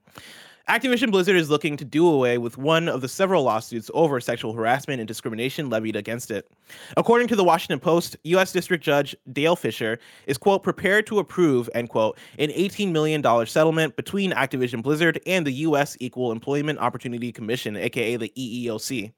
Activision 0.69 1.11
Blizzard 1.11 1.35
is 1.35 1.49
looking 1.49 1.77
to 1.77 1.85
do 1.85 2.07
away 2.07 2.37
with 2.39 2.57
one 2.57 2.87
of 2.87 3.01
the 3.01 3.09
several 3.09 3.43
lawsuits 3.43 3.91
over 3.93 4.19
sexual 4.19 4.53
harassment 4.53 4.99
and 4.99 5.07
discrimination 5.07 5.69
levied 5.69 5.97
against 5.97 6.31
it. 6.31 6.49
According 6.97 7.27
to 7.27 7.35
the 7.35 7.43
Washington 7.43 7.79
Post, 7.79 8.15
U.S. 8.23 8.51
District 8.51 8.83
Judge 8.83 9.15
Dale 9.31 9.55
Fischer 9.55 9.99
is, 10.25 10.39
quote, 10.39 10.63
prepared 10.63 11.05
to 11.07 11.19
approve, 11.19 11.69
end 11.75 11.89
quote, 11.89 12.17
an 12.39 12.49
$18 12.49 12.91
million 12.91 13.21
settlement 13.45 13.95
between 13.95 14.31
Activision 14.31 14.81
Blizzard 14.81 15.19
and 15.27 15.45
the 15.45 15.51
U.S. 15.51 15.97
Equal 15.99 16.31
Employment 16.31 16.79
Opportunity 16.79 17.31
Commission, 17.31 17.75
aka 17.75 18.15
the 18.15 18.33
EEOC. 18.35 19.11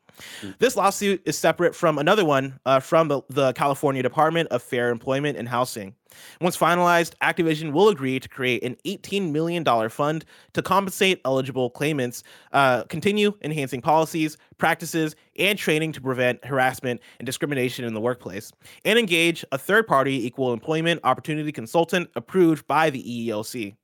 This 0.59 0.75
lawsuit 0.75 1.21
is 1.25 1.37
separate 1.37 1.75
from 1.75 1.97
another 1.97 2.25
one 2.25 2.59
uh, 2.65 2.79
from 2.79 3.07
the, 3.07 3.21
the 3.29 3.53
California 3.53 4.01
Department 4.01 4.49
of 4.49 4.61
Fair 4.61 4.89
Employment 4.89 5.37
and 5.37 5.47
Housing. 5.47 5.95
Once 6.41 6.57
finalized, 6.57 7.13
Activision 7.21 7.71
will 7.71 7.89
agree 7.89 8.19
to 8.19 8.29
create 8.29 8.63
an 8.63 8.75
$18 8.85 9.31
million 9.31 9.63
fund 9.89 10.25
to 10.53 10.61
compensate 10.61 11.21
eligible 11.25 11.69
claimants, 11.69 12.23
uh, 12.53 12.83
continue 12.85 13.33
enhancing 13.43 13.81
policies, 13.81 14.37
practices, 14.57 15.15
and 15.37 15.59
training 15.59 15.91
to 15.91 16.01
prevent 16.01 16.43
harassment 16.45 17.01
and 17.19 17.25
discrimination 17.25 17.85
in 17.85 17.93
the 17.93 18.01
workplace, 18.01 18.51
and 18.85 18.97
engage 18.97 19.45
a 19.51 19.57
third 19.57 19.87
party 19.87 20.25
equal 20.25 20.53
employment 20.53 20.99
opportunity 21.03 21.51
consultant 21.51 22.09
approved 22.15 22.65
by 22.67 22.89
the 22.89 23.03
EEOC. 23.03 23.75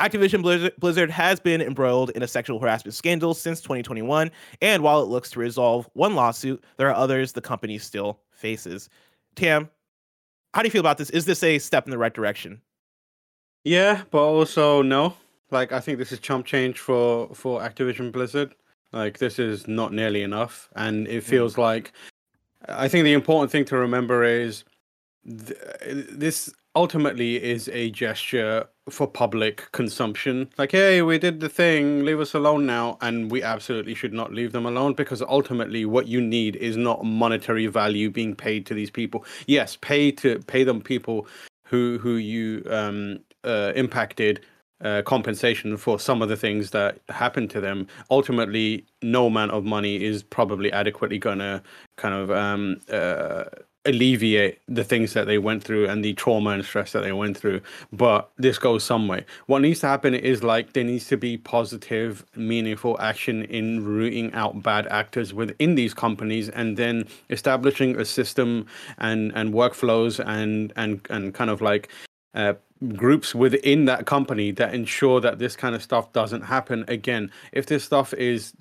Activision 0.00 0.42
Blizzard, 0.42 0.72
Blizzard 0.78 1.10
has 1.10 1.40
been 1.40 1.60
embroiled 1.60 2.10
in 2.10 2.22
a 2.22 2.28
sexual 2.28 2.58
harassment 2.58 2.94
scandal 2.94 3.34
since 3.34 3.60
2021, 3.60 4.30
and 4.62 4.82
while 4.82 5.02
it 5.02 5.06
looks 5.08 5.30
to 5.30 5.38
resolve 5.38 5.88
one 5.94 6.14
lawsuit, 6.14 6.62
there 6.76 6.88
are 6.88 6.94
others 6.94 7.32
the 7.32 7.40
company 7.40 7.78
still 7.78 8.20
faces. 8.30 8.88
Tam, 9.34 9.68
how 10.54 10.62
do 10.62 10.66
you 10.66 10.70
feel 10.70 10.80
about 10.80 10.98
this? 10.98 11.10
Is 11.10 11.24
this 11.24 11.42
a 11.42 11.58
step 11.58 11.86
in 11.86 11.90
the 11.90 11.98
right 11.98 12.14
direction? 12.14 12.60
Yeah, 13.64 14.02
but 14.10 14.22
also 14.22 14.80
no. 14.80 15.14
Like 15.50 15.72
I 15.72 15.80
think 15.80 15.98
this 15.98 16.12
is 16.12 16.18
chump 16.18 16.46
change 16.46 16.78
for 16.78 17.28
for 17.34 17.60
Activision 17.60 18.12
Blizzard. 18.12 18.54
Like 18.92 19.18
this 19.18 19.38
is 19.38 19.68
not 19.68 19.92
nearly 19.92 20.22
enough, 20.22 20.68
and 20.76 21.06
it 21.08 21.22
hmm. 21.22 21.30
feels 21.30 21.58
like. 21.58 21.92
I 22.68 22.88
think 22.88 23.04
the 23.04 23.12
important 23.12 23.52
thing 23.52 23.64
to 23.66 23.76
remember 23.76 24.24
is 24.24 24.64
th- 25.24 25.58
this 26.10 26.52
ultimately 26.76 27.42
is 27.42 27.68
a 27.72 27.90
gesture 27.90 28.68
for 28.88 29.08
public 29.08 29.72
consumption. 29.72 30.48
Like, 30.58 30.70
hey, 30.70 31.02
we 31.02 31.18
did 31.18 31.40
the 31.40 31.48
thing, 31.48 32.04
leave 32.04 32.20
us 32.20 32.34
alone 32.34 32.66
now, 32.66 32.98
and 33.00 33.30
we 33.30 33.42
absolutely 33.42 33.94
should 33.94 34.12
not 34.12 34.32
leave 34.32 34.52
them 34.52 34.66
alone 34.66 34.92
because 34.92 35.22
ultimately, 35.22 35.84
what 35.86 36.06
you 36.06 36.20
need 36.20 36.54
is 36.56 36.76
not 36.76 37.04
monetary 37.04 37.66
value 37.66 38.10
being 38.10 38.36
paid 38.36 38.66
to 38.66 38.74
these 38.74 38.90
people. 38.90 39.24
Yes, 39.46 39.76
pay 39.80 40.12
to 40.12 40.38
pay 40.40 40.62
them 40.62 40.80
people 40.80 41.26
who 41.64 41.98
who 41.98 42.16
you 42.16 42.62
um 42.70 43.18
uh, 43.42 43.72
impacted 43.74 44.44
uh, 44.82 45.02
compensation 45.02 45.76
for 45.76 45.98
some 45.98 46.20
of 46.20 46.28
the 46.28 46.36
things 46.36 46.70
that 46.70 46.98
happened 47.08 47.48
to 47.50 47.60
them. 47.60 47.86
Ultimately, 48.10 48.84
no 49.02 49.26
amount 49.26 49.52
of 49.52 49.64
money 49.64 50.04
is 50.04 50.22
probably 50.22 50.70
adequately 50.70 51.18
gonna 51.18 51.62
kind 51.96 52.14
of 52.14 52.30
um, 52.30 52.76
uh, 52.92 53.44
alleviate 53.86 54.60
the 54.68 54.84
things 54.84 55.14
that 55.14 55.26
they 55.26 55.38
went 55.38 55.62
through 55.64 55.88
and 55.88 56.04
the 56.04 56.14
trauma 56.14 56.50
and 56.50 56.64
stress 56.64 56.92
that 56.92 57.02
they 57.02 57.12
went 57.12 57.36
through. 57.36 57.60
But 57.92 58.30
this 58.36 58.58
goes 58.58 58.84
some 58.84 59.08
way. 59.08 59.24
What 59.46 59.60
needs 59.60 59.80
to 59.80 59.86
happen 59.86 60.14
is 60.14 60.42
like 60.42 60.72
there 60.72 60.84
needs 60.84 61.06
to 61.08 61.16
be 61.16 61.38
positive, 61.38 62.24
meaningful 62.34 63.00
action 63.00 63.44
in 63.44 63.84
rooting 63.84 64.32
out 64.34 64.62
bad 64.62 64.86
actors 64.88 65.32
within 65.32 65.74
these 65.74 65.94
companies, 65.94 66.48
and 66.48 66.76
then 66.76 67.06
establishing 67.30 67.98
a 67.98 68.04
system 68.04 68.66
and 68.98 69.32
and 69.34 69.54
workflows 69.54 70.24
and 70.24 70.72
and 70.76 71.00
and 71.10 71.34
kind 71.34 71.50
of 71.50 71.60
like 71.60 71.88
uh, 72.36 72.54
groups 72.94 73.34
within 73.34 73.86
that 73.86 74.06
company 74.06 74.50
that 74.52 74.74
ensure 74.74 75.20
that 75.20 75.38
this 75.38 75.56
kind 75.56 75.74
of 75.74 75.82
stuff 75.82 76.12
doesn't 76.12 76.42
happen 76.42 76.84
again. 76.88 77.30
If 77.52 77.66
this 77.66 77.84
stuff 77.84 78.12
is 78.14 78.52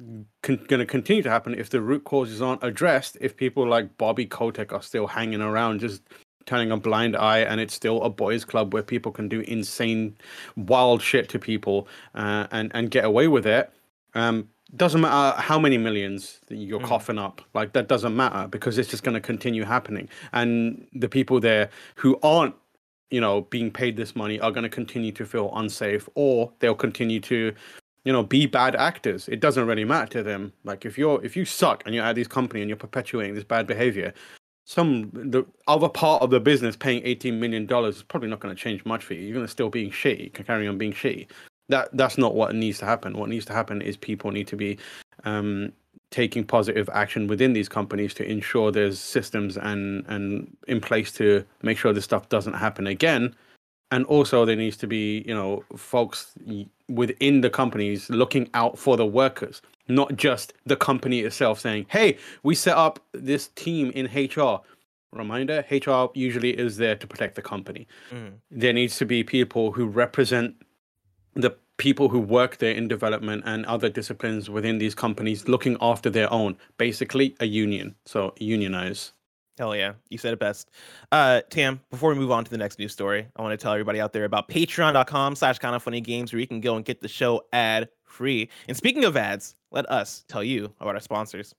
con- 0.41 0.65
going 0.67 0.79
to 0.79 0.85
continue 0.85 1.21
to 1.23 1.29
happen, 1.29 1.53
if 1.53 1.69
the 1.69 1.81
root 1.81 2.05
causes 2.05 2.41
aren't 2.41 2.63
addressed, 2.63 3.17
if 3.21 3.35
people 3.37 3.67
like 3.67 3.97
Bobby 3.97 4.25
Kotick 4.25 4.71
are 4.73 4.81
still 4.81 5.07
hanging 5.07 5.41
around 5.41 5.81
just 5.81 6.01
turning 6.45 6.71
a 6.71 6.77
blind 6.77 7.15
eye 7.17 7.39
and 7.39 7.59
it's 7.59 7.73
still 7.73 8.01
a 8.03 8.09
boys 8.09 8.45
club 8.45 8.73
where 8.73 8.83
people 8.83 9.11
can 9.11 9.27
do 9.27 9.41
insane 9.41 10.15
wild 10.55 11.01
shit 11.01 11.27
to 11.29 11.39
people 11.39 11.87
uh, 12.13 12.47
and 12.51 12.71
and 12.75 12.91
get 12.91 13.03
away 13.03 13.27
with 13.27 13.47
it 13.47 13.71
um 14.13 14.47
doesn't 14.75 15.01
matter 15.01 15.41
how 15.41 15.57
many 15.57 15.77
millions 15.77 16.39
that 16.47 16.57
you're 16.57 16.79
Mm. 16.79 16.85
coughing 16.85 17.17
up 17.17 17.41
like 17.55 17.73
that 17.73 17.87
doesn't 17.87 18.15
matter 18.15 18.47
because 18.47 18.77
it's 18.77 18.89
just 18.89 19.03
going 19.03 19.15
to 19.15 19.21
continue 19.21 19.63
happening 19.63 20.07
and 20.33 20.87
the 20.93 21.09
people 21.09 21.39
there 21.39 21.69
who 21.95 22.19
aren't 22.21 22.53
you 23.11 23.21
know 23.21 23.41
being 23.41 23.71
paid 23.71 23.97
this 23.97 24.15
money 24.15 24.39
are 24.39 24.51
going 24.51 24.63
to 24.63 24.69
continue 24.69 25.11
to 25.11 25.25
feel 25.25 25.51
unsafe 25.55 26.07
or 26.15 26.51
they'll 26.59 26.75
continue 26.75 27.19
to 27.19 27.53
you 28.03 28.13
know 28.13 28.23
be 28.23 28.45
bad 28.45 28.75
actors. 28.75 29.27
It 29.29 29.39
doesn't 29.39 29.67
really 29.67 29.85
matter 29.85 30.11
to 30.13 30.23
them. 30.23 30.53
Like 30.63 30.85
if 30.85 30.97
you're 30.97 31.23
if 31.23 31.35
you 31.35 31.45
suck 31.45 31.83
and 31.85 31.95
you're 31.95 32.05
at 32.05 32.15
this 32.15 32.27
company 32.27 32.61
and 32.61 32.69
you're 32.69 32.77
perpetuating 32.77 33.35
this 33.35 33.43
bad 33.43 33.67
behavior 33.67 34.13
some 34.65 35.11
the 35.13 35.45
other 35.67 35.87
part 35.87 36.23
of 36.23 36.31
the 36.31 36.39
business 36.39 36.75
paying 36.75 37.01
18 37.05 37.39
million 37.39 37.65
dollars 37.65 37.97
is 37.97 38.03
probably 38.03 38.29
not 38.29 38.39
going 38.39 38.53
to 38.53 38.59
change 38.59 38.83
much 38.83 39.03
for 39.03 39.13
you. 39.13 39.21
You're 39.21 39.35
going 39.35 39.45
to 39.45 39.51
still 39.51 39.69
being 39.69 39.91
shitty 39.91 40.33
carry 40.33 40.67
on 40.67 40.77
being 40.77 40.91
shitty. 40.91 41.27
That 41.69 41.89
that's 41.93 42.17
not 42.17 42.35
what 42.35 42.53
needs 42.55 42.79
to 42.79 42.85
happen. 42.85 43.13
What 43.13 43.29
needs 43.29 43.45
to 43.45 43.53
happen 43.53 43.81
is 43.81 43.95
people 43.95 44.31
need 44.31 44.47
to 44.47 44.55
be 44.55 44.77
um 45.23 45.71
taking 46.15 46.45
positive 46.45 46.89
action 46.93 47.27
within 47.27 47.51
these 47.51 47.67
companies 47.67 48.13
to 48.13 48.23
ensure 48.23 48.71
there's 48.71 48.97
systems 48.99 49.57
and 49.57 50.05
and 50.07 50.55
in 50.67 50.79
place 50.79 51.11
to 51.11 51.43
make 51.61 51.77
sure 51.77 51.91
this 51.91 52.05
stuff 52.05 52.29
doesn't 52.29 52.53
happen 52.65 52.87
again. 52.87 53.35
And 53.91 54.05
also 54.05 54.45
there 54.45 54.55
needs 54.55 54.77
to 54.77 54.87
be 54.87 55.23
you 55.27 55.35
know 55.39 55.63
folks 55.75 56.19
within 57.01 57.41
the 57.41 57.49
companies 57.49 58.09
looking 58.09 58.49
out 58.53 58.77
for 58.79 58.95
the 58.97 59.05
workers 59.21 59.61
not 59.87 60.15
just 60.15 60.53
the 60.65 60.75
company 60.75 61.19
itself 61.27 61.59
saying 61.59 61.85
hey 61.89 62.17
we 62.43 62.53
set 62.55 62.77
up 62.85 62.99
this 63.29 63.43
team 63.63 63.91
in 63.99 64.05
hr 64.05 64.55
reminder 65.11 65.57
hr 65.69 66.01
usually 66.13 66.51
is 66.65 66.77
there 66.77 66.95
to 67.01 67.07
protect 67.07 67.33
the 67.35 67.41
company. 67.53 67.87
Mhm. 68.11 68.31
there 68.61 68.73
needs 68.73 68.95
to 69.01 69.05
be 69.05 69.23
people 69.23 69.65
who 69.75 69.85
represent 70.03 70.55
the 71.43 71.51
people 71.77 72.09
who 72.09 72.19
work 72.19 72.57
there 72.57 72.73
in 72.73 72.87
development 72.87 73.43
and 73.45 73.65
other 73.65 73.89
disciplines 73.89 74.49
within 74.49 74.77
these 74.77 74.95
companies 74.95 75.47
looking 75.47 75.77
after 75.81 76.09
their 76.09 76.31
own 76.31 76.57
basically 76.77 77.35
a 77.39 77.45
union 77.45 77.95
so 78.05 78.33
unionize 78.39 79.13
Hell 79.57 79.73
yeah, 79.73 79.93
you 80.09 80.17
said 80.17 80.33
it 80.33 80.39
best. 80.39 80.69
Uh, 81.13 81.39
Tam, 81.49 81.79
before 81.89 82.09
we 82.09 82.19
move 82.19 82.29
on 82.29 82.43
to 82.43 82.51
the 82.51 82.57
next 82.57 82.77
news 82.77 82.91
story, 82.91 83.27
I 83.37 83.41
want 83.41 83.57
to 83.57 83.63
tell 83.63 83.71
everybody 83.71 84.01
out 84.01 84.11
there 84.11 84.25
about 84.25 84.49
patreon.com 84.49 85.35
slash 85.35 85.59
kind 85.59 85.73
of 85.75 85.81
funny 85.81 86.01
games 86.01 86.33
where 86.33 86.41
you 86.41 86.47
can 86.47 86.59
go 86.59 86.75
and 86.75 86.83
get 86.83 86.99
the 86.99 87.07
show 87.07 87.41
ad 87.53 87.87
free. 88.03 88.49
And 88.67 88.75
speaking 88.75 89.05
of 89.05 89.15
ads, 89.15 89.55
let 89.71 89.89
us 89.89 90.25
tell 90.27 90.43
you 90.43 90.73
about 90.81 90.95
our 90.95 91.01
sponsors. 91.01 91.55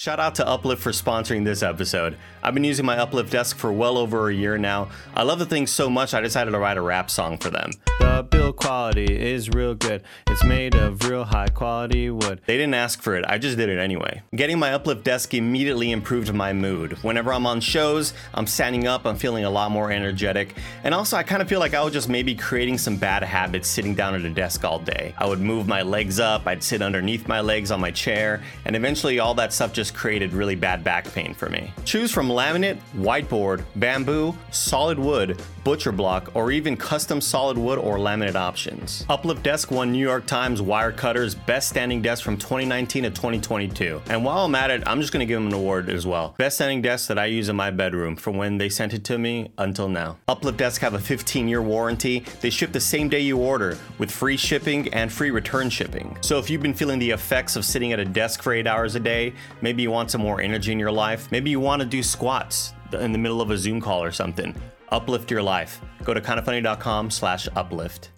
Shout 0.00 0.18
out 0.18 0.34
to 0.34 0.46
Uplift 0.46 0.82
for 0.82 0.90
sponsoring 0.90 1.44
this 1.44 1.62
episode. 1.62 2.18
I've 2.42 2.52
been 2.52 2.64
using 2.64 2.84
my 2.84 2.98
Uplift 2.98 3.30
desk 3.30 3.56
for 3.56 3.72
well 3.72 3.96
over 3.96 4.28
a 4.28 4.34
year 4.34 4.58
now. 4.58 4.90
I 5.14 5.22
love 5.22 5.38
the 5.38 5.46
thing 5.46 5.66
so 5.66 5.88
much 5.88 6.12
I 6.12 6.20
decided 6.20 6.50
to 6.50 6.58
write 6.58 6.76
a 6.76 6.82
rap 6.82 7.10
song 7.10 7.38
for 7.38 7.48
them. 7.48 7.70
The 8.00 8.23
build 8.30 8.56
quality 8.56 9.04
is 9.04 9.50
real 9.50 9.74
good. 9.74 10.02
It's 10.26 10.44
made 10.44 10.74
of 10.74 11.08
real 11.08 11.24
high 11.24 11.48
quality 11.48 12.10
wood. 12.10 12.40
They 12.46 12.56
didn't 12.56 12.74
ask 12.74 13.02
for 13.02 13.16
it, 13.16 13.24
I 13.28 13.38
just 13.38 13.56
did 13.56 13.68
it 13.68 13.78
anyway. 13.78 14.22
Getting 14.34 14.58
my 14.58 14.72
Uplift 14.72 15.04
desk 15.04 15.34
immediately 15.34 15.92
improved 15.92 16.32
my 16.32 16.52
mood. 16.52 16.94
Whenever 17.02 17.32
I'm 17.32 17.46
on 17.46 17.60
shows, 17.60 18.14
I'm 18.34 18.46
standing 18.46 18.86
up, 18.86 19.06
I'm 19.06 19.16
feeling 19.16 19.44
a 19.44 19.50
lot 19.50 19.70
more 19.70 19.92
energetic. 19.92 20.54
And 20.82 20.94
also, 20.94 21.16
I 21.16 21.22
kind 21.22 21.42
of 21.42 21.48
feel 21.48 21.60
like 21.60 21.74
I 21.74 21.82
was 21.82 21.92
just 21.92 22.08
maybe 22.08 22.34
creating 22.34 22.78
some 22.78 22.96
bad 22.96 23.22
habits 23.22 23.68
sitting 23.68 23.94
down 23.94 24.14
at 24.14 24.22
a 24.22 24.30
desk 24.30 24.64
all 24.64 24.78
day. 24.78 25.14
I 25.18 25.26
would 25.26 25.40
move 25.40 25.68
my 25.68 25.82
legs 25.82 26.18
up, 26.18 26.46
I'd 26.46 26.62
sit 26.62 26.82
underneath 26.82 27.28
my 27.28 27.40
legs 27.40 27.70
on 27.70 27.80
my 27.80 27.90
chair, 27.90 28.42
and 28.64 28.74
eventually 28.74 29.18
all 29.18 29.34
that 29.34 29.52
stuff 29.52 29.72
just 29.72 29.94
created 29.94 30.32
really 30.32 30.54
bad 30.54 30.82
back 30.82 31.04
pain 31.12 31.34
for 31.34 31.48
me. 31.48 31.72
Choose 31.84 32.10
from 32.10 32.28
laminate, 32.28 32.78
whiteboard, 32.96 33.64
bamboo, 33.76 34.34
solid 34.50 34.98
wood, 34.98 35.40
butcher 35.64 35.92
block, 35.92 36.30
or 36.34 36.50
even 36.50 36.76
custom 36.76 37.20
solid 37.20 37.56
wood 37.56 37.78
or 37.78 37.98
laminate 37.98 38.23
options. 38.32 39.04
Uplift 39.08 39.42
Desk 39.42 39.70
won 39.70 39.92
New 39.92 39.98
York 39.98 40.26
Times 40.26 40.60
Wirecutter's 40.60 41.34
Best 41.34 41.68
Standing 41.68 42.02
Desk 42.02 42.22
from 42.22 42.36
2019 42.36 43.04
to 43.04 43.10
2022. 43.10 44.02
And 44.08 44.24
while 44.24 44.44
I'm 44.44 44.54
at 44.54 44.70
it, 44.70 44.82
I'm 44.86 45.00
just 45.00 45.12
gonna 45.12 45.26
give 45.26 45.40
them 45.40 45.48
an 45.48 45.54
award 45.54 45.90
as 45.90 46.06
well. 46.06 46.34
Best 46.38 46.56
standing 46.56 46.82
desk 46.82 47.08
that 47.08 47.18
I 47.18 47.26
use 47.26 47.48
in 47.48 47.56
my 47.56 47.70
bedroom 47.70 48.16
from 48.16 48.36
when 48.36 48.58
they 48.58 48.68
sent 48.68 48.94
it 48.94 49.04
to 49.04 49.18
me 49.18 49.50
until 49.58 49.88
now. 49.88 50.16
Uplift 50.28 50.58
Desk 50.58 50.80
have 50.80 50.94
a 50.94 50.98
15 50.98 51.46
year 51.46 51.62
warranty. 51.62 52.24
They 52.40 52.50
ship 52.50 52.72
the 52.72 52.80
same 52.80 53.08
day 53.08 53.20
you 53.20 53.38
order 53.38 53.78
with 53.98 54.10
free 54.10 54.36
shipping 54.36 54.92
and 54.94 55.12
free 55.12 55.30
return 55.30 55.70
shipping. 55.70 56.16
So 56.20 56.38
if 56.38 56.48
you've 56.48 56.62
been 56.62 56.74
feeling 56.74 56.98
the 56.98 57.10
effects 57.10 57.56
of 57.56 57.64
sitting 57.64 57.92
at 57.92 58.00
a 58.00 58.04
desk 58.04 58.42
for 58.42 58.52
eight 58.52 58.66
hours 58.66 58.94
a 58.94 59.00
day, 59.00 59.34
maybe 59.60 59.82
you 59.82 59.90
want 59.90 60.10
some 60.10 60.20
more 60.20 60.40
energy 60.40 60.72
in 60.72 60.78
your 60.78 60.92
life, 60.92 61.30
maybe 61.30 61.50
you 61.50 61.60
want 61.60 61.80
to 61.82 61.86
do 61.86 62.02
squats 62.02 62.72
in 62.92 63.12
the 63.12 63.18
middle 63.18 63.40
of 63.40 63.50
a 63.50 63.58
Zoom 63.58 63.80
call 63.80 64.02
or 64.02 64.12
something. 64.12 64.54
Uplift 64.94 65.28
your 65.30 65.42
life. 65.42 65.80
Go 66.04 66.14
to 66.14 66.20
kindoffunny.com 66.20 67.10
slash 67.10 67.48
uplift. 67.56 68.10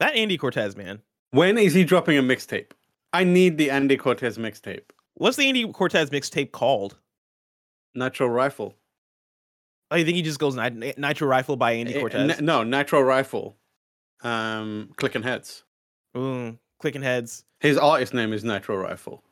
That 0.00 0.14
Andy 0.16 0.38
Cortez, 0.38 0.76
man. 0.76 1.02
when 1.32 1.58
is 1.58 1.74
he 1.74 1.84
dropping 1.84 2.16
a 2.16 2.22
mixtape 2.22 2.70
i 3.12 3.22
need 3.24 3.58
the 3.58 3.70
andy 3.70 3.96
cortez 3.98 4.38
mixtape 4.38 4.84
What's 5.14 5.36
the 5.36 5.46
Andy 5.48 5.70
Cortez 5.72 6.08
mixtape 6.10 6.52
called? 6.52 6.96
natural 7.94 8.30
rifle 8.30 8.74
Oh, 9.90 9.96
you 9.96 10.04
think 10.06 10.16
he 10.16 10.22
just 10.22 10.38
goes 10.38 10.54
Nit- 10.56 10.98
Nitro 10.98 11.26
Rifle 11.28 11.56
by 11.56 11.72
Andy 11.72 11.94
Eh, 11.94 12.00
Cortez? 12.00 12.38
n- 12.38 12.44
no 12.44 12.62
natural 12.62 13.02
rifle 13.02 13.56
um 14.22 14.90
clicking 14.96 15.22
heads 15.22 15.64
Ooh, 16.16 16.58
clicking 16.80 17.02
heads. 17.02 17.44
his 17.60 17.76
artist 17.76 18.14
name 18.14 18.32
is 18.32 18.42
nitro 18.44 18.76
rifle 18.76 19.22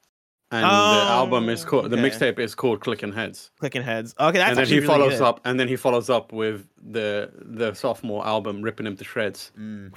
and 0.65 1.07
the 1.09 1.11
album 1.13 1.49
is 1.49 1.65
Oh, 1.65 1.69
called 1.69 1.91
the 1.91 1.97
mixtape 1.97 2.39
is 2.39 2.55
called 2.55 2.81
clicking 2.81 3.13
heads 3.13 3.51
Clicking 3.61 3.83
heads. 3.83 4.15
Okay, 4.19 4.39
that's 4.39 4.51
and 4.51 4.59
then 4.59 4.67
he 4.67 4.75
really 4.77 4.87
follows 4.87 5.13
good. 5.19 5.23
up 5.23 5.41
and 5.45 5.59
then 5.61 5.69
he 5.69 5.77
follows 5.77 6.09
up 6.11 6.33
with 6.33 6.69
the 6.91 7.31
the 7.37 7.75
sophomore 7.75 8.27
album 8.27 8.63
ripping 8.63 8.87
him 8.87 8.97
to 8.97 9.05
shreds 9.05 9.53
Mm, 9.59 9.91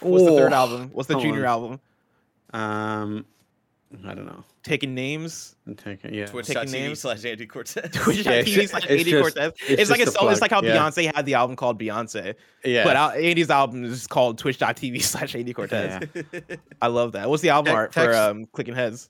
What's 0.00 0.24
the 0.24 0.30
third 0.36 0.52
Oh, 0.52 0.56
album? 0.56 0.90
What's 0.92 1.08
the 1.08 1.14
hold 1.14 1.24
junior 1.24 1.46
on. 1.46 1.52
album? 1.52 1.80
um 2.52 3.26
i 4.08 4.14
don't 4.14 4.26
know 4.26 4.44
Taking 4.62 4.96
names. 4.96 5.54
I'm 5.64 5.76
taking 5.76 6.12
yeah 6.12 6.26
Twitch.tv 6.26 6.72
names. 6.72 6.98
slash 6.98 7.24
Andy 7.24 7.46
Cortez. 7.46 7.88
Twitch.tv 7.92 8.24
Yeah, 8.24 8.32
it's 8.62 8.70
slash 8.72 8.82
ju- 8.82 8.88
Andy 8.88 9.00
it's 9.02 9.10
just- 9.10 9.22
Cortez. 9.36 9.52
it's 9.68 9.80
It's, 9.82 9.90
like 9.92 10.00
a, 10.00 10.10
a 10.26 10.28
it's 10.32 10.40
like 10.40 10.50
how 10.50 10.60
yeah. 10.60 10.76
Beyonce 10.76 11.14
had 11.14 11.24
the 11.24 11.34
album 11.34 11.54
called 11.54 11.78
Beyonce. 11.78 12.34
yeah 12.64 12.82
But 12.82 12.96
Al- 12.96 13.10
Andy's 13.12 13.48
album 13.48 13.84
is 13.84 14.08
called 14.08 14.38
Twitch.tv 14.38 15.00
slash 15.04 15.36
Andy 15.36 15.52
Cortez. 15.54 16.02
I 16.82 16.88
love 16.88 17.12
that. 17.12 17.30
What's 17.30 17.42
the 17.42 17.50
album 17.50 17.70
Te- 17.70 17.76
art 17.76 17.94
for 17.94 18.12
um 18.12 18.46
Clicking 18.46 18.74
Heads? 18.74 19.08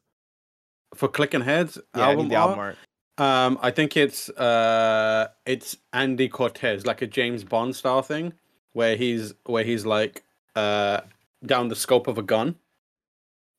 For 0.97 1.09
clicking 1.09 1.43
heads 1.43 1.79
Yeah, 1.95 2.07
I 2.07 2.11
album, 2.11 2.29
the 2.29 2.35
album 2.37 2.59
art, 2.59 2.77
art. 3.19 3.47
um 3.47 3.59
i 3.63 3.71
think 3.71 3.97
it's 3.97 4.29
uh 4.31 5.29
it's 5.47 5.77
andy 5.93 6.29
cortez 6.29 6.85
like 6.87 7.03
a 7.03 7.07
james 7.07 7.45
bond 7.45 7.77
style 7.77 8.03
thing 8.03 8.33
where 8.73 8.97
he's 8.97 9.35
where 9.45 9.65
he's 9.65 9.85
like 9.87 10.23
uh 10.55 11.01
down 11.45 11.69
the 11.69 11.77
scope 11.77 12.07
of 12.09 12.19
a 12.19 12.23
gun. 12.23 12.57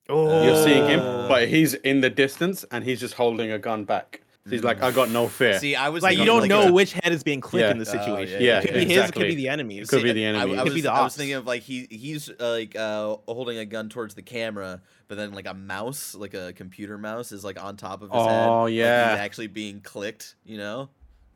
Oh, 0.09 0.43
you're 0.43 0.63
seeing 0.63 0.85
him 0.87 0.99
but 1.27 1.47
he's 1.49 1.73
in 1.73 2.01
the 2.01 2.09
distance 2.09 2.63
and 2.71 2.83
he's 2.83 2.99
just 2.99 3.15
holding 3.15 3.51
a 3.51 3.59
gun 3.59 3.83
back 3.83 4.21
he's 4.49 4.63
like 4.63 4.81
i 4.81 4.91
got 4.91 5.09
no 5.09 5.27
fear 5.27 5.59
See, 5.59 5.75
I 5.75 5.89
was 5.89 6.03
like 6.03 6.17
you 6.17 6.25
don't 6.25 6.41
like 6.41 6.49
know 6.49 6.67
a- 6.67 6.71
which 6.71 6.93
head 6.93 7.11
is 7.13 7.23
being 7.23 7.41
clicked 7.41 7.61
Yeah. 7.65 7.71
in 7.71 7.77
the 7.77 7.89
Oh, 7.89 7.93
yeah, 7.93 7.99
situation. 8.05 8.41
yeah, 8.41 8.59
it 8.59 8.65
could 8.65 8.73
be 8.73 8.85
his, 8.85 9.09
it 9.09 9.13
could 9.13 9.27
be 9.27 9.35
the 9.35 9.49
enemy's. 9.49 9.83
It 9.87 9.89
could 9.89 10.03
be 10.03 10.11
the 10.13 10.25
enemy. 10.25 10.53
I 10.53 10.57
Could 10.57 10.63
was, 10.65 10.73
be 10.73 10.81
the 10.81 10.91
I 10.91 11.03
was 11.03 11.15
thinking 11.15 11.35
of 11.35 11.45
like 11.45 11.61
he 11.63 11.87
he's 11.89 12.29
uh, 12.29 12.33
like 12.51 12.75
uh 12.75 13.17
holding 13.27 13.57
a 13.57 13.65
gun 13.65 13.89
towards 13.89 14.15
the 14.15 14.21
camera, 14.21 14.81
but 15.07 15.15
then 15.17 15.33
like 15.33 15.47
a 15.47 15.53
mouse, 15.53 16.15
like 16.15 16.33
a 16.33 16.53
computer 16.53 16.97
mouse, 16.97 17.31
is 17.31 17.43
like 17.43 17.61
on 17.63 17.77
top 17.77 18.01
of 18.01 18.11
his 18.11 18.21
head. 18.21 18.47
Oh, 18.49 18.63
like, 18.63 18.73
yeah. 18.73 19.11
he's 19.11 19.19
actually 19.19 19.47
being 19.47 19.81
clicked. 19.81 20.35
You 20.45 20.57
know? 20.57 20.89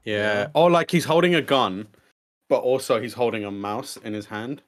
yeah 0.04 0.13
Yeah. 0.15 0.47
or 0.56 0.71
like 0.71 0.89
he's 0.91 1.06
holding 1.06 1.36
a 1.36 1.41
gun 1.41 1.88
but 2.50 2.60
also 2.63 3.00
he's 3.00 3.13
holding 3.13 3.45
a 3.45 3.52
mouse 3.52 3.97
in 3.97 4.13
his 4.13 4.26
hand 4.26 4.62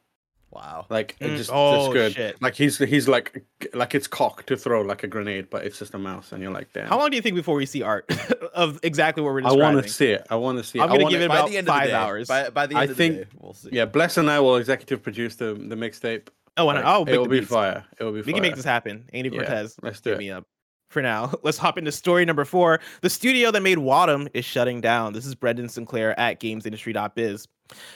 Wow. 0.54 0.86
like 0.90 1.18
Mm, 1.20 1.36
just 1.38 1.50
oh, 1.52 1.78
just 1.86 1.94
good 1.94 2.14
shit. 2.14 2.42
like 2.42 2.54
he's 2.56 2.78
he's 2.78 3.08
like 3.08 3.44
like 3.74 3.96
it's 3.96 4.08
cocked 4.08 4.48
to 4.48 4.56
throw 4.58 4.82
like 4.82 5.04
a 5.04 5.08
grenade 5.08 5.50
but 5.50 5.66
it's 5.66 5.80
just 5.80 5.94
a 5.94 5.98
mouse 5.98 6.32
and 6.32 6.42
you're 6.44 6.52
like 6.52 6.72
damn 6.74 6.88
How 6.88 6.98
long 7.00 7.10
do 7.10 7.16
you 7.16 7.22
think 7.22 7.36
before 7.36 7.56
we 7.56 7.66
see 7.66 7.82
art 7.82 8.10
of 8.54 8.80
exactly 8.84 9.24
what 9.24 9.34
we're 9.34 9.44
i 9.48 9.52
want 9.52 9.82
to 9.82 9.90
see 9.90 10.08
it 10.12 10.28
i 10.30 10.36
want 10.36 10.58
to 10.60 10.64
see 10.64 10.78
it 10.80 10.82
I'm 10.84 10.90
gonna 10.90 11.04
wanna- 11.04 11.14
give 11.16 11.22
it 11.24 11.30
by 11.30 11.38
about 11.40 11.50
the 11.50 11.58
end 11.58 11.68
five 11.68 11.82
of 11.84 11.88
the 11.88 11.92
day, 11.92 11.96
hours. 11.98 12.28
By, 12.28 12.50
by 12.50 12.68
the 12.68 12.76
I 12.76 12.82
end 12.84 12.92
of 12.92 12.98
think- 12.98 13.18
the 13.20 13.26
day, 13.26 13.32
we'll 13.40 13.54
see. 13.54 13.70
Yeah, 13.72 13.86
Bless 13.86 14.18
and 14.18 14.30
I 14.30 14.40
will 14.40 14.58
executive 14.58 15.02
produce 15.02 15.36
the 15.36 15.54
the 15.56 15.76
mixtape. 15.76 16.28
Oh, 16.56 16.70
and 16.70 16.78
Like, 16.78 16.86
I'll 16.86 17.04
it 17.10 17.18
will 17.18 17.28
be 17.28 17.40
beats. 17.40 17.52
fire. 17.52 17.84
It 18.00 18.04
will 18.04 18.12
be 18.12 18.20
fire. 18.22 18.26
We 18.28 18.32
fire. 18.32 18.34
can 18.36 18.42
make 18.44 18.56
this 18.56 18.64
happen. 18.66 19.10
Andy 19.12 19.30
Yeah, 19.32 19.38
Cortez, 19.40 19.76
let's 19.82 20.02
do 20.02 20.12
it. 20.14 20.20
me 20.20 20.30
up. 20.30 20.46
For 20.92 21.02
now, 21.02 21.34
let's 21.44 21.58
hop 21.58 21.80
into 21.80 21.92
story 21.92 22.26
number 22.26 22.46
four. 22.46 22.80
The 23.02 23.10
studio 23.10 23.50
that 23.50 23.62
made 23.64 23.80
Wattam 23.80 24.28
is 24.36 24.46
shutting 24.46 24.80
down. 24.80 25.14
This 25.14 25.26
is 25.26 25.34
Brendan 25.34 25.68
Sinclair 25.68 26.18
at 26.20 26.40
GamesIndustry.biz. 26.40 27.48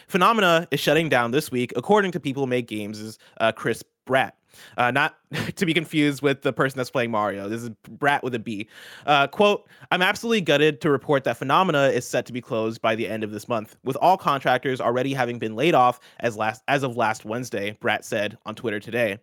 Funomena 0.08 0.68
is 0.72 0.80
shutting 0.80 1.10
down 1.10 1.32
this 1.32 1.52
week, 1.52 1.74
according 1.76 2.12
to 2.12 2.20
People 2.20 2.48
Make 2.48 2.68
Games' 2.68 3.18
uh, 3.40 3.52
Chris 3.52 3.84
Bratt. 4.08 4.32
Uh, 4.78 4.92
not 4.92 5.16
to 5.56 5.66
be 5.66 5.74
confused 5.74 6.22
with 6.22 6.42
the 6.42 6.54
person 6.54 6.78
that's 6.78 6.90
playing 6.90 7.12
Mario. 7.12 7.50
This 7.50 7.64
is 7.64 7.70
Bratt 7.98 8.24
with 8.24 8.34
a 8.36 8.40
B. 8.40 8.68
Uh, 9.06 9.28
quote, 9.28 9.68
I'm 9.92 10.02
absolutely 10.02 10.42
gutted 10.42 10.82
to 10.82 10.90
report 10.90 11.24
that 11.26 11.38
Funomena 11.38 11.92
is 11.92 12.08
set 12.08 12.26
to 12.28 12.34
be 12.34 12.42
closed 12.42 12.82
by 12.82 12.96
the 12.96 13.08
end 13.08 13.24
of 13.24 13.32
this 13.32 13.48
month, 13.48 13.76
with 13.84 13.98
all 13.98 14.18
contractors 14.18 14.80
already 14.80 15.14
having 15.14 15.40
been 15.40 15.56
laid 15.56 15.76
off 15.76 16.00
as 16.20 16.38
last 16.38 16.64
as 16.68 16.84
of 16.84 16.96
last 16.96 17.26
Wednesday, 17.26 17.78
Bratt 17.82 18.04
said 18.04 18.38
on 18.46 18.56
Twitter 18.56 18.80
today. 18.80 19.20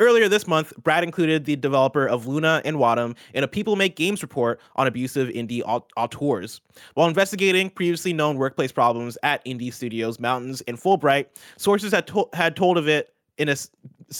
Earlier 0.00 0.28
this 0.28 0.46
month, 0.46 0.72
Bratt 0.82 1.02
included 1.02 1.44
the 1.44 1.56
developer 1.56 2.06
of 2.06 2.26
Luna 2.26 2.62
and 2.64 2.76
Wattam 2.76 3.16
in 3.34 3.44
a 3.44 3.48
People 3.48 3.76
Make 3.76 3.96
Games 3.96 4.22
report 4.22 4.60
on 4.76 4.86
abusive 4.86 5.28
indie 5.28 5.62
auteurs. 5.96 6.60
While 6.94 7.08
investigating 7.08 7.70
previously 7.70 8.12
known 8.12 8.38
workplace 8.38 8.72
problems 8.72 9.16
at 9.22 9.44
indie 9.44 9.72
studios 9.72 10.18
Mountains 10.18 10.62
and 10.62 10.78
Fullbright, 10.78 11.26
sources 11.56 11.92
had, 11.92 12.06
to- 12.08 12.28
had 12.32 12.56
told 12.56 12.78
of 12.78 12.88
it 12.88 13.14
in 13.38 13.48
a 13.48 13.56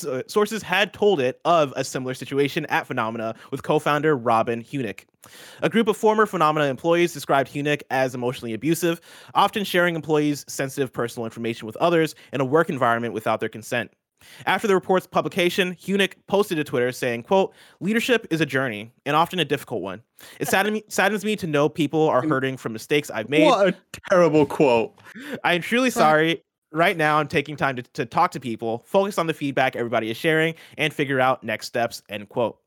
uh, 0.08 0.22
sources 0.26 0.62
had 0.62 0.92
told 0.92 1.20
it 1.20 1.40
of 1.44 1.72
a 1.76 1.84
similar 1.84 2.14
situation 2.14 2.64
at 2.66 2.86
Funomena 2.86 3.34
with 3.50 3.62
co-founder 3.62 4.16
Robin 4.16 4.62
Hunicke. 4.62 5.04
A 5.62 5.68
group 5.68 5.86
of 5.86 5.96
former 5.96 6.26
Funomena 6.26 6.66
employees 6.66 7.12
described 7.12 7.52
Hunicke 7.52 7.82
as 7.90 8.14
emotionally 8.14 8.54
abusive, 8.54 9.00
often 9.34 9.64
sharing 9.64 9.94
employees' 9.94 10.44
sensitive 10.48 10.92
personal 10.92 11.26
information 11.26 11.66
with 11.66 11.76
others 11.76 12.14
in 12.32 12.40
a 12.40 12.44
work 12.44 12.70
environment 12.70 13.12
without 13.14 13.40
their 13.40 13.48
consent. 13.48 13.90
After 14.46 14.68
the 14.68 14.74
report's 14.74 15.06
publication, 15.06 15.74
Hunicke 15.74 16.14
posted 16.28 16.56
to 16.56 16.64
Twitter 16.64 16.92
saying, 16.92 17.24
quote, 17.24 17.52
leadership 17.80 18.26
is 18.30 18.40
a 18.40 18.46
journey 18.46 18.92
and 19.04 19.16
often 19.16 19.40
a 19.40 19.44
difficult 19.44 19.82
one. 19.82 20.00
It 20.38 20.48
me, 20.72 20.84
saddens 20.88 21.24
me 21.24 21.36
to 21.36 21.46
know 21.46 21.68
people 21.68 22.08
are 22.08 22.26
hurting 22.26 22.56
from 22.56 22.72
mistakes 22.72 23.10
I've 23.10 23.28
made. 23.28 23.44
What 23.44 23.68
a 23.68 23.76
terrible 24.08 24.46
quote. 24.46 24.94
I 25.44 25.54
am 25.54 25.60
truly 25.60 25.90
sorry 25.90 26.44
right 26.73 26.97
now 26.97 27.18
I'm 27.18 27.29
taking 27.29 27.57
time 27.57 27.77
to, 27.77 27.83
to 27.83 28.07
talk 28.07 28.31
to 28.33 28.41
people, 28.41 28.83
focus 28.87 29.18
on 29.18 29.27
the 29.27 29.35
feedback 29.35 29.77
everybody 29.77 30.11
is 30.11 30.16
sharing, 30.16 30.55
and 30.79 30.93
figure 30.93 31.20
out 31.20 31.45
next 31.45 31.66
steps, 31.66 32.03
end 32.09 32.29
quote. 32.29 32.59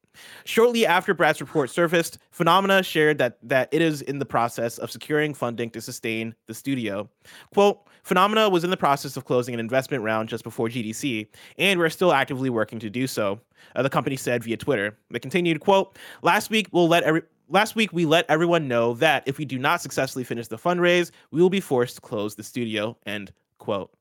Shortly 0.45 0.86
after 0.86 1.14
Bratt's 1.14 1.41
report 1.41 1.70
surfaced, 1.70 2.20
Funomena 2.32 2.84
shared 2.84 3.18
that 3.18 3.38
that 3.43 3.70
it 3.72 3.82
is 3.82 4.01
in 4.01 4.20
the 4.20 4.26
process 4.26 4.78
of 4.78 4.91
securing 4.91 5.34
funding 5.34 5.70
to 5.72 5.82
sustain 5.82 6.34
the 6.47 6.53
studio. 6.53 7.10
Quote, 7.53 7.88
Funomena 8.03 8.49
was 8.49 8.64
in 8.64 8.70
the 8.70 8.78
process 8.78 9.18
of 9.18 9.26
closing 9.26 9.53
an 9.53 9.60
investment 9.60 10.03
round 10.03 10.30
just 10.30 10.43
before 10.43 10.68
GDC, 10.68 11.28
and 11.58 11.80
we're 11.80 11.89
still 11.89 12.14
actively 12.14 12.49
working 12.49 12.80
to 12.80 12.89
do 12.89 13.08
so. 13.08 13.39
Uh, 13.76 13.82
the 13.82 13.89
company 13.89 14.16
said 14.16 14.43
via 14.43 14.58
Twitter. 14.58 14.97
They 15.10 15.20
continued, 15.20 15.60
quote, 15.60 15.97
last 16.22 16.49
week 16.49 16.70
we'll 16.72 16.88
let 16.88 17.03
every 17.03 17.24
last 17.49 17.76
week 17.76 17.91
we 17.93 18.06
let 18.06 18.26
everyone 18.30 18.68
know 18.68 18.93
that 18.95 19.24
if 19.26 19.38
we 19.38 19.45
do 19.45 19.60
not 19.60 19.82
successfully 19.82 20.24
finish 20.24 20.47
the 20.47 20.58
fundraise, 20.58 21.12
we 21.32 21.41
will 21.41 21.49
be 21.49 21.60
forced 21.60 21.95
to 21.95 22.01
close 22.01 22.36
the 22.36 22.43
studio, 22.43 22.97
end 23.06 23.32
quote. 23.66 23.91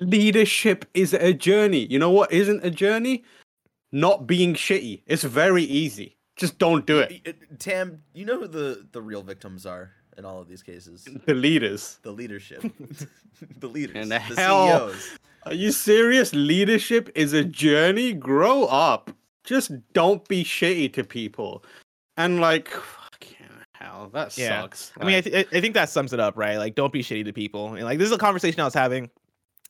Leadership 0.00 0.86
is 0.94 1.12
a 1.12 1.32
journey. 1.32 1.86
You 1.86 1.98
know 1.98 2.10
what 2.10 2.32
isn't 2.32 2.64
a 2.64 2.70
journey? 2.70 3.24
Not 3.92 4.26
being 4.26 4.54
shitty. 4.54 5.02
It's 5.06 5.22
very 5.22 5.64
easy. 5.64 6.16
Just 6.34 6.58
don't 6.58 6.86
do 6.86 6.98
it. 7.00 7.22
Uh, 7.26 7.32
Tam, 7.58 8.02
you 8.14 8.24
know 8.24 8.40
who 8.40 8.48
the, 8.48 8.86
the 8.92 9.00
real 9.00 9.22
victims 9.22 9.64
are 9.66 9.92
in 10.18 10.24
all 10.24 10.40
of 10.40 10.48
these 10.48 10.62
cases? 10.62 11.06
The 11.26 11.34
leaders. 11.34 11.98
The 12.02 12.10
leadership. 12.10 12.62
the 13.60 13.68
leaders. 13.68 13.96
And 13.96 14.10
the, 14.10 14.22
the 14.34 14.40
hell, 14.40 14.90
CEOs. 14.90 15.18
Are 15.44 15.54
you 15.54 15.72
serious? 15.72 16.32
Leadership 16.32 17.10
is 17.14 17.32
a 17.32 17.44
journey? 17.44 18.12
Grow 18.14 18.64
up. 18.64 19.10
Just 19.44 19.70
don't 19.92 20.26
be 20.26 20.42
shitty 20.42 20.92
to 20.94 21.04
people. 21.04 21.64
And 22.16 22.40
like, 22.40 22.70
hell, 23.78 24.10
that 24.12 24.36
Yeah. 24.36 24.62
sucks. 24.62 24.92
I 25.00 25.04
mean, 25.04 25.16
I, 25.16 25.20
th- 25.20 25.48
I 25.52 25.60
think 25.60 25.74
that 25.74 25.88
sums 25.88 26.12
it 26.12 26.20
up, 26.20 26.36
right? 26.36 26.56
Like, 26.56 26.74
don't 26.74 26.92
be 26.92 27.02
shitty 27.02 27.24
to 27.26 27.32
people. 27.32 27.74
And 27.74 27.84
like, 27.84 27.98
this 27.98 28.06
is 28.06 28.12
a 28.12 28.18
conversation 28.18 28.60
I 28.60 28.64
was 28.64 28.74
having 28.74 29.10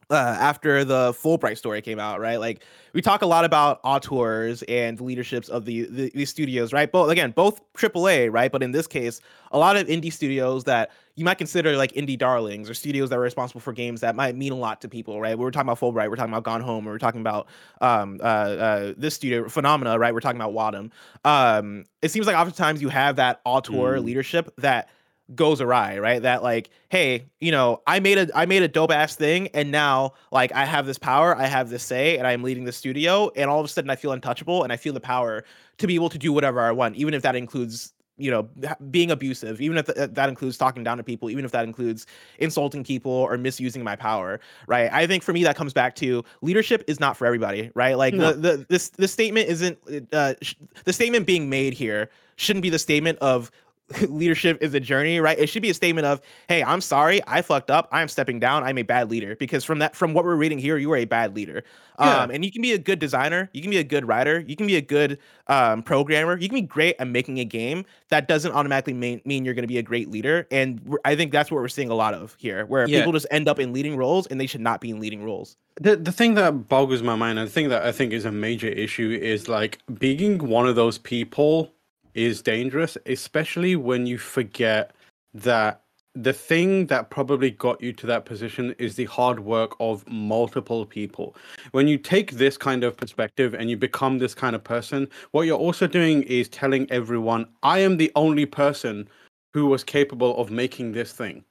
uh, 0.09 0.15
after 0.15 0.85
the 0.85 1.13
Fullbright 1.13 1.59
story 1.59 1.83
came 1.83 1.99
out, 1.99 2.21
right? 2.21 2.37
Like, 2.37 2.63
we 2.93 3.03
talk 3.03 3.23
a 3.23 3.27
lot 3.27 3.45
about 3.45 3.81
auteurs 3.83 4.63
and 4.65 5.01
leaderships 5.01 5.49
of 5.49 5.65
the, 5.65 5.83
the 5.87 6.11
these 6.15 6.31
studios, 6.31 6.73
right? 6.73 6.91
Both 6.91 7.11
again, 7.11 7.33
both 7.33 7.61
AAA, 7.75 8.33
right? 8.33 8.51
But 8.53 8.63
in 8.63 8.71
this 8.71 8.87
case, 8.87 9.21
a 9.51 9.59
lot 9.59 9.77
of 9.77 9.87
indie 9.89 10.13
studios 10.13 10.65
that 10.65 10.91
you 11.17 11.25
might 11.25 11.39
consider 11.39 11.77
like 11.77 11.93
indie 11.93 12.19
darlings 12.19 12.69
or 12.71 12.75
studios 12.75 13.09
that 13.11 13.17
are 13.17 13.23
responsible 13.23 13.61
for 13.61 13.73
games 13.73 14.03
that 14.03 14.15
might 14.15 14.37
mean 14.37 14.53
a 14.53 14.57
lot 14.57 14.83
to 14.83 14.89
people, 14.89 15.21
right? 15.21 15.37
We 15.37 15.43
were 15.45 15.51
talking 15.51 15.69
about 15.69 15.81
Fullbright, 15.81 16.11
we're 16.11 16.17
talking 16.17 16.33
about 16.33 16.45
Gone 16.45 16.61
Home, 16.61 16.85
we 16.85 16.91
we're 16.91 16.99
talking 16.99 17.23
about 17.23 17.49
um, 17.81 18.21
uh, 18.21 18.25
uh, 18.25 18.95
this 18.97 19.15
studio 19.15 19.49
Funomena, 19.49 19.99
right? 19.99 20.13
We're 20.13 20.21
talking 20.21 20.41
about 20.41 20.53
Wattam. 20.53 20.91
Um, 21.25 21.87
it 22.03 22.11
seems 22.11 22.27
like 22.27 22.37
oftentimes 22.37 22.83
you 22.83 22.91
have 22.91 23.17
that 23.17 23.41
auteur 23.45 23.99
Mm. 23.99 24.05
leadership 24.05 24.53
that 24.59 24.91
goes 25.35 25.61
awry, 25.61 25.99
right? 25.99 26.23
That 26.23 26.43
like, 26.43 26.71
hey, 26.89 27.27
you 27.41 27.51
know, 27.51 27.83
I 27.87 27.99
made 28.01 28.19
a 28.19 28.29
I 28.35 28.47
made 28.47 28.63
a 28.63 28.69
dope 28.69 28.93
ass 28.93 29.17
thing, 29.17 29.49
and 29.55 29.73
now 29.73 30.13
like 30.31 30.53
I 30.53 30.65
have 30.65 30.87
this 30.87 30.99
power, 30.99 31.35
I 31.37 31.47
have 31.47 31.69
this 31.69 31.83
say, 31.83 32.19
and 32.19 32.27
I'm 32.27 32.43
leading 32.43 32.65
the 32.65 32.73
studio, 32.73 33.31
and 33.35 33.51
all 33.51 33.59
of 33.59 33.65
a 33.65 33.69
sudden 33.69 33.91
I 33.91 33.97
feel 33.97 34.13
untouchable, 34.13 34.63
and 34.63 34.73
I 34.73 34.77
feel 34.77 34.93
the 34.93 35.01
power 35.01 35.45
to 35.79 35.87
be 35.87 35.95
able 35.95 36.11
to 36.11 36.19
do 36.19 36.33
whatever 36.33 36.61
I 36.61 36.71
want, 36.73 36.97
even 36.97 37.13
if 37.15 37.23
that 37.23 37.35
includes 37.37 37.93
you 38.19 38.31
know 38.31 38.49
being 38.91 39.11
abusive 39.11 39.61
even 39.61 39.77
if 39.77 39.87
th- 39.87 40.11
that 40.13 40.29
includes 40.29 40.57
talking 40.57 40.83
down 40.83 40.97
to 40.97 41.03
people 41.03 41.29
even 41.29 41.45
if 41.45 41.51
that 41.53 41.65
includes 41.65 42.07
insulting 42.39 42.83
people 42.83 43.11
or 43.13 43.37
misusing 43.37 43.85
my 43.85 43.95
power 43.95 44.41
right 44.67 44.91
i 44.93 45.07
think 45.07 45.23
for 45.23 45.33
me 45.33 45.43
that 45.45 45.57
comes 45.57 45.73
back 45.73 45.95
to 45.95 46.25
leadership 46.41 46.83
is 46.87 46.99
not 46.99 47.17
for 47.17 47.27
everybody 47.27 47.71
right 47.75 47.99
like 47.99 48.15
No. 48.15 48.33
the, 48.33 48.57
the 48.57 48.67
this 48.69 48.89
the 48.91 49.09
statement 49.09 49.49
isn't 49.49 49.79
uh 50.13 50.35
sh- 50.41 50.55
the 50.85 50.93
statement 50.93 51.27
being 51.27 51.51
made 51.51 51.75
here 51.75 52.09
shouldn't 52.37 52.63
be 52.63 52.71
the 52.71 52.79
statement 52.79 53.19
of 53.19 53.51
leadership 54.09 54.59
is 54.61 54.75
a 54.75 54.81
journey 54.81 55.21
right? 55.21 55.39
It 55.39 55.49
should 55.49 55.63
be 55.63 55.71
a 55.71 55.75
statement 55.75 56.07
of 56.07 56.21
hey 56.49 56.63
i'm 56.65 56.81
sorry 56.81 57.21
i 57.27 57.41
fucked 57.43 57.71
up 57.71 57.89
i'm 57.93 58.09
stepping 58.09 58.41
down 58.41 58.65
i'm 58.65 58.79
a 58.79 58.83
bad 58.83 59.11
leader. 59.11 59.37
Because 59.37 59.65
from 59.65 59.79
that 59.79 59.95
from 59.95 60.13
what 60.13 60.25
we're 60.25 60.37
reading 60.37 60.59
here 60.59 60.77
you 60.77 60.91
are 60.93 60.97
a 60.97 61.05
bad 61.05 61.37
leader. 61.37 61.63
Yeah. 62.01 62.23
um 62.25 62.31
and 62.31 62.45
you 62.45 62.51
can 62.51 62.63
be 62.63 62.73
a 62.73 62.79
good 62.79 62.99
designer 62.99 63.49
you 63.53 63.63
can 63.63 63.71
be 63.71 63.79
a 63.79 63.85
good 63.85 64.07
writer 64.07 64.41
you 64.47 64.57
can 64.57 64.67
be 64.67 64.77
a 64.77 64.81
good 64.83 65.19
um 65.47 65.83
programmer 65.83 66.37
you 66.39 66.49
can 66.49 66.57
be 66.57 66.63
great 66.63 66.97
at 66.99 67.07
making 67.09 67.39
a 67.39 67.45
game. 67.45 67.85
That 68.09 68.29
doesn't 68.29 68.53
automatically 68.53 68.93
mean, 68.93 69.21
mean 69.25 69.45
you're 69.45 69.55
going 69.55 69.63
to 69.65 69.69
be 69.69 69.79
a 69.79 69.83
great 69.83 70.11
leader. 70.11 70.47
And 70.51 70.97
i 71.05 71.15
think 71.15 71.33
that's 71.33 71.51
what 71.51 71.59
we're 71.61 71.69
seeing 71.69 71.91
a 71.91 71.95
lot 71.95 72.13
of 72.15 72.35
here 72.39 72.67
where 72.67 72.89
Yeah. 72.89 72.99
people 72.99 73.13
just 73.13 73.27
end 73.31 73.49
up 73.49 73.59
in 73.61 73.73
leading 73.73 73.97
roles 73.97 74.27
and 74.27 74.41
they 74.41 74.47
should 74.47 74.61
not 74.61 74.81
be 74.81 74.91
in 74.91 74.99
leading 75.01 75.23
roles. 75.25 75.57
The 75.81 75.95
the 75.97 76.13
thing 76.13 76.35
that 76.35 76.69
boggles 76.69 77.03
my 77.03 77.15
mind, 77.17 77.39
and 77.39 77.47
the 77.47 77.53
thing 77.53 77.69
that 77.69 77.85
I 77.85 77.93
think 77.93 78.13
is 78.15 78.25
a 78.25 78.33
major 78.33 78.69
issue, 78.69 79.11
is 79.21 79.47
like 79.47 79.79
being 79.99 80.39
one 80.39 80.67
of 80.67 80.75
those 80.75 80.97
people 80.97 81.71
is 82.17 82.43
dangerous, 82.43 82.97
especially 83.07 83.77
when 83.77 84.07
you 84.07 84.19
forget 84.19 84.93
that 85.35 85.83
the 86.15 86.33
thing 86.33 86.87
that 86.87 87.11
probably 87.11 87.51
got 87.51 87.81
you 87.83 87.93
to 87.93 88.07
that 88.07 88.25
position 88.25 88.75
is 88.79 88.97
the 88.97 89.05
hard 89.05 89.41
work 89.41 89.77
of 89.81 90.09
multiple 90.09 90.87
people. 90.87 91.37
When 91.73 91.87
you 91.87 91.99
take 91.99 92.33
this 92.33 92.57
kind 92.57 92.85
of 92.85 92.97
perspective 92.97 93.53
and 93.55 93.69
you 93.69 93.77
become 93.77 94.17
this 94.17 94.35
kind 94.35 94.57
of 94.57 94.65
person, 94.65 95.09
what 95.33 95.43
you're 95.43 95.59
also 95.59 95.87
doing 95.87 96.23
is 96.23 96.49
telling 96.49 96.91
everyone, 96.91 97.47
I 97.63 97.81
am 97.81 97.99
the 97.99 98.11
only 98.17 98.47
person 98.47 99.09
who 99.53 99.67
was 99.67 99.85
capable 99.85 100.37
of 100.39 100.51
making 100.51 100.93
this 100.93 101.13
thing. 101.13 101.45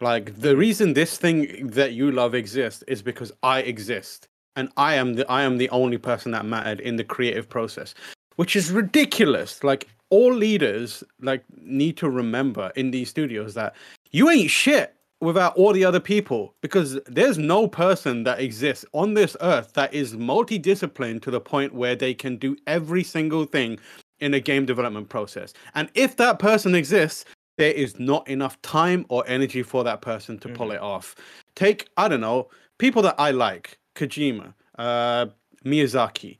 Like 0.00 0.40
the 0.40 0.56
reason 0.56 0.92
this 0.92 1.18
thing 1.18 1.66
that 1.66 1.92
you 1.92 2.12
love 2.12 2.36
exists 2.36 2.84
is 2.86 3.02
because 3.02 3.32
I 3.42 3.60
exist, 3.62 4.28
and 4.54 4.70
I 4.76 4.94
am 4.94 5.14
the 5.14 5.28
I 5.28 5.42
am 5.42 5.58
the 5.58 5.68
only 5.70 5.98
person 5.98 6.30
that 6.32 6.44
mattered 6.44 6.78
in 6.78 6.94
the 6.94 7.02
creative 7.02 7.48
process, 7.48 7.96
which 8.38 8.54
is 8.54 8.70
ridiculous. 8.70 9.64
Like 9.64 9.88
all 10.10 10.32
leaders 10.32 11.02
like 11.20 11.42
need 11.60 11.96
to 11.96 12.08
remember 12.08 12.72
in 12.76 12.92
these 12.92 13.10
studios 13.10 13.54
that 13.54 13.74
you 14.12 14.30
ain't 14.30 14.50
shit 14.50 14.94
without 15.20 15.56
all 15.56 15.72
the 15.72 15.84
other 15.84 15.98
people 15.98 16.54
because 16.60 17.00
there's 17.06 17.36
no 17.36 17.66
person 17.66 18.22
that 18.22 18.38
exists 18.38 18.84
on 18.92 19.14
this 19.14 19.36
earth 19.40 19.72
that 19.72 19.92
is 19.92 20.14
multidisciplined 20.14 21.20
to 21.22 21.32
the 21.32 21.40
point 21.40 21.74
where 21.74 21.96
they 21.96 22.14
can 22.14 22.36
do 22.36 22.56
every 22.68 23.02
single 23.02 23.44
thing 23.44 23.76
in 24.20 24.32
a 24.34 24.40
game 24.40 24.64
development 24.64 25.08
process. 25.08 25.52
And 25.74 25.90
if 25.94 26.16
that 26.18 26.38
person 26.38 26.76
exists, 26.76 27.24
there 27.56 27.72
is 27.72 27.98
not 27.98 28.28
enough 28.28 28.62
time 28.62 29.04
or 29.08 29.24
energy 29.26 29.64
for 29.64 29.82
that 29.82 30.00
person 30.00 30.38
to 30.38 30.48
pull 30.48 30.70
it 30.70 30.80
off. 30.80 31.16
Take, 31.56 31.88
I 31.96 32.06
don't 32.06 32.20
know, 32.20 32.48
people 32.78 33.02
that 33.02 33.16
I 33.18 33.32
like, 33.32 33.78
Kojima, 33.96 34.54
uh, 34.78 35.26
Miyazaki, 35.64 36.38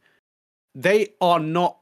they 0.77 1.09
are 1.21 1.41
not 1.41 1.78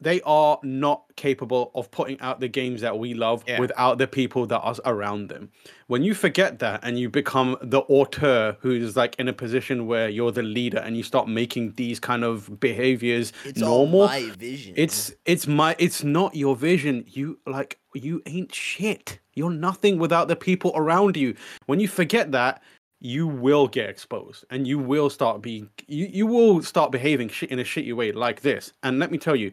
they 0.00 0.20
are 0.22 0.58
not 0.62 1.02
capable 1.16 1.72
of 1.74 1.90
putting 1.90 2.20
out 2.20 2.38
the 2.38 2.46
games 2.48 2.80
that 2.82 2.98
we 2.98 3.14
love 3.14 3.42
Yeah. 3.48 3.58
without 3.58 3.98
the 3.98 4.06
people 4.06 4.46
that 4.46 4.60
are 4.60 4.76
around 4.84 5.28
them. 5.28 5.50
When 5.88 6.04
you 6.04 6.14
forget 6.14 6.60
that 6.60 6.80
and 6.84 6.98
you 6.98 7.08
become 7.10 7.56
the 7.60 7.80
auteur 7.80 8.56
who's 8.60 8.96
like 8.96 9.16
in 9.18 9.26
a 9.26 9.32
position 9.32 9.86
where 9.86 10.08
you're 10.08 10.30
the 10.30 10.42
leader 10.42 10.78
and 10.78 10.96
you 10.96 11.02
start 11.02 11.28
making 11.28 11.72
these 11.76 11.98
kind 11.98 12.22
of 12.22 12.60
behaviors 12.60 13.32
It's 13.44 13.58
normal, 13.58 14.02
all 14.02 14.06
my 14.08 14.30
vision. 14.38 14.74
it's 14.76 15.12
it's 15.24 15.46
my 15.48 15.74
it's 15.78 16.04
not 16.04 16.36
your 16.36 16.54
vision. 16.54 17.04
You 17.08 17.38
like 17.46 17.78
you 17.94 18.22
ain't 18.26 18.54
shit. 18.54 19.18
You're 19.34 19.50
nothing 19.50 19.98
without 19.98 20.28
the 20.28 20.36
people 20.36 20.72
around 20.76 21.16
you. 21.16 21.34
When 21.66 21.80
you 21.80 21.88
forget 21.88 22.30
that, 22.32 22.62
you 23.00 23.26
will 23.28 23.68
get 23.68 23.88
exposed 23.88 24.44
and 24.50 24.66
you 24.66 24.76
will 24.78 25.08
start 25.08 25.40
being 25.40 25.70
you, 25.86 26.06
you 26.12 26.26
will 26.26 26.62
start 26.62 26.90
behaving 26.92 27.28
shit 27.28 27.50
in 27.50 27.58
a 27.58 27.64
shitty 27.64 27.94
way 27.94 28.12
like 28.12 28.40
this. 28.42 28.72
And 28.82 28.98
let 28.98 29.10
me 29.12 29.18
tell 29.18 29.36
you, 29.36 29.52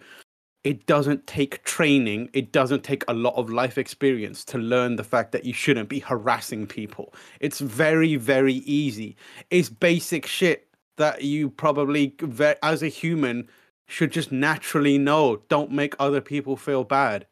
it 0.66 0.88
doesn't 0.88 1.28
take 1.28 1.64
training, 1.64 2.28
it 2.34 2.52
doesn't 2.52 2.84
take 2.84 3.04
a 3.08 3.14
lot 3.14 3.36
of 3.36 3.52
life 3.52 3.78
experience 3.78 4.44
to 4.46 4.58
learn 4.58 4.96
the 4.96 5.04
fact 5.04 5.32
that 5.32 5.46
you 5.46 5.54
shouldn't 5.54 5.90
be 5.90 6.00
harassing 6.00 6.66
people. 6.66 7.14
It's 7.40 7.60
very, 7.60 8.16
very 8.16 8.56
easy. 8.56 9.16
It's 9.52 9.70
basic 9.70 10.26
shit. 10.26 10.68
that 10.98 11.24
you 11.24 11.50
probably 11.50 12.16
as 12.64 12.82
a 12.82 12.88
human 12.88 13.48
should 13.88 14.12
just 14.12 14.32
naturally 14.32 14.98
know 14.98 15.42
don't 15.50 15.72
make 15.72 15.94
other 16.00 16.22
people 16.22 16.56
feel 16.56 16.84
bad 16.86 17.26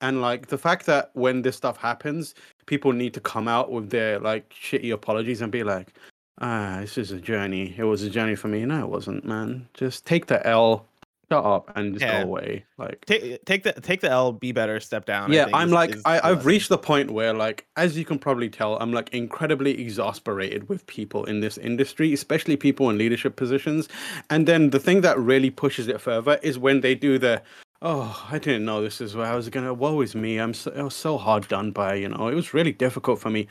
and 0.00 0.20
like 0.20 0.46
the 0.48 0.58
fact 0.58 0.86
that 0.86 1.10
when 1.14 1.42
this 1.42 1.56
stuff 1.56 1.76
happens 1.76 2.34
people 2.66 2.92
need 2.92 3.12
to 3.12 3.20
come 3.20 3.48
out 3.48 3.72
with 3.72 3.90
their 3.90 4.20
like 4.20 4.48
shitty 4.50 4.92
apologies 4.92 5.42
and 5.42 5.50
be 5.52 5.64
like 5.64 5.94
ah 6.40 6.78
this 6.80 6.96
is 6.96 7.10
a 7.10 7.20
journey 7.20 7.74
it 7.76 7.84
was 7.84 8.02
a 8.02 8.10
journey 8.10 8.36
for 8.36 8.48
me 8.48 8.64
no 8.64 8.80
it 8.84 8.88
wasn't 8.88 9.24
man 9.24 9.68
just 9.74 10.06
take 10.06 10.26
the 10.26 10.46
l 10.46 10.86
shut 11.30 11.44
up 11.44 11.70
and 11.76 11.94
just 11.94 12.04
Yeah. 12.04 12.22
go 12.22 12.28
away 12.28 12.64
like 12.78 13.04
Take 13.06 13.44
take 13.44 13.62
the 13.62 13.72
take 13.72 14.00
the 14.00 14.10
L, 14.10 14.32
be 14.32 14.52
better, 14.52 14.80
step 14.80 15.04
down. 15.06 15.30
I 15.30 15.34
yeah 15.34 15.48
i'm 15.54 15.68
is- 15.68 15.74
like 15.74 15.90
is 15.94 16.02
I, 16.04 16.20
I've 16.30 16.44
reached 16.46 16.68
the 16.68 16.78
point 16.78 17.10
where 17.10 17.32
like 17.32 17.66
as 17.76 17.96
you 17.96 18.04
can 18.04 18.18
probably 18.18 18.48
tell 18.50 18.76
i'm 18.80 18.92
like 18.92 19.08
incredibly 19.14 19.80
exasperated 19.80 20.68
with 20.68 20.86
people 20.86 21.24
in 21.24 21.40
this 21.40 21.56
industry 21.58 22.12
especially 22.12 22.56
people 22.56 22.90
in 22.90 22.98
leadership 22.98 23.36
positions. 23.36 23.88
And 24.30 24.46
then 24.46 24.70
the 24.70 24.78
thing 24.80 25.00
that 25.02 25.18
really 25.18 25.50
pushes 25.50 25.88
it 25.88 26.00
further 26.00 26.38
is 26.42 26.58
when 26.58 26.80
they 26.80 26.94
do 26.94 27.18
the 27.18 27.42
oh 27.82 28.26
i 28.30 28.38
didn't 28.38 28.64
know 28.64 28.82
this 28.82 29.00
is 29.00 29.16
where 29.16 29.26
i 29.26 29.34
was 29.34 29.48
gonna 29.48 29.74
woe 29.74 30.00
is 30.02 30.14
me. 30.14 30.38
I'm 30.38 30.54
so, 30.54 30.72
I 30.76 30.82
was 30.82 30.94
so 30.94 31.18
hard 31.18 31.48
done 31.48 31.70
by 31.72 31.94
you 31.94 32.08
know 32.08 32.28
it 32.28 32.34
was 32.34 32.52
really 32.54 32.72
difficult 32.72 33.18
for 33.20 33.30
me. 33.30 33.46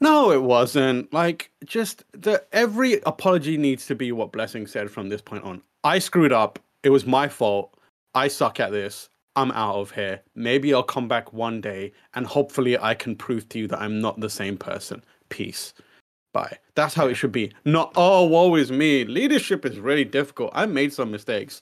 No 0.00 0.30
it 0.30 0.42
wasn't. 0.42 1.10
Like 1.12 1.50
just 1.64 2.04
the 2.12 2.44
every 2.52 3.00
apology 3.06 3.56
needs 3.56 3.86
to 3.86 3.94
be 3.94 4.12
what 4.12 4.30
blessing 4.32 4.66
said 4.66 4.90
from 4.90 5.08
this 5.08 5.22
point 5.22 5.44
on. 5.44 5.62
I 5.84 6.00
screwed 6.00 6.32
up 6.32 6.58
it 6.86 6.90
was 6.90 7.04
my 7.04 7.28
fault 7.28 7.76
I 8.14 8.28
suck 8.28 8.60
at 8.60 8.70
this. 8.70 9.08
I'm 9.34 9.50
out 9.50 9.74
of 9.74 9.90
here. 9.90 10.22
Maybe 10.36 10.72
I'll 10.72 10.84
come 10.84 11.08
back 11.08 11.32
one 11.32 11.60
day 11.60 11.92
and 12.14 12.24
hopefully 12.24 12.78
I 12.78 12.94
can 12.94 13.16
prove 13.16 13.48
to 13.48 13.58
you 13.58 13.66
that 13.66 13.80
I'm 13.80 14.00
not 14.00 14.20
the 14.20 14.30
same 14.30 14.56
person. 14.56 15.04
Peace. 15.28 15.74
Bye. 16.32 16.58
That's 16.76 16.94
how 16.94 17.08
it 17.08 17.14
should 17.14 17.32
be. 17.32 17.52
Not, 17.64 17.92
oh, 17.96 18.24
woe 18.24 18.54
is 18.54 18.70
me. 18.70 19.04
Leadership 19.04 19.66
is 19.66 19.80
really 19.80 20.04
difficult. 20.04 20.52
I 20.54 20.64
made 20.66 20.92
some 20.92 21.10
mistakes. 21.10 21.60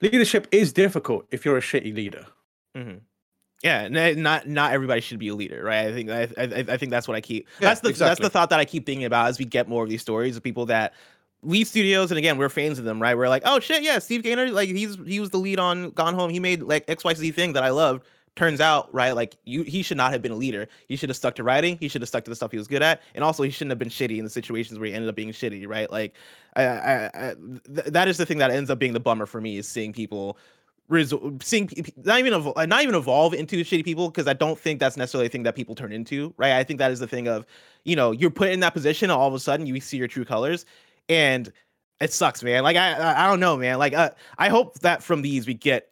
Leadership 0.00 0.46
is 0.52 0.72
difficult 0.72 1.26
if 1.32 1.44
you're 1.44 1.58
a 1.58 1.60
shitty 1.60 1.92
leader. 1.92 2.24
Mhm. 2.76 3.00
Yeah, 3.64 3.88
not 3.88 4.46
not 4.46 4.72
everybody 4.72 5.00
should 5.00 5.18
be 5.18 5.28
a 5.28 5.34
leader, 5.34 5.64
right? 5.64 5.88
I 5.88 5.92
think 5.92 6.10
I 6.10 6.28
I, 6.38 6.74
I 6.74 6.76
think 6.76 6.90
that's 6.90 7.08
what 7.08 7.16
I 7.16 7.20
keep. 7.20 7.48
Yeah, 7.58 7.70
that's 7.70 7.80
the 7.80 7.92
that's 7.92 8.20
the 8.20 8.30
thought 8.30 8.50
that 8.50 8.60
I 8.60 8.64
keep 8.64 8.86
thinking 8.86 9.04
about 9.04 9.26
as 9.26 9.40
we 9.40 9.44
get 9.44 9.68
more 9.68 9.82
of 9.82 9.90
these 9.90 10.00
stories 10.00 10.36
of 10.36 10.44
people 10.44 10.66
that 10.66 10.94
lead 11.42 11.66
studios, 11.66 12.10
and 12.10 12.18
again, 12.18 12.36
we're 12.38 12.48
fans 12.48 12.78
of 12.78 12.84
them, 12.84 13.00
right? 13.00 13.16
We're 13.16 13.28
like, 13.28 13.42
oh 13.44 13.60
shit, 13.60 13.82
yeah, 13.82 13.98
Steve 13.98 14.22
Gaynor, 14.22 14.50
like 14.50 14.68
he's 14.68 14.96
he 15.06 15.20
was 15.20 15.30
the 15.30 15.38
lead 15.38 15.58
on 15.58 15.90
Gone 15.90 16.14
Home. 16.14 16.30
He 16.30 16.40
made 16.40 16.62
like 16.62 16.84
X 16.88 17.04
Y 17.04 17.14
Z 17.14 17.30
thing 17.32 17.52
that 17.52 17.62
I 17.62 17.70
loved. 17.70 18.04
Turns 18.36 18.60
out, 18.60 18.92
right, 18.94 19.12
like 19.12 19.34
you, 19.46 19.64
he 19.64 19.82
should 19.82 19.96
not 19.96 20.12
have 20.12 20.22
been 20.22 20.30
a 20.30 20.36
leader. 20.36 20.68
He 20.86 20.94
should 20.94 21.08
have 21.08 21.16
stuck 21.16 21.34
to 21.36 21.42
writing. 21.42 21.76
He 21.80 21.88
should 21.88 22.02
have 22.02 22.08
stuck 22.08 22.22
to 22.24 22.30
the 22.30 22.36
stuff 22.36 22.52
he 22.52 22.56
was 22.56 22.68
good 22.68 22.82
at, 22.82 23.02
and 23.16 23.24
also 23.24 23.42
he 23.42 23.50
shouldn't 23.50 23.72
have 23.72 23.80
been 23.80 23.88
shitty 23.88 24.16
in 24.16 24.22
the 24.22 24.30
situations 24.30 24.78
where 24.78 24.88
he 24.88 24.94
ended 24.94 25.08
up 25.08 25.16
being 25.16 25.30
shitty, 25.30 25.66
right? 25.66 25.90
Like, 25.90 26.14
I, 26.54 26.62
I, 26.64 27.04
I, 27.06 27.34
th- 27.74 27.86
that 27.88 28.06
is 28.06 28.16
the 28.16 28.24
thing 28.24 28.38
that 28.38 28.52
ends 28.52 28.70
up 28.70 28.78
being 28.78 28.92
the 28.92 29.00
bummer 29.00 29.26
for 29.26 29.40
me 29.40 29.56
is 29.56 29.66
seeing 29.66 29.92
people 29.92 30.38
resol- 30.88 31.42
seeing 31.42 31.68
not 32.04 32.20
even 32.20 32.32
evol- 32.32 32.68
not 32.68 32.82
even 32.82 32.94
evolve 32.94 33.34
into 33.34 33.64
shitty 33.64 33.84
people 33.84 34.08
because 34.08 34.28
I 34.28 34.34
don't 34.34 34.58
think 34.58 34.78
that's 34.78 34.96
necessarily 34.96 35.26
a 35.26 35.30
thing 35.30 35.42
that 35.42 35.56
people 35.56 35.74
turn 35.74 35.92
into, 35.92 36.32
right? 36.36 36.52
I 36.52 36.62
think 36.62 36.78
that 36.78 36.92
is 36.92 37.00
the 37.00 37.08
thing 37.08 37.26
of, 37.26 37.44
you 37.82 37.96
know, 37.96 38.12
you're 38.12 38.30
put 38.30 38.50
in 38.50 38.60
that 38.60 38.72
position, 38.72 39.10
and 39.10 39.18
all 39.18 39.26
of 39.26 39.34
a 39.34 39.40
sudden 39.40 39.66
you 39.66 39.80
see 39.80 39.96
your 39.96 40.06
true 40.06 40.24
colors, 40.24 40.64
and 41.08 41.52
it 42.00 42.12
sucks, 42.12 42.42
man. 42.42 42.62
Like 42.62 42.76
I 42.76 43.24
I, 43.24 43.26
don't 43.28 43.40
know, 43.40 43.56
man. 43.56 43.78
Like 43.78 43.94
uh, 43.94 44.10
I 44.38 44.48
hope 44.48 44.78
that 44.80 45.02
from 45.02 45.22
these 45.22 45.46
we 45.46 45.54
get 45.54 45.88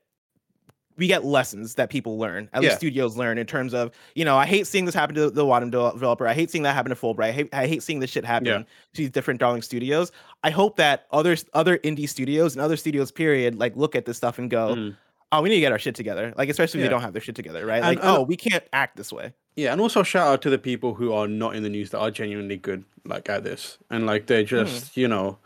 we 0.98 1.06
get 1.08 1.24
lessons 1.26 1.74
that 1.74 1.90
people 1.90 2.18
learn, 2.18 2.48
at 2.54 2.62
Yeah. 2.62 2.68
least 2.70 2.78
studios 2.80 3.18
learn 3.18 3.36
in 3.36 3.46
terms 3.46 3.74
of, 3.74 3.90
you 4.14 4.24
know, 4.24 4.38
I 4.38 4.46
hate 4.46 4.66
seeing 4.66 4.86
this 4.86 4.94
happen 4.94 5.14
to 5.16 5.28
the 5.28 5.44
Wattam 5.44 5.70
developer. 5.70 6.26
I 6.26 6.32
hate 6.32 6.50
seeing 6.50 6.62
that 6.62 6.72
happen 6.74 6.88
to 6.88 6.96
Fullbright. 6.96 7.24
I 7.24 7.32
hate, 7.32 7.48
I 7.54 7.66
hate 7.66 7.82
seeing 7.82 7.98
this 8.00 8.08
shit 8.10 8.24
happen 8.24 8.46
Yeah. 8.46 8.58
to 8.60 8.66
these 8.94 9.10
different 9.10 9.38
darling 9.38 9.60
studios. 9.60 10.10
I 10.42 10.48
hope 10.48 10.76
that 10.76 11.06
other 11.10 11.36
other 11.52 11.76
indie 11.78 12.08
studios 12.08 12.54
and 12.54 12.62
other 12.62 12.78
studios, 12.78 13.10
period, 13.10 13.56
like 13.58 13.76
look 13.76 13.94
at 13.94 14.06
this 14.06 14.16
stuff 14.16 14.38
and 14.38 14.48
go, 14.48 14.74
Mm. 14.74 14.96
Oh, 15.36 15.42
we 15.42 15.48
need 15.48 15.56
to 15.56 15.60
get 15.60 15.72
our 15.72 15.78
shit 15.78 15.94
together. 15.94 16.32
Like, 16.36 16.48
especially 16.48 16.80
if 16.80 16.84
Yeah. 16.84 16.88
they 16.88 16.94
don't 16.94 17.02
have 17.02 17.12
their 17.12 17.22
shit 17.22 17.34
together, 17.34 17.66
right? 17.66 17.76
And- 17.76 17.86
Like, 17.86 17.98
and- 17.98 18.08
oh, 18.08 18.22
we 18.22 18.36
can't 18.36 18.64
act 18.72 18.96
this 18.96 19.12
way. 19.12 19.32
Yeah, 19.56 19.72
and 19.72 19.80
also 19.80 20.02
shout 20.02 20.28
out 20.28 20.42
to 20.42 20.50
the 20.50 20.58
people 20.58 20.94
who 20.94 21.12
are 21.12 21.26
not 21.26 21.56
in 21.56 21.62
the 21.62 21.70
news 21.70 21.90
that 21.90 21.98
are 21.98 22.10
genuinely 22.10 22.56
good, 22.56 22.84
like 23.04 23.28
at 23.30 23.42
this, 23.42 23.78
and 23.90 24.04
like 24.04 24.26
they're 24.26 24.42
hmm. 24.42 24.48
just, 24.48 24.96
you 24.96 25.08
know, 25.08 25.38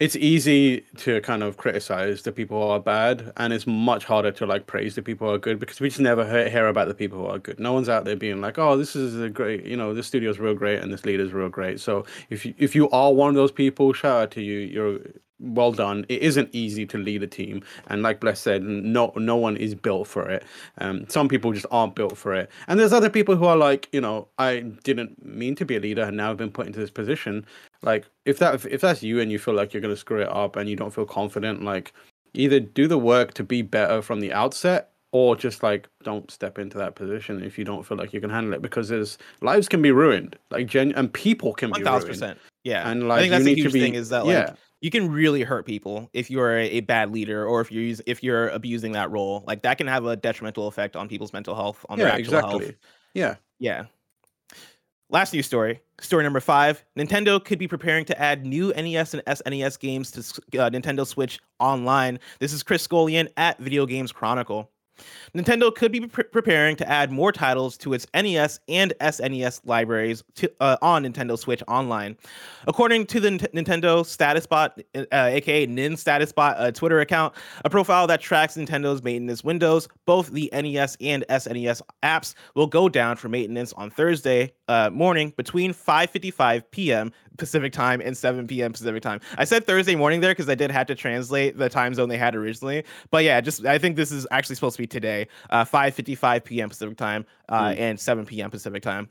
it's 0.00 0.14
easy 0.14 0.84
to 0.98 1.20
kind 1.22 1.42
of 1.42 1.56
criticize 1.56 2.22
the 2.22 2.30
people 2.30 2.62
who 2.62 2.68
are 2.68 2.78
bad, 2.78 3.32
and 3.36 3.52
it's 3.52 3.66
much 3.66 4.04
harder 4.04 4.30
to 4.30 4.46
like 4.46 4.68
praise 4.68 4.94
the 4.94 5.02
people 5.02 5.26
who 5.26 5.34
are 5.34 5.38
good 5.38 5.58
because 5.58 5.80
we 5.80 5.88
just 5.88 6.00
never 6.00 6.24
hear, 6.24 6.48
hear 6.48 6.68
about 6.68 6.86
the 6.86 6.94
people 6.94 7.18
who 7.18 7.26
are 7.26 7.38
good. 7.38 7.58
No 7.58 7.72
one's 7.72 7.88
out 7.88 8.04
there 8.04 8.14
being 8.14 8.40
like, 8.40 8.58
oh, 8.58 8.76
this 8.76 8.94
is 8.94 9.20
a 9.20 9.28
great, 9.28 9.66
you 9.66 9.76
know, 9.76 9.92
this 9.92 10.06
studio's 10.06 10.38
real 10.38 10.54
great 10.54 10.80
and 10.80 10.92
this 10.92 11.04
leader's 11.04 11.32
real 11.32 11.48
great. 11.48 11.80
So 11.80 12.04
if 12.30 12.46
you, 12.46 12.54
if 12.58 12.76
you 12.76 12.88
are 12.90 13.12
one 13.12 13.30
of 13.30 13.34
those 13.34 13.50
people, 13.50 13.92
shout 13.92 14.22
out 14.22 14.30
to 14.32 14.40
you. 14.40 14.58
You're 14.58 15.00
well 15.40 15.72
done. 15.72 16.04
It 16.08 16.22
isn't 16.22 16.48
easy 16.52 16.84
to 16.86 16.98
lead 16.98 17.22
a 17.22 17.26
team, 17.26 17.62
and 17.88 18.02
like 18.02 18.20
Bless 18.20 18.40
said, 18.40 18.62
no 18.62 19.12
no 19.16 19.36
one 19.36 19.56
is 19.56 19.74
built 19.74 20.08
for 20.08 20.28
it. 20.28 20.44
Um, 20.78 21.08
some 21.08 21.28
people 21.28 21.52
just 21.52 21.66
aren't 21.70 21.94
built 21.94 22.16
for 22.16 22.34
it, 22.34 22.50
and 22.66 22.78
there's 22.78 22.92
other 22.92 23.10
people 23.10 23.36
who 23.36 23.44
are 23.44 23.56
like, 23.56 23.88
you 23.92 24.00
know, 24.00 24.28
I 24.38 24.60
didn't 24.84 25.24
mean 25.24 25.54
to 25.56 25.64
be 25.64 25.76
a 25.76 25.80
leader, 25.80 26.02
and 26.02 26.16
now 26.16 26.30
I've 26.30 26.36
been 26.36 26.50
put 26.50 26.66
into 26.66 26.80
this 26.80 26.90
position. 26.90 27.46
Like, 27.82 28.06
if 28.24 28.38
that 28.38 28.54
if, 28.54 28.66
if 28.66 28.80
that's 28.80 29.02
you, 29.02 29.20
and 29.20 29.30
you 29.30 29.38
feel 29.38 29.54
like 29.54 29.72
you're 29.72 29.82
gonna 29.82 29.96
screw 29.96 30.20
it 30.22 30.28
up, 30.28 30.56
and 30.56 30.68
you 30.68 30.76
don't 30.76 30.92
feel 30.92 31.06
confident, 31.06 31.62
like, 31.62 31.92
either 32.34 32.60
do 32.60 32.86
the 32.86 32.98
work 32.98 33.34
to 33.34 33.44
be 33.44 33.62
better 33.62 34.02
from 34.02 34.20
the 34.20 34.32
outset. 34.32 34.90
Or 35.10 35.34
just 35.34 35.62
like 35.62 35.88
don't 36.04 36.30
step 36.30 36.58
into 36.58 36.76
that 36.76 36.94
position 36.94 37.42
if 37.42 37.56
you 37.56 37.64
don't 37.64 37.82
feel 37.82 37.96
like 37.96 38.12
you 38.12 38.20
can 38.20 38.28
handle 38.28 38.52
it 38.52 38.60
because 38.60 38.90
there's 38.90 39.16
lives 39.40 39.66
can 39.66 39.80
be 39.80 39.90
ruined 39.90 40.36
like 40.50 40.66
gen 40.66 40.92
and 40.96 41.10
people 41.10 41.54
can 41.54 41.70
One 41.70 41.80
be 41.80 41.84
thousand 41.84 42.08
ruined. 42.08 42.20
percent. 42.20 42.38
Yeah. 42.64 42.86
And 42.90 43.08
like 43.08 43.16
I 43.16 43.20
think 43.22 43.30
that's 43.30 43.40
you 43.40 43.46
need 43.46 43.54
to 43.54 43.62
huge 43.62 43.72
be 43.72 43.80
thing 43.80 43.94
is 43.94 44.10
that 44.10 44.26
like 44.26 44.34
yeah 44.34 44.54
you 44.80 44.90
can 44.90 45.10
really 45.10 45.42
hurt 45.42 45.66
people 45.66 46.08
if 46.12 46.30
you're 46.30 46.56
a, 46.56 46.66
a 46.66 46.80
bad 46.80 47.10
leader 47.10 47.44
or 47.44 47.60
if 47.60 47.72
you're 47.72 47.96
if 48.06 48.22
you're 48.22 48.48
abusing 48.48 48.92
that 48.92 49.10
role. 49.10 49.44
Like 49.46 49.62
that 49.62 49.78
can 49.78 49.86
have 49.86 50.04
a 50.06 50.16
detrimental 50.16 50.68
effect 50.68 50.96
on 50.96 51.08
people's 51.08 51.32
mental 51.32 51.54
health, 51.54 51.84
on 51.88 51.98
their 51.98 52.08
actual 52.08 52.34
exactly 52.34 52.64
health. 52.66 52.74
yeah 53.14 53.36
Yeah. 53.58 53.86
Last 55.10 55.32
news 55.32 55.46
story. 55.46 55.80
Story 56.00 56.22
number 56.22 56.40
five. 56.40 56.84
Nintendo 56.96 57.42
could 57.42 57.58
be 57.58 57.66
preparing 57.66 58.04
to 58.04 58.20
add 58.20 58.44
new 58.44 58.74
NES 58.74 59.14
and 59.14 59.24
SNES 59.24 59.78
games 59.78 60.10
to 60.10 60.20
uh, 60.62 60.68
Nintendo 60.68 61.06
Switch 61.06 61.40
Online. 61.58 62.18
This 62.40 62.52
is 62.52 62.62
Chris 62.62 62.86
Scullion 62.86 63.28
at 63.38 63.58
Video 63.58 63.86
Games 63.86 64.12
Chronicle. 64.12 64.70
Nintendo 65.34 65.74
could 65.74 65.92
be 65.92 66.00
pre- 66.00 66.24
preparing 66.24 66.76
to 66.76 66.88
add 66.88 67.10
more 67.10 67.32
titles 67.32 67.76
to 67.78 67.92
its 67.92 68.06
NES 68.14 68.60
and 68.68 68.94
SNES 69.00 69.60
libraries 69.64 70.22
to, 70.36 70.50
uh, 70.60 70.76
on 70.82 71.04
Nintendo 71.04 71.38
Switch 71.38 71.62
Online. 71.68 72.16
According 72.66 73.06
to 73.06 73.20
the 73.20 73.28
N- 73.28 73.38
Nintendo 73.38 74.04
Status 74.04 74.46
Bot, 74.46 74.80
uh, 74.94 75.04
aka 75.12 75.66
Nin 75.66 75.96
Status 75.96 76.32
Bot 76.32 76.56
uh, 76.58 76.70
Twitter 76.72 77.00
account, 77.00 77.34
a 77.64 77.70
profile 77.70 78.06
that 78.06 78.20
tracks 78.20 78.56
Nintendo's 78.56 79.02
maintenance 79.02 79.44
windows, 79.44 79.88
both 80.06 80.30
the 80.30 80.50
NES 80.52 80.96
and 81.00 81.24
SNES 81.28 81.82
apps 82.02 82.34
will 82.54 82.66
go 82.66 82.88
down 82.88 83.16
for 83.16 83.28
maintenance 83.28 83.72
on 83.74 83.90
Thursday 83.90 84.52
uh, 84.68 84.90
morning 84.90 85.32
between 85.36 85.72
5:55 85.72 86.62
p.m. 86.70 87.12
Pacific 87.38 87.72
time 87.72 88.00
and 88.00 88.16
7 88.16 88.46
p.m. 88.46 88.72
Pacific 88.72 89.02
time. 89.02 89.20
I 89.38 89.44
said 89.44 89.64
Thursday 89.64 89.94
morning 89.94 90.20
there 90.20 90.32
because 90.32 90.48
I 90.48 90.56
did 90.56 90.70
have 90.70 90.86
to 90.88 90.94
translate 90.94 91.56
the 91.56 91.68
time 91.68 91.94
zone 91.94 92.08
they 92.08 92.18
had 92.18 92.34
originally. 92.34 92.84
But 93.10 93.24
yeah, 93.24 93.40
just 93.40 93.64
I 93.64 93.78
think 93.78 93.96
this 93.96 94.10
is 94.10 94.26
actually 94.30 94.56
supposed 94.56 94.76
to 94.76 94.82
be 94.82 94.87
today, 94.88 95.28
uh, 95.50 95.64
5:55 95.64 96.44
p.m. 96.44 96.68
Pacific 96.68 96.96
time 96.96 97.24
uh, 97.48 97.74
and 97.76 97.98
7 97.98 98.26
p.m. 98.26 98.50
Pacific 98.50 98.82
time. 98.82 99.08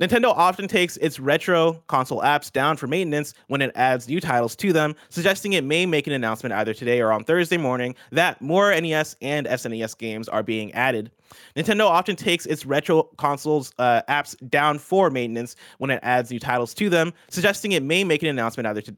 Nintendo 0.00 0.32
often 0.34 0.66
takes 0.66 0.96
its 0.96 1.20
retro 1.20 1.74
console 1.86 2.22
apps 2.22 2.50
down 2.50 2.78
for 2.78 2.86
maintenance 2.86 3.34
when 3.48 3.60
it 3.60 3.70
adds 3.74 4.08
new 4.08 4.18
titles 4.18 4.56
to 4.56 4.72
them, 4.72 4.96
suggesting 5.10 5.52
it 5.52 5.62
may 5.62 5.84
make 5.84 6.06
an 6.06 6.14
announcement 6.14 6.54
either 6.54 6.72
today 6.72 7.02
or 7.02 7.12
on 7.12 7.22
Thursday 7.22 7.58
morning 7.58 7.94
that 8.10 8.40
more 8.40 8.70
NES 8.80 9.14
and 9.20 9.46
SNES 9.46 9.98
games 9.98 10.26
are 10.26 10.42
being 10.42 10.72
added. 10.72 11.10
Nintendo 11.54 11.84
often 11.84 12.16
takes 12.16 12.46
its 12.46 12.64
retro 12.64 13.02
consoles 13.18 13.74
uh, 13.78 14.00
apps 14.08 14.34
down 14.48 14.78
for 14.78 15.10
maintenance 15.10 15.54
when 15.76 15.90
it 15.90 16.00
adds 16.02 16.30
new 16.30 16.40
titles 16.40 16.72
to 16.74 16.88
them, 16.88 17.12
suggesting 17.28 17.72
it 17.72 17.82
may 17.82 18.02
make 18.02 18.22
an 18.22 18.30
announcement 18.30 18.66
either 18.66 18.80
to. 18.80 18.96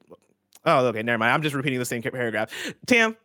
Oh, 0.65 0.87
okay, 0.87 1.03
never 1.03 1.19
mind. 1.19 1.33
I'm 1.33 1.43
just 1.43 1.57
repeating 1.57 1.81
the 1.81 1.85
same 1.85 2.01
paragraph. 2.01 2.53
Tam, 2.87 3.17